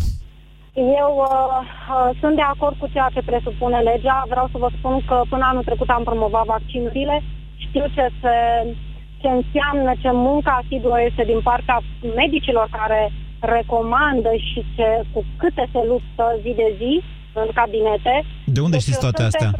Eu 1.01 1.11
uh, 1.19 1.61
uh, 1.95 2.11
sunt 2.21 2.35
de 2.41 2.47
acord 2.55 2.77
cu 2.79 2.87
ceea 2.95 3.11
ce 3.15 3.29
presupune 3.31 3.79
legea. 3.91 4.25
Vreau 4.33 4.47
să 4.53 4.59
vă 4.59 4.69
spun 4.79 4.95
că 5.09 5.17
până 5.29 5.45
anul 5.51 5.65
trecut 5.69 5.89
am 5.89 6.05
promovat 6.05 6.47
vaccinurile. 6.47 7.23
Știu 7.57 7.85
ce, 7.95 8.05
se, 8.21 8.35
ce 9.21 9.29
înseamnă, 9.39 9.93
ce 10.03 10.11
muncă 10.13 10.51
asiduă 10.61 10.97
este 11.09 11.23
din 11.25 11.41
partea 11.41 11.79
medicilor 12.15 12.69
care 12.81 13.13
recomandă 13.41 14.31
și 14.49 14.61
ce, 14.77 14.89
cu 15.13 15.25
câte 15.37 15.69
se 15.73 15.81
luptă 15.91 16.25
zi 16.43 16.53
de 16.63 16.69
zi 16.77 17.03
în 17.33 17.49
cabinete. 17.55 18.25
De 18.45 18.61
unde 18.61 18.77
deci 18.77 18.85
știți 18.85 19.01
toate 19.01 19.23
astea? 19.23 19.51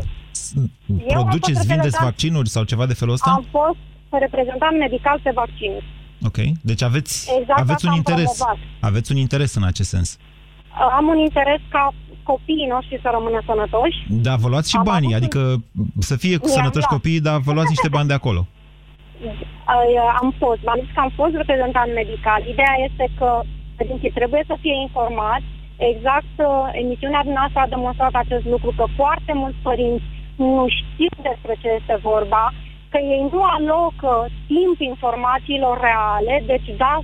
Produceți, 1.07 1.67
vindeți 1.67 2.03
vaccinuri 2.03 2.49
sau 2.49 2.65
ceva 2.65 2.87
de 2.87 2.95
felul 2.95 3.15
ăsta? 3.15 3.31
Am 3.31 3.47
fost 3.51 3.81
reprezentant 4.11 4.79
medical 4.79 5.21
pe 5.23 5.31
vaccinuri. 5.35 5.85
Ok, 6.27 6.39
deci 6.63 6.83
aveți, 6.83 7.31
exact 7.41 7.61
aveți 7.61 7.87
un 7.87 7.93
interes. 7.93 8.37
Promovat. 8.37 8.59
Aveți 8.81 9.13
un 9.13 9.19
interes 9.19 9.55
în 9.55 9.63
acest 9.63 9.89
sens. 9.89 10.19
Am 10.99 11.07
un 11.07 11.19
interes 11.19 11.61
ca 11.69 11.85
copiii 12.23 12.73
noștri 12.75 13.03
să 13.03 13.09
rămână 13.17 13.41
sănătoși. 13.49 13.99
Da, 14.27 14.35
vă 14.43 14.49
luați 14.49 14.71
și 14.71 14.77
am 14.77 14.89
banii, 14.95 15.15
adică 15.19 15.41
să 16.09 16.15
fie 16.23 16.37
cu 16.37 16.49
sănătoși 16.57 16.93
copiii, 16.97 17.27
dar 17.27 17.37
vă 17.47 17.53
luați 17.53 17.75
niște 17.75 17.89
bani 17.97 18.11
de 18.13 18.19
acolo. 18.21 18.41
Am 20.21 20.29
fost, 20.41 20.61
v-am 20.67 20.81
zis 20.83 20.93
că 20.95 21.01
am 21.01 21.13
fost 21.21 21.35
reprezentant 21.43 21.91
medical. 22.01 22.41
Ideea 22.55 22.77
este 22.89 23.05
că 23.19 23.31
părinții 23.77 24.17
trebuie 24.19 24.43
să 24.51 24.55
fie 24.65 24.77
informați. 24.87 25.49
Exact, 25.93 26.35
uh, 26.37 26.49
emisiunea 26.83 27.23
dumneavoastră 27.29 27.61
a 27.63 27.75
demonstrat 27.77 28.15
acest 28.15 28.47
lucru, 28.53 28.71
că 28.79 28.85
foarte 29.01 29.33
mulți 29.41 29.65
părinți 29.69 30.07
nu 30.37 30.65
știu 30.79 31.13
despre 31.29 31.55
ce 31.63 31.69
este 31.79 31.97
vorba, 32.11 32.45
că 32.93 32.99
ei 33.15 33.23
nu 33.33 33.43
alocă 33.57 34.13
timp 34.53 34.77
informațiilor 34.93 35.77
reale, 35.89 36.35
deci 36.53 36.69
da, 36.85 36.95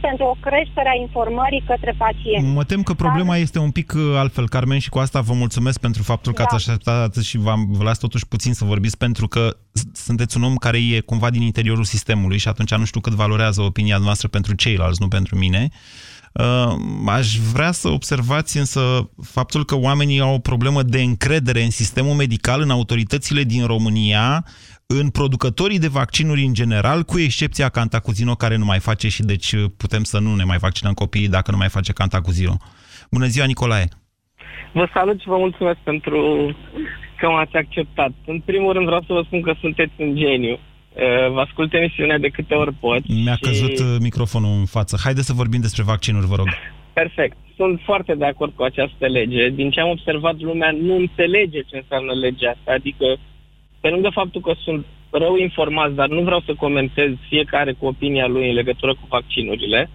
pentru 0.00 0.24
o 0.24 0.36
creștere 0.40 0.88
a 0.88 1.00
informării 1.00 1.64
către 1.66 1.94
pacient. 1.98 2.54
Mă 2.54 2.64
tem 2.64 2.82
că 2.82 2.94
problema 2.94 3.32
Dar... 3.32 3.40
este 3.40 3.58
un 3.58 3.70
pic 3.70 3.92
uh, 3.96 4.02
altfel, 4.16 4.48
Carmen, 4.48 4.78
și 4.78 4.88
cu 4.88 4.98
asta 4.98 5.20
vă 5.20 5.32
mulțumesc 5.32 5.80
pentru 5.80 6.02
faptul 6.02 6.32
că 6.32 6.42
da. 6.42 6.44
ați 6.44 6.54
așteptat 6.54 7.14
și 7.14 7.38
vă 7.38 7.82
las 7.82 7.98
totuși 7.98 8.26
puțin 8.26 8.52
să 8.54 8.64
vorbiți, 8.64 8.96
pentru 8.96 9.28
că 9.28 9.56
sunteți 9.92 10.36
un 10.36 10.42
om 10.42 10.54
care 10.56 10.78
e 10.78 11.00
cumva 11.00 11.30
din 11.30 11.42
interiorul 11.42 11.84
sistemului 11.84 12.38
și 12.38 12.48
atunci 12.48 12.74
nu 12.74 12.84
știu 12.84 13.00
cât 13.00 13.12
valorează 13.12 13.60
opinia 13.60 13.96
noastră 13.96 14.28
pentru 14.28 14.54
ceilalți, 14.54 15.02
nu 15.02 15.08
pentru 15.08 15.36
mine. 15.36 15.68
Uh, 16.32 16.74
aș 17.06 17.38
vrea 17.38 17.72
să 17.72 17.88
observați 17.88 18.58
însă 18.58 19.10
faptul 19.22 19.64
că 19.64 19.76
oamenii 19.76 20.20
au 20.20 20.34
o 20.34 20.38
problemă 20.38 20.82
de 20.82 21.02
încredere 21.02 21.62
în 21.62 21.70
sistemul 21.70 22.14
medical, 22.14 22.60
în 22.60 22.70
autoritățile 22.70 23.42
din 23.42 23.66
România, 23.66 24.44
în 25.00 25.10
producătorii 25.10 25.78
de 25.78 25.88
vaccinuri 25.88 26.42
în 26.42 26.54
general, 26.54 27.02
cu 27.02 27.18
excepția 27.18 27.68
Cantacuzino, 27.68 28.34
care 28.34 28.56
nu 28.56 28.64
mai 28.64 28.78
face 28.78 29.08
și 29.08 29.22
deci 29.22 29.54
putem 29.76 30.02
să 30.02 30.18
nu 30.18 30.34
ne 30.34 30.44
mai 30.44 30.56
vaccinăm 30.56 30.92
copiii 30.92 31.28
dacă 31.28 31.50
nu 31.50 31.56
mai 31.56 31.68
face 31.68 31.92
Cantacuzino. 31.92 32.56
Bună 33.10 33.26
ziua, 33.26 33.46
Nicolae! 33.46 33.88
Vă 34.72 34.88
salut 34.94 35.20
și 35.20 35.28
vă 35.28 35.36
mulțumesc 35.36 35.78
pentru 35.78 36.20
că 37.18 37.28
m-ați 37.28 37.56
acceptat. 37.56 38.12
În 38.26 38.40
primul 38.40 38.72
rând 38.72 38.86
vreau 38.86 39.00
să 39.06 39.12
vă 39.12 39.22
spun 39.26 39.42
că 39.42 39.54
sunteți 39.60 39.92
un 39.96 40.16
geniu. 40.16 40.58
Eh, 40.94 41.30
vă 41.32 41.40
ascult 41.40 41.74
emisiunea 41.74 42.18
de 42.18 42.28
câte 42.28 42.54
ori 42.54 42.72
pot. 42.72 43.02
Mi-a 43.24 43.34
și... 43.34 43.40
căzut 43.40 43.78
uh, 43.78 43.96
microfonul 44.00 44.58
în 44.58 44.64
față. 44.64 44.98
Haideți 45.04 45.26
să 45.26 45.32
vorbim 45.32 45.60
despre 45.60 45.82
vaccinuri, 45.82 46.26
vă 46.26 46.36
rog. 46.36 46.48
Perfect. 46.92 47.36
Sunt 47.56 47.80
foarte 47.84 48.14
de 48.14 48.24
acord 48.24 48.52
cu 48.54 48.62
această 48.62 49.06
lege. 49.06 49.48
Din 49.48 49.70
ce 49.70 49.80
am 49.80 49.88
observat, 49.88 50.36
lumea 50.38 50.70
nu 50.70 50.94
înțelege 50.96 51.60
ce 51.60 51.76
înseamnă 51.76 52.12
legea 52.12 52.50
asta. 52.50 52.72
Adică 52.72 53.06
pe 53.84 53.90
lângă 53.90 54.10
faptul 54.10 54.40
că 54.40 54.52
sunt 54.64 54.86
rău 55.10 55.36
informați, 55.36 55.94
dar 55.94 56.08
nu 56.08 56.22
vreau 56.22 56.40
să 56.40 56.54
comentez 56.54 57.10
fiecare 57.28 57.72
cu 57.72 57.86
opinia 57.86 58.26
lui 58.26 58.48
în 58.48 58.54
legătură 58.54 58.92
cu 58.94 59.06
vaccinurile, 59.08 59.90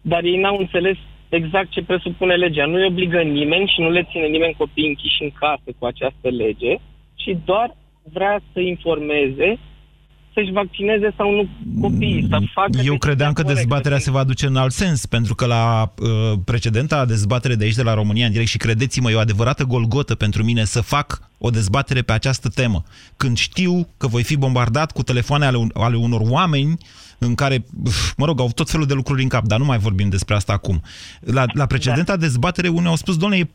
dar 0.00 0.22
ei 0.24 0.36
n-au 0.36 0.56
înțeles 0.58 0.96
exact 1.28 1.70
ce 1.70 1.82
presupune 1.82 2.34
legea. 2.34 2.66
Nu 2.66 2.76
îi 2.76 2.86
obligă 2.86 3.20
nimeni 3.20 3.68
și 3.68 3.80
nu 3.80 3.90
le 3.90 4.08
ține 4.10 4.26
nimeni 4.26 4.54
copii 4.58 4.88
închiși 4.88 5.22
în 5.22 5.30
casă 5.30 5.68
cu 5.78 5.86
această 5.86 6.28
lege, 6.28 6.74
ci 7.14 7.30
doar 7.44 7.76
vrea 8.12 8.40
să 8.52 8.60
informeze 8.60 9.58
să-și 10.34 10.52
vaccineze 10.52 11.14
sau 11.16 11.30
nu 11.30 11.48
copiii, 11.80 12.26
să 12.30 12.38
facă... 12.52 12.80
Eu 12.84 12.98
credeam 12.98 13.32
că 13.32 13.42
dezbaterea 13.42 13.98
se 13.98 14.10
va 14.10 14.24
duce 14.24 14.46
în 14.46 14.56
alt 14.56 14.72
sens, 14.72 15.06
pentru 15.06 15.34
că 15.34 15.46
la 15.46 15.92
uh, 15.98 16.38
precedenta 16.44 17.04
dezbatere 17.04 17.54
de 17.54 17.64
aici, 17.64 17.74
de 17.74 17.82
la 17.82 17.94
România 17.94 18.26
în 18.26 18.32
direct, 18.32 18.50
și 18.50 18.56
credeți-mă, 18.56 19.10
e 19.10 19.14
o 19.14 19.18
adevărată 19.18 19.64
golgotă 19.64 20.14
pentru 20.14 20.44
mine 20.44 20.64
să 20.64 20.80
fac 20.80 21.30
o 21.38 21.50
dezbatere 21.50 22.02
pe 22.02 22.12
această 22.12 22.48
temă. 22.48 22.82
Când 23.16 23.36
știu 23.36 23.88
că 23.96 24.06
voi 24.06 24.22
fi 24.22 24.36
bombardat 24.36 24.92
cu 24.92 25.02
telefoane 25.02 25.46
ale, 25.46 25.66
ale 25.74 25.96
unor 25.96 26.20
oameni 26.24 26.76
în 27.18 27.34
care, 27.34 27.64
mă 28.16 28.26
rog, 28.26 28.40
au 28.40 28.50
tot 28.54 28.70
felul 28.70 28.86
de 28.86 28.94
lucruri 28.94 29.22
în 29.22 29.28
cap, 29.28 29.44
dar 29.46 29.58
nu 29.58 29.64
mai 29.64 29.78
vorbim 29.78 30.08
despre 30.08 30.34
asta 30.34 30.52
acum. 30.52 30.82
La, 31.20 31.44
la 31.52 31.66
precedenta 31.66 32.12
da. 32.12 32.20
dezbatere, 32.20 32.68
unii 32.68 32.88
au 32.88 32.96
spus, 32.96 33.16
doamne, 33.16 33.50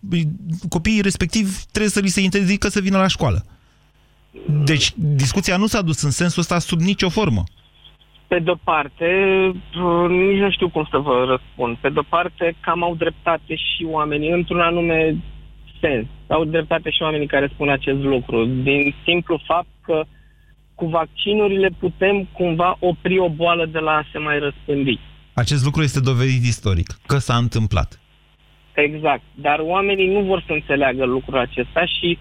copiii 0.69 1.01
respectiv 1.01 1.63
trebuie 1.71 1.91
să 1.91 1.99
li 1.99 2.07
se 2.07 2.21
interzică 2.21 2.69
să 2.69 2.79
vină 2.79 2.97
la 2.97 3.07
școală. 3.07 3.45
Deci 4.45 4.91
discuția 4.95 5.57
nu 5.57 5.65
s-a 5.65 5.81
dus 5.81 6.01
în 6.01 6.11
sensul 6.11 6.41
ăsta 6.41 6.59
sub 6.59 6.79
nicio 6.79 7.09
formă. 7.09 7.43
Pe 8.27 8.39
de-o 8.39 8.55
parte, 8.63 9.05
nici 10.09 10.39
nu 10.39 10.51
știu 10.51 10.69
cum 10.69 10.87
să 10.91 10.97
vă 10.97 11.25
răspund. 11.27 11.77
Pe 11.77 11.89
de-o 11.89 12.01
parte, 12.09 12.55
cam 12.59 12.83
au 12.83 12.95
dreptate 12.95 13.55
și 13.55 13.83
oamenii 13.85 14.31
într-un 14.31 14.59
anume 14.59 15.15
sens. 15.81 16.05
Au 16.27 16.45
dreptate 16.45 16.89
și 16.89 17.01
oamenii 17.01 17.27
care 17.27 17.49
spun 17.53 17.69
acest 17.69 17.99
lucru. 17.99 18.45
Din 18.45 18.95
simplu 19.05 19.41
fapt 19.45 19.67
că 19.81 20.03
cu 20.75 20.85
vaccinurile 20.85 21.69
putem 21.79 22.27
cumva 22.31 22.75
opri 22.79 23.19
o 23.19 23.29
boală 23.29 23.65
de 23.65 23.79
la 23.79 23.91
a 23.91 24.05
se 24.11 24.17
mai 24.17 24.39
răspândi. 24.39 24.99
Acest 25.33 25.63
lucru 25.63 25.81
este 25.81 25.99
dovedit 25.99 26.43
istoric, 26.43 26.87
că 27.05 27.17
s-a 27.17 27.35
întâmplat. 27.35 27.99
Exact. 28.73 29.21
Dar 29.35 29.59
oamenii 29.59 30.07
nu 30.13 30.21
vor 30.21 30.43
să 30.47 30.51
înțeleagă 30.53 31.05
lucrul 31.05 31.37
acesta 31.37 31.85
și 31.85 32.17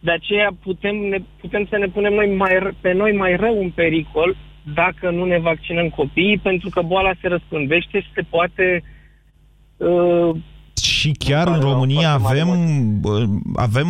de 0.00 0.10
aceea 0.10 0.50
putem, 0.62 0.96
ne, 0.96 1.18
putem 1.40 1.66
să 1.70 1.76
ne 1.76 1.86
punem 1.86 2.12
noi 2.12 2.36
mai, 2.36 2.50
ră- 2.50 2.80
pe 2.80 2.92
noi 2.92 3.12
mai 3.16 3.36
rău 3.36 3.60
în 3.60 3.70
pericol 3.70 4.36
dacă 4.74 5.10
nu 5.10 5.24
ne 5.24 5.38
vaccinăm 5.38 5.88
copiii, 5.88 6.38
pentru 6.38 6.68
că 6.68 6.82
boala 6.82 7.12
se 7.20 7.28
răspândește 7.28 8.00
și 8.00 8.08
se 8.14 8.22
poate 8.22 8.82
uh, 9.76 10.30
Și 10.82 11.12
chiar 11.18 11.48
în 11.48 11.60
România 11.60 12.12
avem, 12.12 12.48
bă, 13.00 13.24
avem 13.56 13.86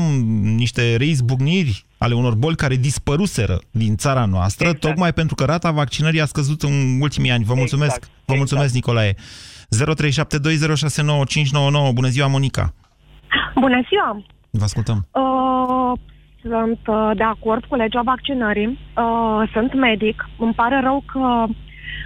niște 0.57 0.97
reizbucniri 0.97 1.85
ale 1.99 2.15
unor 2.15 2.35
boli 2.35 2.57
care 2.57 2.75
dispăruseră 2.75 3.59
din 3.71 3.97
țara 3.97 4.25
noastră, 4.25 4.67
exact. 4.67 4.85
tocmai 4.85 5.13
pentru 5.13 5.35
că 5.35 5.45
rata 5.45 5.71
vaccinării 5.71 6.21
a 6.21 6.25
scăzut 6.25 6.63
în 6.63 7.01
ultimii 7.01 7.31
ani. 7.31 7.45
Vă 7.45 7.55
mulțumesc, 7.55 7.97
exact. 7.97 8.13
vă 8.25 8.35
mulțumesc, 8.35 8.75
Nicolae. 8.75 9.15
0372069599. 9.15 9.19
Bună 11.95 12.09
ziua, 12.09 12.27
Monica. 12.27 12.75
Bună 13.55 13.81
ziua! 13.89 14.25
Vă 14.51 14.65
ascultăm. 14.65 15.07
Uh, 15.13 15.93
sunt 16.43 16.79
uh, 16.87 17.11
de 17.17 17.23
acord 17.23 17.65
cu 17.65 17.75
legea 17.75 18.03
vaccinării. 18.03 18.67
Uh, 18.97 19.51
sunt 19.53 19.75
medic. 19.75 20.29
Îmi 20.39 20.55
pare 20.55 20.81
rău 20.81 21.05
că 21.13 21.45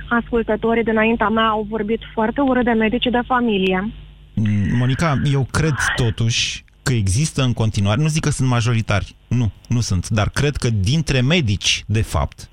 ascultătorii 0.08 0.84
dinaintea 0.84 1.28
mea 1.28 1.46
au 1.46 1.66
vorbit 1.68 2.00
foarte 2.14 2.40
urât 2.40 2.64
de 2.64 2.70
medici 2.70 3.10
de 3.10 3.20
familie. 3.26 3.92
Mm, 4.34 4.76
Monica, 4.78 5.20
eu 5.32 5.46
cred 5.50 5.74
totuși 5.96 6.64
că 6.82 6.92
există 6.92 7.42
în 7.42 7.52
continuare, 7.52 8.00
nu 8.00 8.08
zic 8.08 8.22
că 8.22 8.30
sunt 8.30 8.48
majoritari, 8.48 9.14
nu, 9.28 9.50
nu 9.68 9.80
sunt, 9.80 10.08
dar 10.08 10.28
cred 10.28 10.56
că 10.56 10.68
dintre 10.70 11.20
medici, 11.20 11.84
de 11.86 12.02
fapt, 12.02 12.48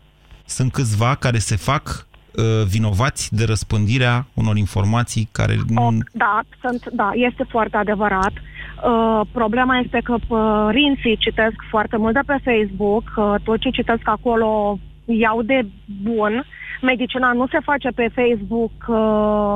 sunt 0.45 0.71
câțiva 0.71 1.15
care 1.15 1.37
se 1.37 1.55
fac 1.55 1.83
uh, 1.87 2.10
vinovați 2.67 3.35
de 3.35 3.43
răspândirea 3.45 4.25
unor 4.33 4.57
informații 4.57 5.29
care... 5.31 5.55
nu- 5.67 5.97
Da, 6.11 6.39
sunt, 6.61 6.85
da, 6.93 7.11
este 7.13 7.43
foarte 7.49 7.77
adevărat. 7.77 8.31
Uh, 8.33 9.21
problema 9.31 9.77
este 9.77 9.99
că 10.03 10.15
părinții 10.27 11.17
citesc 11.17 11.55
foarte 11.69 11.97
mult 11.97 12.13
de 12.13 12.19
pe 12.25 12.37
Facebook, 12.43 13.03
uh, 13.15 13.35
tot 13.43 13.59
ce 13.59 13.69
citesc 13.69 14.01
acolo 14.03 14.79
iau 15.05 15.41
de 15.41 15.65
bun. 16.03 16.43
Medicina 16.81 17.31
nu 17.31 17.47
se 17.47 17.57
face 17.63 17.89
pe 17.89 18.07
Facebook 18.15 18.71
uh, 18.87 19.55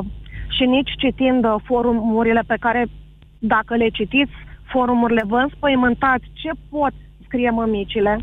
și 0.57 0.63
nici 0.65 0.91
citind 0.97 1.45
uh, 1.45 1.55
forumurile 1.63 2.43
pe 2.47 2.55
care, 2.59 2.88
dacă 3.39 3.76
le 3.76 3.89
citiți, 3.89 4.32
forumurile 4.63 5.23
vă 5.28 5.36
înspăimântați 5.38 6.26
ce 6.34 6.49
pot 6.69 6.93
scrie 7.26 7.49
mămicile. 7.49 8.19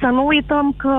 Să 0.00 0.06
nu 0.06 0.26
uităm 0.26 0.74
că 0.76 0.94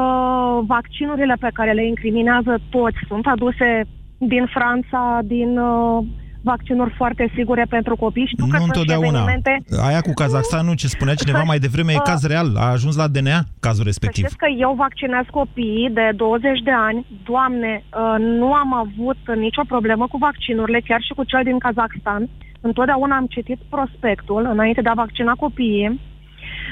vaccinurile 0.67 1.35
pe 1.39 1.49
care 1.53 1.71
le 1.71 1.85
incriminează 1.87 2.57
toți 2.69 2.97
sunt 3.07 3.25
aduse 3.27 3.81
din 4.17 4.45
Franța, 4.55 5.19
din 5.23 5.57
uh, 5.57 6.03
vaccinuri 6.41 6.93
foarte 6.97 7.31
sigure 7.35 7.65
pentru 7.69 7.95
copii. 7.95 8.25
Știu 8.33 8.45
că 8.45 8.51
Nu 8.51 8.57
sunt 8.57 8.63
și 8.63 8.67
întotdeauna. 8.71 9.07
evenimente 9.19 9.53
Aia 9.87 10.01
cu 10.01 10.11
Kazakhstanul, 10.13 10.75
ce 10.75 10.87
spunea 10.87 11.13
cineva 11.13 11.43
mai 11.51 11.59
devreme, 11.65 11.91
e 11.91 11.95
Uh, 11.95 12.09
caz 12.11 12.21
real. 12.33 12.49
A 12.57 12.67
ajuns 12.77 12.95
la 13.01 13.07
DNA 13.07 13.39
cazul 13.59 13.83
Să 13.83 13.89
respectiv. 13.91 14.23
știți 14.23 14.37
că 14.43 14.47
eu 14.65 14.71
vaccinez 14.85 15.25
copiii 15.31 15.89
de 15.99 16.05
20 16.15 16.59
de 16.69 16.71
ani. 16.87 17.05
Doamne, 17.29 17.71
uh, 17.83 18.15
nu 18.41 18.53
am 18.53 18.73
avut 18.73 19.21
nicio 19.45 19.63
problemă 19.67 20.07
cu 20.07 20.17
vaccinurile, 20.17 20.79
chiar 20.87 21.01
și 21.07 21.13
cu 21.17 21.23
cel 21.23 21.41
din 21.43 21.57
Kazakhstan. 21.65 22.29
Întotdeauna 22.61 23.15
am 23.15 23.25
citit 23.35 23.59
prospectul 23.69 24.49
înainte 24.51 24.81
de 24.81 24.89
a 24.89 25.01
vaccina 25.03 25.33
copiii. 25.33 25.99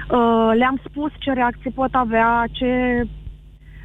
Uh, 0.09 0.51
Le-am 0.57 0.79
spus 0.89 1.11
ce 1.19 1.33
reacții 1.33 1.71
pot 1.71 1.89
avea, 1.91 2.43
ce... 2.51 3.03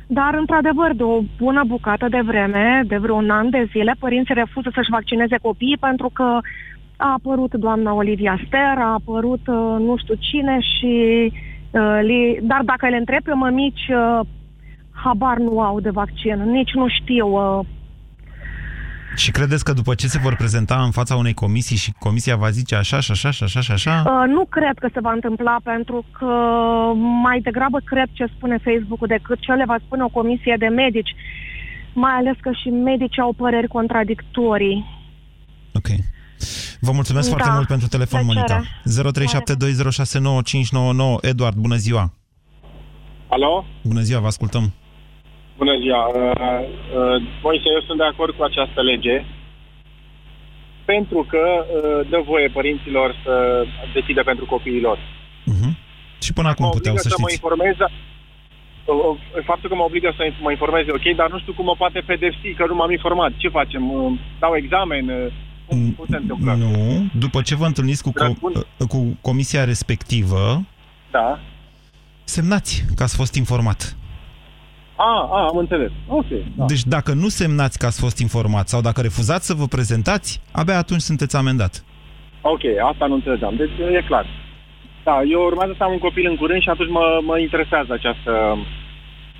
Dar, 0.07 0.35
într-adevăr, 0.35 0.95
de 0.95 1.03
o 1.03 1.21
bună 1.39 1.63
bucată 1.67 2.07
de 2.09 2.21
vreme, 2.21 2.83
de 2.87 2.97
vreun 2.97 3.31
an 3.31 3.51
de 3.51 3.69
zile, 3.71 3.95
părinții 3.99 4.35
refuză 4.35 4.71
să-și 4.75 4.91
vaccineze 4.91 5.37
copiii 5.43 5.77
pentru 5.81 6.11
că 6.13 6.39
a 6.97 7.13
apărut 7.13 7.55
doamna 7.55 7.93
Olivia 7.93 8.41
Ster, 8.47 8.79
a 8.79 8.93
apărut 8.93 9.47
uh, 9.47 9.77
nu 9.79 9.97
știu 9.97 10.15
cine 10.19 10.59
și... 10.61 10.95
Uh, 11.71 11.99
li... 12.03 12.39
Dar 12.43 12.63
dacă 12.65 12.89
le 12.89 12.97
întreb 12.97 13.23
pe 13.23 13.33
mămici, 13.33 13.89
uh, 13.89 14.21
habar 15.05 15.37
nu 15.37 15.61
au 15.61 15.81
de 15.81 15.91
vaccin, 15.91 16.51
nici 16.51 16.73
nu 16.75 16.89
știu. 16.89 17.27
Uh, 19.13 19.19
Și 19.19 19.31
credeți 19.31 19.65
că 19.65 19.73
după 19.73 19.95
ce 19.95 20.07
se 20.07 20.19
vor 20.19 20.37
prezenta 20.37 20.83
în 20.83 20.91
fața 20.91 21.17
unei 21.17 21.35
comisii 21.35 21.77
și 21.77 21.93
comisia 21.99 22.37
va 22.37 22.51
zice 22.51 22.75
așa 22.75 23.01
și 23.01 23.11
așa 23.11 23.31
și 23.31 23.43
așa 23.43 23.61
și 23.61 23.73
așa? 23.73 24.03
Uh, 24.07 24.29
nu 24.29 24.45
cred 24.45 24.79
că 24.79 24.89
se 24.93 25.01
va 25.01 25.13
întâmpla 25.13 25.57
pentru 25.65 26.05
că 26.19 26.27
mai 27.23 27.41
degrabă 27.41 27.79
cred 27.85 28.09
ce 28.13 28.27
spune 28.37 28.59
Facebook-ul 28.65 29.07
decât 29.07 29.39
ce 29.41 29.53
le 29.53 29.65
va 29.67 29.77
spune 29.87 30.03
o 30.03 30.09
comisie 30.09 30.57
de 30.59 30.67
medici. 30.67 31.15
Mai 31.93 32.13
ales 32.13 32.35
că 32.41 32.51
și 32.63 32.69
medicii 32.69 33.23
au 33.23 33.33
păreri 33.33 33.69
contradictorii. 33.69 34.87
Ok. 35.75 35.87
Vă 36.81 36.93
mulțumesc 36.93 37.29
Da, 37.29 37.35
foarte 37.37 37.55
mult 37.55 37.67
pentru 37.67 37.89
telefon, 37.89 38.25
plăcere. 38.25 38.63
Monica. 38.85 39.41
0372069599. 41.21 41.29
Eduard, 41.31 41.57
bună 41.57 41.77
ziua! 41.77 42.13
Alo? 43.29 43.65
Bună 43.83 44.01
ziua, 44.01 44.21
vă 44.21 44.27
ascultăm. 44.27 44.73
Bună 45.61 45.75
ziua. 45.85 46.03
Uh, 46.07 46.15
uh, 46.99 47.17
Moise, 47.43 47.67
eu 47.77 47.83
sunt 47.87 47.99
de 48.03 48.09
acord 48.13 48.33
cu 48.37 48.43
această 48.51 48.81
lege 48.91 49.17
pentru 50.93 51.21
că 51.33 51.43
uh, 51.65 52.01
dă 52.13 52.19
voie 52.31 52.49
părinților 52.59 53.09
să 53.25 53.35
decidă 53.95 54.23
pentru 54.31 54.45
copiii 54.55 54.81
lor. 54.89 54.99
Și 56.25 56.33
până 56.33 56.49
acum 56.49 56.65
mă 56.65 56.71
puteau 56.71 56.95
obligă 56.95 57.09
să 57.09 57.15
să 57.15 57.21
mă 57.23 57.29
știți. 57.29 57.41
informez, 57.43 57.77
uh, 57.79 57.91
uh, 58.87 59.45
faptul 59.51 59.69
că 59.69 59.75
mă 59.75 59.83
obligă 59.91 60.09
să 60.17 60.23
mă 60.47 60.51
informez 60.51 60.85
e 60.87 60.99
ok, 60.99 61.07
dar 61.17 61.29
nu 61.31 61.39
știu 61.39 61.53
cum 61.53 61.65
mă 61.65 61.75
poate 61.83 62.01
pedepsi 62.11 62.49
că 62.59 62.65
nu 62.67 62.75
m-am 62.75 62.91
informat. 62.91 63.33
Ce 63.37 63.49
facem? 63.49 63.83
Uh, 63.93 64.13
Dau 64.39 64.53
examen? 64.63 65.05
Uh, 65.09 65.33
Cum, 65.67 65.79
cum 65.97 66.07
se 66.11 66.17
întâmplă? 66.17 66.53
Nu, 66.55 66.75
după 67.25 67.43
ce 67.43 67.55
vă 67.61 67.67
întâlniți 67.67 68.03
cu, 68.03 68.13
co- 68.21 68.87
cu 68.89 69.19
comisia 69.21 69.65
respectivă, 69.65 70.43
Da. 71.11 71.39
semnați 72.25 72.85
că 72.97 73.03
ați 73.03 73.17
fost 73.17 73.35
informat. 73.35 73.97
A, 75.09 75.29
a, 75.37 75.47
am 75.51 75.57
înțeles. 75.57 75.91
Ok. 76.07 76.31
Da. 76.57 76.65
Deci 76.65 76.85
dacă 76.85 77.13
nu 77.13 77.29
semnați 77.29 77.79
că 77.79 77.87
ați 77.87 78.01
fost 78.01 78.19
informat 78.19 78.69
sau 78.69 78.81
dacă 78.81 79.01
refuzați 79.01 79.47
să 79.47 79.55
vă 79.55 79.67
prezentați, 79.67 80.41
abia 80.53 80.79
atunci 80.79 81.01
sunteți 81.01 81.37
amendat. 81.37 81.85
Ok, 82.41 82.61
asta 82.91 83.07
nu 83.07 83.15
înțelegeam. 83.15 83.57
Deci 83.57 83.71
e 83.99 84.03
clar. 84.07 84.27
Da, 85.05 85.23
eu 85.23 85.41
urmează 85.45 85.75
să 85.77 85.83
am 85.85 85.93
un 85.93 85.99
copil 85.99 86.27
în 86.29 86.37
curând 86.37 86.63
și 86.63 86.69
atunci 86.69 86.91
mă, 86.91 87.21
mă 87.23 87.39
interesează 87.39 87.93
această 87.93 88.33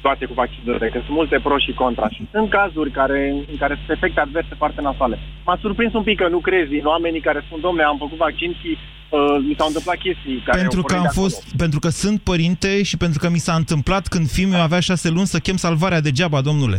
situație 0.01 0.27
cu 0.27 0.41
vaccinurile, 0.43 0.89
că 0.89 0.99
sunt 1.05 1.17
multe 1.21 1.39
pro 1.47 1.57
și 1.65 1.73
contra. 1.83 2.09
Și 2.17 2.23
sunt 2.33 2.49
cazuri 2.59 2.91
care, 3.01 3.21
în 3.53 3.59
care 3.63 3.75
sunt 3.79 3.91
efecte 3.97 4.21
adverse 4.21 4.55
foarte 4.63 4.81
nasoale. 4.81 5.17
M-a 5.47 5.59
surprins 5.61 5.93
un 6.01 6.03
pic 6.09 6.17
că 6.23 6.29
nu 6.29 6.39
crezi 6.49 6.75
în 6.83 6.87
oamenii 6.95 7.27
care 7.29 7.41
spun, 7.47 7.61
domnule, 7.61 7.85
am 7.85 7.99
făcut 8.05 8.19
vaccin 8.27 8.51
și 8.61 8.71
uh, 8.77 9.37
mi 9.49 9.55
s-au 9.59 9.67
întâmplat 9.67 9.99
chestii 10.05 10.43
care 10.47 10.61
Pentru 10.61 10.81
au 10.81 10.87
că, 10.87 10.95
am 10.95 11.01
pornit 11.01 11.15
de 11.15 11.21
fost, 11.21 11.57
pentru 11.57 11.79
că 11.79 11.89
sunt 11.89 12.19
părinte 12.31 12.83
și 12.83 12.97
pentru 12.97 13.19
că 13.23 13.29
mi 13.29 13.45
s-a 13.47 13.55
întâmplat 13.63 14.05
când 14.13 14.27
fiul 14.37 14.51
meu 14.51 14.61
avea 14.61 14.81
șase 14.81 15.09
luni 15.17 15.33
să 15.35 15.39
chem 15.39 15.57
salvarea 15.57 16.01
degeaba, 16.01 16.41
domnule. 16.41 16.79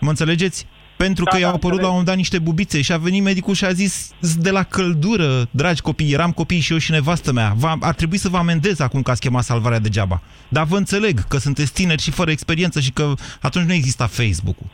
Mă 0.00 0.08
înțelegeți? 0.08 0.66
Pentru 0.96 1.24
că 1.24 1.30
Da, 1.32 1.38
i-au 1.38 1.50
da, 1.50 1.56
apărut 1.56 1.78
la 1.78 1.84
un 1.84 1.90
moment 1.90 2.06
dat 2.08 2.16
niște 2.16 2.38
bubițe 2.38 2.80
și 2.82 2.92
a 2.92 2.96
venit 2.96 3.22
medicul 3.22 3.54
și 3.54 3.64
a 3.64 3.72
zis 3.72 4.10
"S 4.20 4.34
de 4.36 4.50
la 4.50 4.62
căldură, 4.62 5.48
dragi 5.50 5.80
copii, 5.80 6.12
eram 6.12 6.32
copii 6.32 6.60
și 6.60 6.72
eu 6.72 6.78
și 6.78 6.90
nevastă 6.90 7.32
mea. 7.32 7.54
Va, 7.56 7.76
ar 7.80 7.94
trebui 7.94 8.18
să 8.18 8.28
vă 8.28 8.36
amendez 8.36 8.80
acum 8.80 9.02
că 9.02 9.10
ați 9.10 9.20
chemat 9.20 9.44
salvarea 9.44 9.78
degeaba. 9.78 10.22
Dar 10.48 10.64
vă 10.64 10.76
înțeleg 10.76 11.26
că 11.28 11.38
sunteți 11.38 11.72
tineri 11.72 12.02
și 12.02 12.10
fără 12.10 12.30
experiență 12.30 12.80
și 12.80 12.90
că 12.90 13.12
atunci 13.40 13.66
nu 13.66 13.72
exista 13.72 14.06
Facebook-ul. 14.06 14.66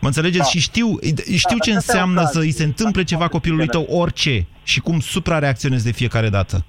Mă 0.00 0.06
înțelegeți? 0.06 0.42
Da. 0.42 0.48
Și 0.48 0.60
știu, 0.60 0.98
știu 1.36 1.36
ce 1.38 1.54
asta 1.56 1.68
e 1.68 1.70
un 1.70 1.76
înseamnă 1.76 2.20
caz. 2.20 2.30
să 2.30 2.38
îi 2.38 2.52
se 2.52 2.64
întâmple 2.64 3.04
ceva 3.04 3.28
copilului 3.28 3.66
tău, 3.66 3.82
orice, 3.82 4.46
și 4.62 4.80
cum 4.80 5.00
suprareacționezi 5.00 5.84
de 5.84 5.90
fiecare 5.92 6.28
dată. 6.28 6.64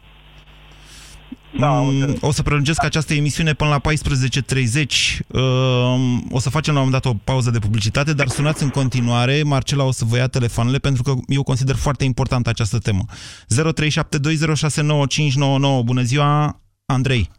Da, 1.59 1.69
Mm, 1.81 2.15
o 2.21 2.31
să 2.31 2.41
prelungesc 2.41 2.83
această 2.83 3.13
emisiune 3.13 3.53
până 3.53 3.69
la 3.69 3.79
14.30. 3.79 5.19
Um, 5.27 6.23
O 6.31 6.39
să 6.39 6.49
facem 6.49 6.73
la 6.73 6.79
un 6.79 6.85
moment 6.85 7.03
dat 7.03 7.13
o 7.13 7.17
pauză 7.23 7.51
de 7.51 7.59
publicitate, 7.59 8.13
dar 8.13 8.27
sunați 8.27 8.63
în 8.63 8.69
continuare. 8.69 9.41
Marcela 9.45 9.83
o 9.83 9.91
să 9.91 10.05
vă 10.05 10.17
ia 10.17 10.27
telefoanele 10.27 10.77
pentru 10.77 11.03
că 11.03 11.13
eu 11.27 11.43
consider 11.43 11.75
foarte 11.75 12.03
importantă 12.03 12.49
această 12.49 12.77
temă. 12.77 13.01
0372069599. 13.01 15.83
Bună 15.83 16.01
ziua, 16.01 16.59
Andrei. 16.85 17.29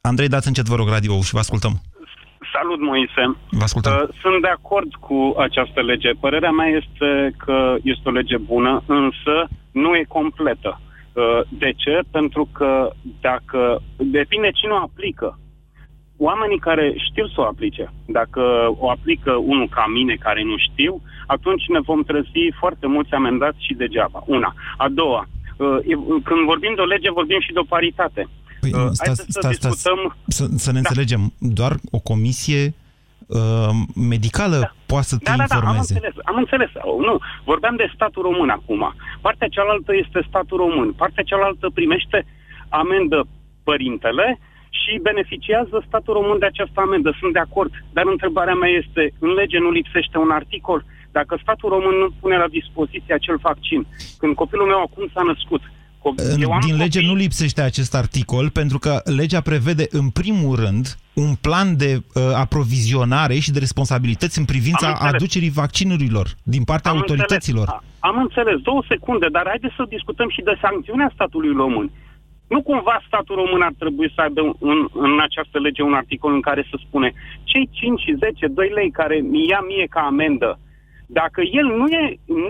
Andrei, 0.00 0.28
dați 0.28 0.46
încet, 0.46 0.66
vă 0.66 0.74
rog, 0.74 0.88
radio 0.88 1.20
și 1.20 1.32
vă 1.32 1.38
ascultăm. 1.38 1.80
Salut, 2.52 2.80
Moise. 2.80 3.36
Vă 3.50 3.62
ascultăm. 3.62 3.92
Uh, 3.92 4.08
Sunt 4.20 4.42
de 4.42 4.48
acord 4.48 4.94
cu 4.94 5.34
această 5.38 5.82
lege. 5.82 6.10
Părerea 6.20 6.50
mea 6.50 6.66
este 6.66 7.34
că 7.44 7.74
este 7.82 8.08
o 8.08 8.10
lege 8.10 8.36
bună, 8.36 8.82
însă 8.86 9.48
nu 9.70 9.96
e 9.96 10.04
completă. 10.08 10.80
Uh, 10.80 10.90
De 11.48 11.72
ce? 11.76 12.00
Pentru 12.10 12.48
că 12.52 12.90
dacă 13.20 13.82
depinde 13.96 14.50
cine 14.50 14.72
o 14.72 14.76
aplică. 14.76 15.38
Oamenii 16.16 16.58
care 16.58 16.94
știu 17.10 17.26
să 17.26 17.34
o 17.40 17.44
aplice, 17.44 17.92
dacă 18.06 18.40
o 18.78 18.90
aplică 18.90 19.32
unul 19.32 19.68
ca 19.68 19.84
mine 19.92 20.14
care 20.14 20.42
nu 20.42 20.54
știu, 20.56 21.02
atunci 21.26 21.62
ne 21.68 21.80
vom 21.80 22.02
trezi 22.02 22.28
foarte 22.58 22.86
mulți 22.86 23.12
amendați 23.12 23.64
și 23.66 23.74
degeaba. 23.74 24.22
Una. 24.26 24.54
A 24.76 24.88
doua, 24.88 25.28
uh, 25.56 25.66
e- 25.86 26.20
când 26.24 26.44
vorbim 26.44 26.72
de 26.74 26.80
o 26.80 26.84
lege, 26.84 27.10
vorbim 27.10 27.40
și 27.40 27.52
de 27.52 27.58
o 27.58 27.62
paritate. 27.74 28.28
Păi, 28.60 28.70
Uh, 28.74 28.78
stați, 28.78 28.98
haideți 29.04 29.24
să 29.32 29.38
stați, 29.40 29.54
stați, 29.56 29.74
discutăm- 29.74 30.16
să, 30.26 30.44
să 30.56 30.72
ne 30.72 30.80
Da. 30.80 30.88
înțelegem. 30.88 31.32
Doar 31.38 31.72
o 31.90 31.98
comisie 31.98 32.62
uh, 32.64 32.72
medicală 33.94 34.58
da. 34.58 34.74
poate 34.86 35.06
să 35.06 35.16
te 35.16 35.30
da, 35.30 35.36
da, 35.36 35.44
da, 35.48 35.54
am 35.54 35.60
informeze. 35.60 35.94
înțeles, 35.94 36.14
am 36.24 36.36
înțeles. 36.36 36.70
Nu, 37.08 37.18
vorbeam 37.44 37.76
de 37.76 37.92
statul 37.94 38.22
român 38.22 38.48
acum. 38.48 38.94
Partea 39.20 39.48
cealaltă 39.48 39.92
este 39.96 40.24
statul 40.28 40.56
român. 40.56 40.92
Partea 40.92 41.22
cealaltă 41.22 41.70
primește 41.74 42.26
amendă 42.68 43.26
părintele 43.64 44.38
și 44.70 44.98
beneficiază 45.02 45.84
statul 45.86 46.14
român 46.14 46.38
de 46.38 46.46
această 46.46 46.80
amendă. 46.80 47.16
Sunt 47.20 47.32
de 47.32 47.38
acord. 47.38 47.72
Dar 47.92 48.04
întrebarea 48.06 48.54
mea 48.54 48.70
este, 48.70 49.12
în 49.18 49.30
lege 49.32 49.58
nu 49.58 49.70
lipsește 49.70 50.18
un 50.18 50.30
articol? 50.30 50.84
Dacă 51.10 51.38
statul 51.42 51.68
român 51.68 51.96
nu 52.02 52.08
pune 52.20 52.36
la 52.36 52.48
dispoziție 52.48 53.14
acel 53.14 53.36
vaccin, 53.36 53.86
când 54.18 54.34
copilul 54.34 54.66
meu 54.66 54.80
acum 54.80 55.04
s-a 55.14 55.22
născut, 55.22 55.62
eu 56.40 56.52
am 56.52 56.60
Din 56.60 56.76
lege 56.76 57.00
copii- 57.00 57.06
nu 57.06 57.14
lipsește 57.14 57.60
acest 57.60 57.94
articol, 57.94 58.50
pentru 58.50 58.78
că 58.78 59.00
legea 59.04 59.40
prevede, 59.40 59.86
în 59.90 60.08
primul 60.10 60.56
rând, 60.56 60.96
un 61.14 61.34
plan 61.40 61.76
de 61.76 61.90
uh, 62.14 62.22
aprovizionare 62.34 63.34
și 63.38 63.50
de 63.50 63.58
responsabilități 63.58 64.38
în 64.38 64.44
privința 64.44 64.86
Am 64.86 64.92
înțeles. 64.92 65.12
aducerii 65.14 65.50
vaccinurilor 65.50 66.26
din 66.42 66.64
partea 66.64 66.90
Am 66.90 66.96
autorităților. 66.96 67.66
Înțeles, 67.68 67.82
a- 68.00 68.08
am 68.08 68.16
înțeles, 68.26 68.56
două 68.68 68.82
secunde, 68.88 69.26
dar 69.36 69.44
haideți 69.46 69.74
să 69.76 69.84
discutăm 69.88 70.28
și 70.28 70.42
de 70.48 70.54
sancțiunea 70.60 71.10
statului 71.14 71.52
român. 71.56 71.90
Nu 72.54 72.62
cumva 72.62 72.96
statul 73.06 73.36
român 73.42 73.62
ar 73.62 73.74
trebui 73.78 74.12
să 74.14 74.20
aibă 74.20 74.40
în, 74.70 74.78
în 75.06 75.12
această 75.20 75.56
lege 75.66 75.82
un 75.82 75.94
articol 76.02 76.32
în 76.34 76.40
care 76.48 76.62
să 76.70 76.76
spune 76.86 77.08
cei 77.50 77.68
5 77.72 78.00
și 78.00 78.16
10, 78.24 78.46
2 78.46 78.68
lei 78.78 78.90
care 78.90 79.16
mi 79.32 79.46
ia 79.52 79.60
mie 79.70 79.86
ca 79.94 80.00
amendă, 80.00 80.58
dacă 81.20 81.40
el 81.60 81.66
nu 81.78 81.86
e, 81.98 82.02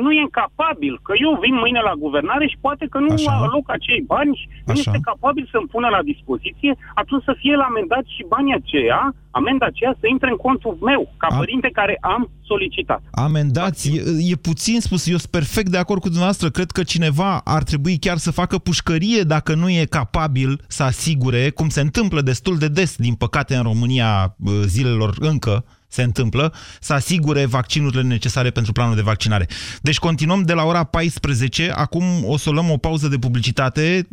nu 0.02 0.10
e 0.20 0.36
capabil, 0.40 0.94
că 1.06 1.12
eu 1.24 1.32
vin 1.44 1.54
mâine 1.62 1.80
la 1.88 1.94
guvernare 2.04 2.46
și 2.52 2.62
poate 2.66 2.84
că 2.92 2.98
nu 3.06 3.12
Așa. 3.12 3.32
aloc 3.44 3.66
acei 3.76 4.02
bani 4.12 4.32
și 4.40 4.46
nu 4.66 4.72
Așa. 4.72 4.82
este 4.84 4.98
capabil 5.10 5.44
să-mi 5.52 5.70
pună 5.74 5.88
la 5.96 6.02
dispoziție, 6.12 6.72
atunci 7.00 7.26
să 7.28 7.32
fie 7.40 7.52
el 7.56 7.60
amendat 7.70 8.04
și 8.14 8.22
banii 8.34 8.58
aceea, 8.60 9.00
amenda 9.30 9.66
aceea 9.66 9.92
să 10.00 10.06
intre 10.14 10.28
în 10.30 10.36
contul 10.46 10.74
meu, 10.90 11.02
ca 11.16 11.26
A- 11.30 11.36
părinte 11.36 11.68
care 11.78 11.94
am 12.00 12.22
solicitat. 12.50 13.00
Amendați, 13.28 13.82
e, 13.96 14.00
e 14.32 14.46
puțin 14.50 14.80
spus, 14.80 15.02
eu 15.06 15.16
sunt 15.16 15.30
perfect 15.38 15.68
de 15.70 15.78
acord 15.78 16.00
cu 16.00 16.06
dumneavoastră, 16.14 16.48
cred 16.50 16.70
că 16.70 16.82
cineva 16.82 17.40
ar 17.44 17.62
trebui 17.62 17.96
chiar 17.98 18.16
să 18.16 18.30
facă 18.40 18.58
pușcărie 18.58 19.22
dacă 19.22 19.54
nu 19.54 19.68
e 19.70 19.96
capabil 19.98 20.50
să 20.68 20.82
asigure, 20.82 21.50
cum 21.50 21.68
se 21.68 21.80
întâmplă 21.80 22.20
destul 22.20 22.56
de 22.58 22.68
des, 22.68 22.96
din 22.96 23.14
păcate 23.14 23.54
în 23.54 23.62
România 23.62 24.34
bă, 24.38 24.50
zilelor 24.66 25.14
încă 25.18 25.64
se 25.92 26.02
întâmplă, 26.02 26.54
să 26.80 26.92
asigure 26.92 27.44
vaccinurile 27.44 28.02
necesare 28.02 28.50
pentru 28.50 28.72
planul 28.72 28.94
de 28.94 29.00
vaccinare. 29.00 29.48
Deci 29.80 29.98
continuăm 29.98 30.42
de 30.42 30.52
la 30.52 30.64
ora 30.64 30.84
14, 30.84 31.72
acum 31.74 32.04
o 32.24 32.36
să 32.36 32.50
luăm 32.50 32.70
o 32.70 32.76
pauză 32.76 33.08
de 33.08 33.18
publicitate, 33.18 34.08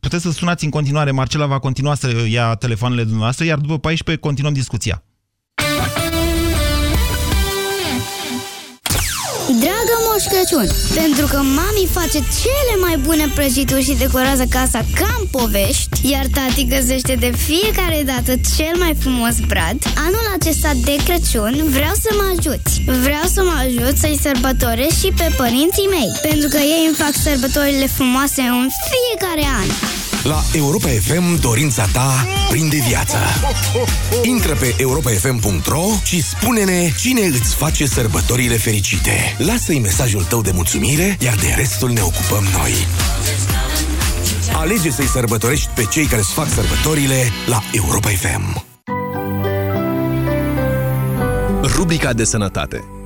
puteți 0.00 0.22
să 0.22 0.30
sunați 0.30 0.64
în 0.64 0.70
continuare, 0.70 1.10
Marcela 1.10 1.46
va 1.46 1.58
continua 1.58 1.94
să 1.94 2.26
ia 2.28 2.54
telefoanele 2.54 3.02
dumneavoastră, 3.02 3.44
iar 3.44 3.58
după 3.58 3.78
14 3.78 4.24
continuăm 4.24 4.52
discuția. 4.52 5.02
Moș 10.18 10.26
Crăciun, 10.26 10.68
pentru 10.94 11.26
că 11.26 11.36
mami 11.36 11.88
face 11.92 12.18
cele 12.42 12.74
mai 12.80 12.96
bune 12.96 13.26
prăjituri 13.34 13.82
și 13.82 13.94
decorează 14.04 14.44
casa 14.50 14.80
ca 14.94 15.16
în 15.20 15.26
povești, 15.30 16.10
iar 16.12 16.26
tati 16.34 16.66
găsește 16.66 17.14
de 17.14 17.32
fiecare 17.46 18.02
dată 18.06 18.32
cel 18.56 18.74
mai 18.78 18.94
frumos 18.98 19.34
brad, 19.46 19.78
anul 20.06 20.26
acesta 20.38 20.70
de 20.84 20.96
Crăciun 21.04 21.54
vreau 21.76 21.94
să 22.04 22.10
mă 22.18 22.26
ajuți. 22.34 22.72
Vreau 23.04 23.26
să 23.34 23.40
mă 23.48 23.56
ajut 23.66 23.96
să-i 23.96 24.20
sărbătoresc 24.22 24.98
și 25.02 25.12
pe 25.16 25.28
părinții 25.36 25.92
mei, 25.96 26.10
pentru 26.28 26.48
că 26.48 26.56
ei 26.56 26.84
îmi 26.86 27.00
fac 27.02 27.14
sărbătorile 27.26 27.86
frumoase 27.86 28.42
în 28.42 28.68
fiecare 28.90 29.46
an. 29.60 29.68
La 30.22 30.42
Europa 30.52 30.88
FM 30.88 31.40
dorința 31.40 31.86
ta 31.92 32.26
prinde 32.50 32.76
viață. 32.88 33.16
Intră 34.22 34.54
pe 34.54 34.74
europafm.ro 34.78 35.84
și 36.04 36.22
spune-ne 36.22 36.92
cine 37.00 37.20
îți 37.20 37.54
face 37.54 37.86
sărbătorile 37.86 38.56
fericite. 38.56 39.36
Lasă-i 39.38 39.78
mesajul 39.78 40.24
tău 40.24 40.42
de 40.42 40.50
mulțumire, 40.54 41.16
iar 41.20 41.34
de 41.34 41.54
restul 41.56 41.90
ne 41.90 42.00
ocupăm 42.00 42.44
noi. 42.58 42.72
Alege 44.52 44.90
să-i 44.90 45.08
sărbătorești 45.08 45.68
pe 45.74 45.84
cei 45.84 46.04
care 46.04 46.20
îți 46.20 46.32
fac 46.32 46.48
sărbătorile 46.48 47.30
la 47.46 47.62
Europa 47.72 48.08
FM. 48.08 48.64
Rubrica 51.62 52.12
de 52.12 52.24
sănătate 52.24 52.97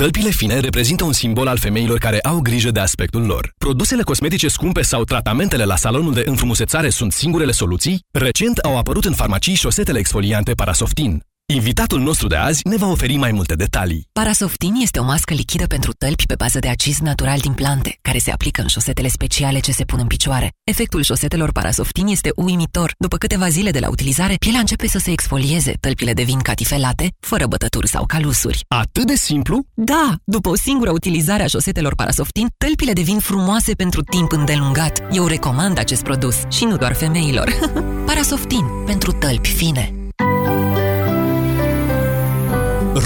Tălpile 0.00 0.30
fine 0.30 0.60
reprezintă 0.60 1.04
un 1.04 1.12
simbol 1.12 1.46
al 1.46 1.58
femeilor 1.58 1.98
care 1.98 2.20
au 2.20 2.40
grijă 2.40 2.70
de 2.70 2.80
aspectul 2.80 3.26
lor. 3.26 3.52
Produsele 3.58 4.02
cosmetice 4.02 4.48
scumpe 4.48 4.82
sau 4.82 5.04
tratamentele 5.04 5.64
la 5.64 5.76
salonul 5.76 6.14
de 6.14 6.22
înfrumusețare 6.26 6.88
sunt 6.88 7.12
singurele 7.12 7.52
soluții? 7.52 8.04
Recent 8.10 8.58
au 8.58 8.78
apărut 8.78 9.04
în 9.04 9.12
farmacii 9.12 9.54
șosetele 9.54 9.98
exfoliante 9.98 10.52
Parasoftin. 10.52 11.22
Invitatul 11.54 12.00
nostru 12.00 12.26
de 12.26 12.36
azi 12.36 12.60
ne 12.68 12.76
va 12.76 12.86
oferi 12.86 13.16
mai 13.16 13.32
multe 13.32 13.54
detalii. 13.54 14.06
Parasoftin 14.12 14.74
este 14.74 14.98
o 14.98 15.04
mască 15.04 15.34
lichidă 15.34 15.66
pentru 15.66 15.92
tălpi 15.92 16.26
pe 16.26 16.34
bază 16.34 16.58
de 16.58 16.68
acid 16.68 16.94
natural 16.94 17.38
din 17.38 17.52
plante, 17.52 17.98
care 18.02 18.18
se 18.18 18.30
aplică 18.30 18.60
în 18.60 18.66
șosetele 18.66 19.08
speciale 19.08 19.58
ce 19.58 19.72
se 19.72 19.84
pun 19.84 19.98
în 19.98 20.06
picioare. 20.06 20.52
Efectul 20.64 21.02
șosetelor 21.02 21.52
Parasoftin 21.52 22.06
este 22.06 22.32
uimitor. 22.36 22.92
După 22.98 23.16
câteva 23.16 23.48
zile 23.48 23.70
de 23.70 23.78
la 23.78 23.88
utilizare, 23.88 24.34
pielea 24.34 24.60
începe 24.60 24.86
să 24.86 24.98
se 24.98 25.10
exfolieze, 25.10 25.72
tălpile 25.80 26.12
devin 26.12 26.38
catifelate, 26.38 27.12
fără 27.20 27.46
bătături 27.46 27.88
sau 27.88 28.06
calusuri. 28.06 28.64
Atât 28.68 29.06
de 29.06 29.14
simplu? 29.14 29.64
Da! 29.74 30.14
După 30.24 30.48
o 30.48 30.56
singură 30.56 30.90
utilizare 30.90 31.42
a 31.42 31.46
șosetelor 31.46 31.94
Parasoftin, 31.94 32.48
tălpile 32.58 32.92
devin 32.92 33.18
frumoase 33.18 33.72
pentru 33.72 34.02
timp 34.02 34.32
îndelungat. 34.32 35.02
Eu 35.12 35.26
recomand 35.26 35.78
acest 35.78 36.02
produs 36.02 36.36
și 36.50 36.64
nu 36.64 36.76
doar 36.76 36.94
femeilor. 36.94 37.52
Parasoftin, 38.06 38.64
pentru 38.86 39.12
tălpi 39.12 39.48
fine. 39.48 39.99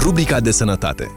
Rubrica 0.01 0.39
de 0.39 0.51
sănătate 0.51 1.11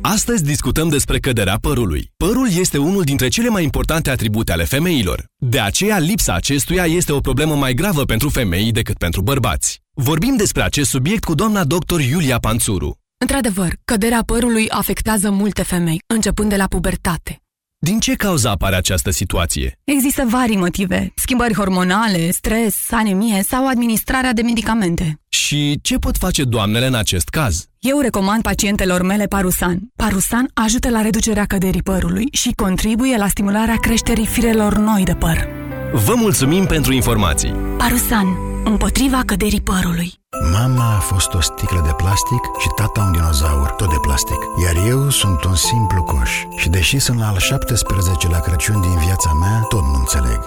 Astăzi 0.00 0.44
discutăm 0.44 0.88
despre 0.88 1.18
căderea 1.18 1.58
părului. 1.60 2.10
Părul 2.16 2.48
este 2.58 2.78
unul 2.78 3.02
dintre 3.02 3.28
cele 3.28 3.48
mai 3.48 3.62
importante 3.62 4.10
atribute 4.10 4.52
ale 4.52 4.64
femeilor. 4.64 5.24
De 5.36 5.60
aceea, 5.60 5.98
lipsa 5.98 6.34
acestuia 6.34 6.84
este 6.84 7.12
o 7.12 7.20
problemă 7.20 7.54
mai 7.54 7.74
gravă 7.74 8.04
pentru 8.04 8.28
femei 8.28 8.72
decât 8.72 8.96
pentru 8.96 9.22
bărbați. 9.22 9.80
Vorbim 9.94 10.36
despre 10.36 10.62
acest 10.62 10.90
subiect 10.90 11.24
cu 11.24 11.34
doamna 11.34 11.64
dr. 11.64 12.00
Iulia 12.00 12.38
Panțuru. 12.38 12.98
Într-adevăr, 13.18 13.72
căderea 13.84 14.22
părului 14.26 14.68
afectează 14.68 15.30
multe 15.30 15.62
femei, 15.62 16.02
începând 16.06 16.48
de 16.48 16.56
la 16.56 16.66
pubertate. 16.66 17.41
Din 17.84 17.98
ce 17.98 18.14
cauză 18.14 18.48
apare 18.48 18.76
această 18.76 19.10
situație? 19.10 19.78
Există 19.84 20.24
vari 20.28 20.56
motive, 20.56 21.12
schimbări 21.14 21.54
hormonale, 21.54 22.30
stres, 22.30 22.76
anemie 22.90 23.42
sau 23.42 23.66
administrarea 23.66 24.32
de 24.32 24.42
medicamente. 24.42 25.20
Și 25.28 25.78
ce 25.82 25.96
pot 25.96 26.16
face 26.16 26.44
doamnele 26.44 26.86
în 26.86 26.94
acest 26.94 27.28
caz? 27.28 27.66
Eu 27.78 28.00
recomand 28.00 28.42
pacientelor 28.42 29.02
mele 29.02 29.24
Parusan. 29.24 29.78
Parusan 29.96 30.50
ajută 30.54 30.90
la 30.90 31.00
reducerea 31.00 31.44
căderii 31.44 31.82
părului 31.82 32.28
și 32.32 32.50
contribuie 32.56 33.16
la 33.16 33.28
stimularea 33.28 33.76
creșterii 33.76 34.26
firelor 34.26 34.76
noi 34.76 35.04
de 35.04 35.14
păr. 35.14 35.48
Vă 35.92 36.14
mulțumim 36.16 36.66
pentru 36.66 36.92
informații! 36.92 37.54
Parusan, 37.78 38.26
împotriva 38.64 39.20
căderii 39.26 39.60
părului. 39.60 40.14
Mama 40.52 40.94
a 40.96 40.98
fost 40.98 41.34
o 41.34 41.40
sticlă 41.40 41.80
de 41.84 41.92
plastic 41.96 42.42
și 42.58 42.68
tata 42.68 43.00
un 43.00 43.12
dinozaur, 43.12 43.68
tot 43.70 43.88
de 43.88 43.96
plastic. 44.00 44.36
Iar 44.64 44.86
eu 44.86 45.10
sunt 45.10 45.44
un 45.44 45.54
simplu 45.54 46.02
coș. 46.02 46.30
Și 46.56 46.68
deși 46.68 46.98
sunt 46.98 47.18
la 47.18 47.26
al 47.26 47.36
17-lea 47.36 48.40
Crăciun 48.42 48.80
din 48.80 48.98
viața 48.98 49.32
mea, 49.32 49.60
tot 49.68 49.82
nu 49.82 49.94
înțeleg. 49.98 50.40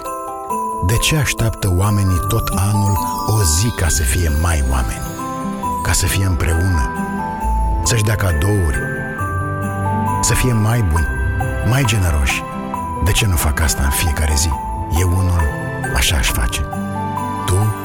De 0.88 0.98
ce 0.98 1.16
așteaptă 1.16 1.74
oamenii 1.78 2.26
tot 2.28 2.48
anul 2.48 2.98
o 3.28 3.44
zi 3.44 3.70
ca 3.76 3.88
să 3.88 4.04
fie 4.04 4.32
mai 4.42 4.64
oameni? 4.72 5.06
Ca 5.84 5.92
să 5.92 6.06
fie 6.06 6.26
împreună? 6.26 6.92
Să-și 7.84 8.04
dea 8.04 8.16
cadouri? 8.16 8.80
Să 10.22 10.34
fie 10.34 10.54
mai 10.54 10.82
buni, 10.82 11.08
mai 11.70 11.84
generoși? 11.86 12.44
De 13.04 13.12
ce 13.12 13.26
nu 13.26 13.36
fac 13.36 13.60
asta 13.60 13.84
în 13.84 13.90
fiecare 13.90 14.34
zi? 14.36 14.50
Eu 15.00 15.10
unul 15.10 15.42
așa 15.96 16.16
aș 16.16 16.28
face. 16.28 16.66
Tu 17.46 17.85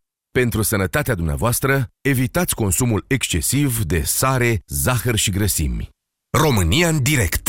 Pentru 0.31 0.61
sănătatea 0.61 1.15
dumneavoastră, 1.15 1.87
evitați 2.01 2.55
consumul 2.55 3.05
excesiv 3.07 3.83
de 3.83 4.01
sare, 4.01 4.61
zahăr 4.67 5.15
și 5.15 5.31
grăsimi. 5.31 5.89
România 6.37 6.87
în 6.87 7.01
direct 7.03 7.39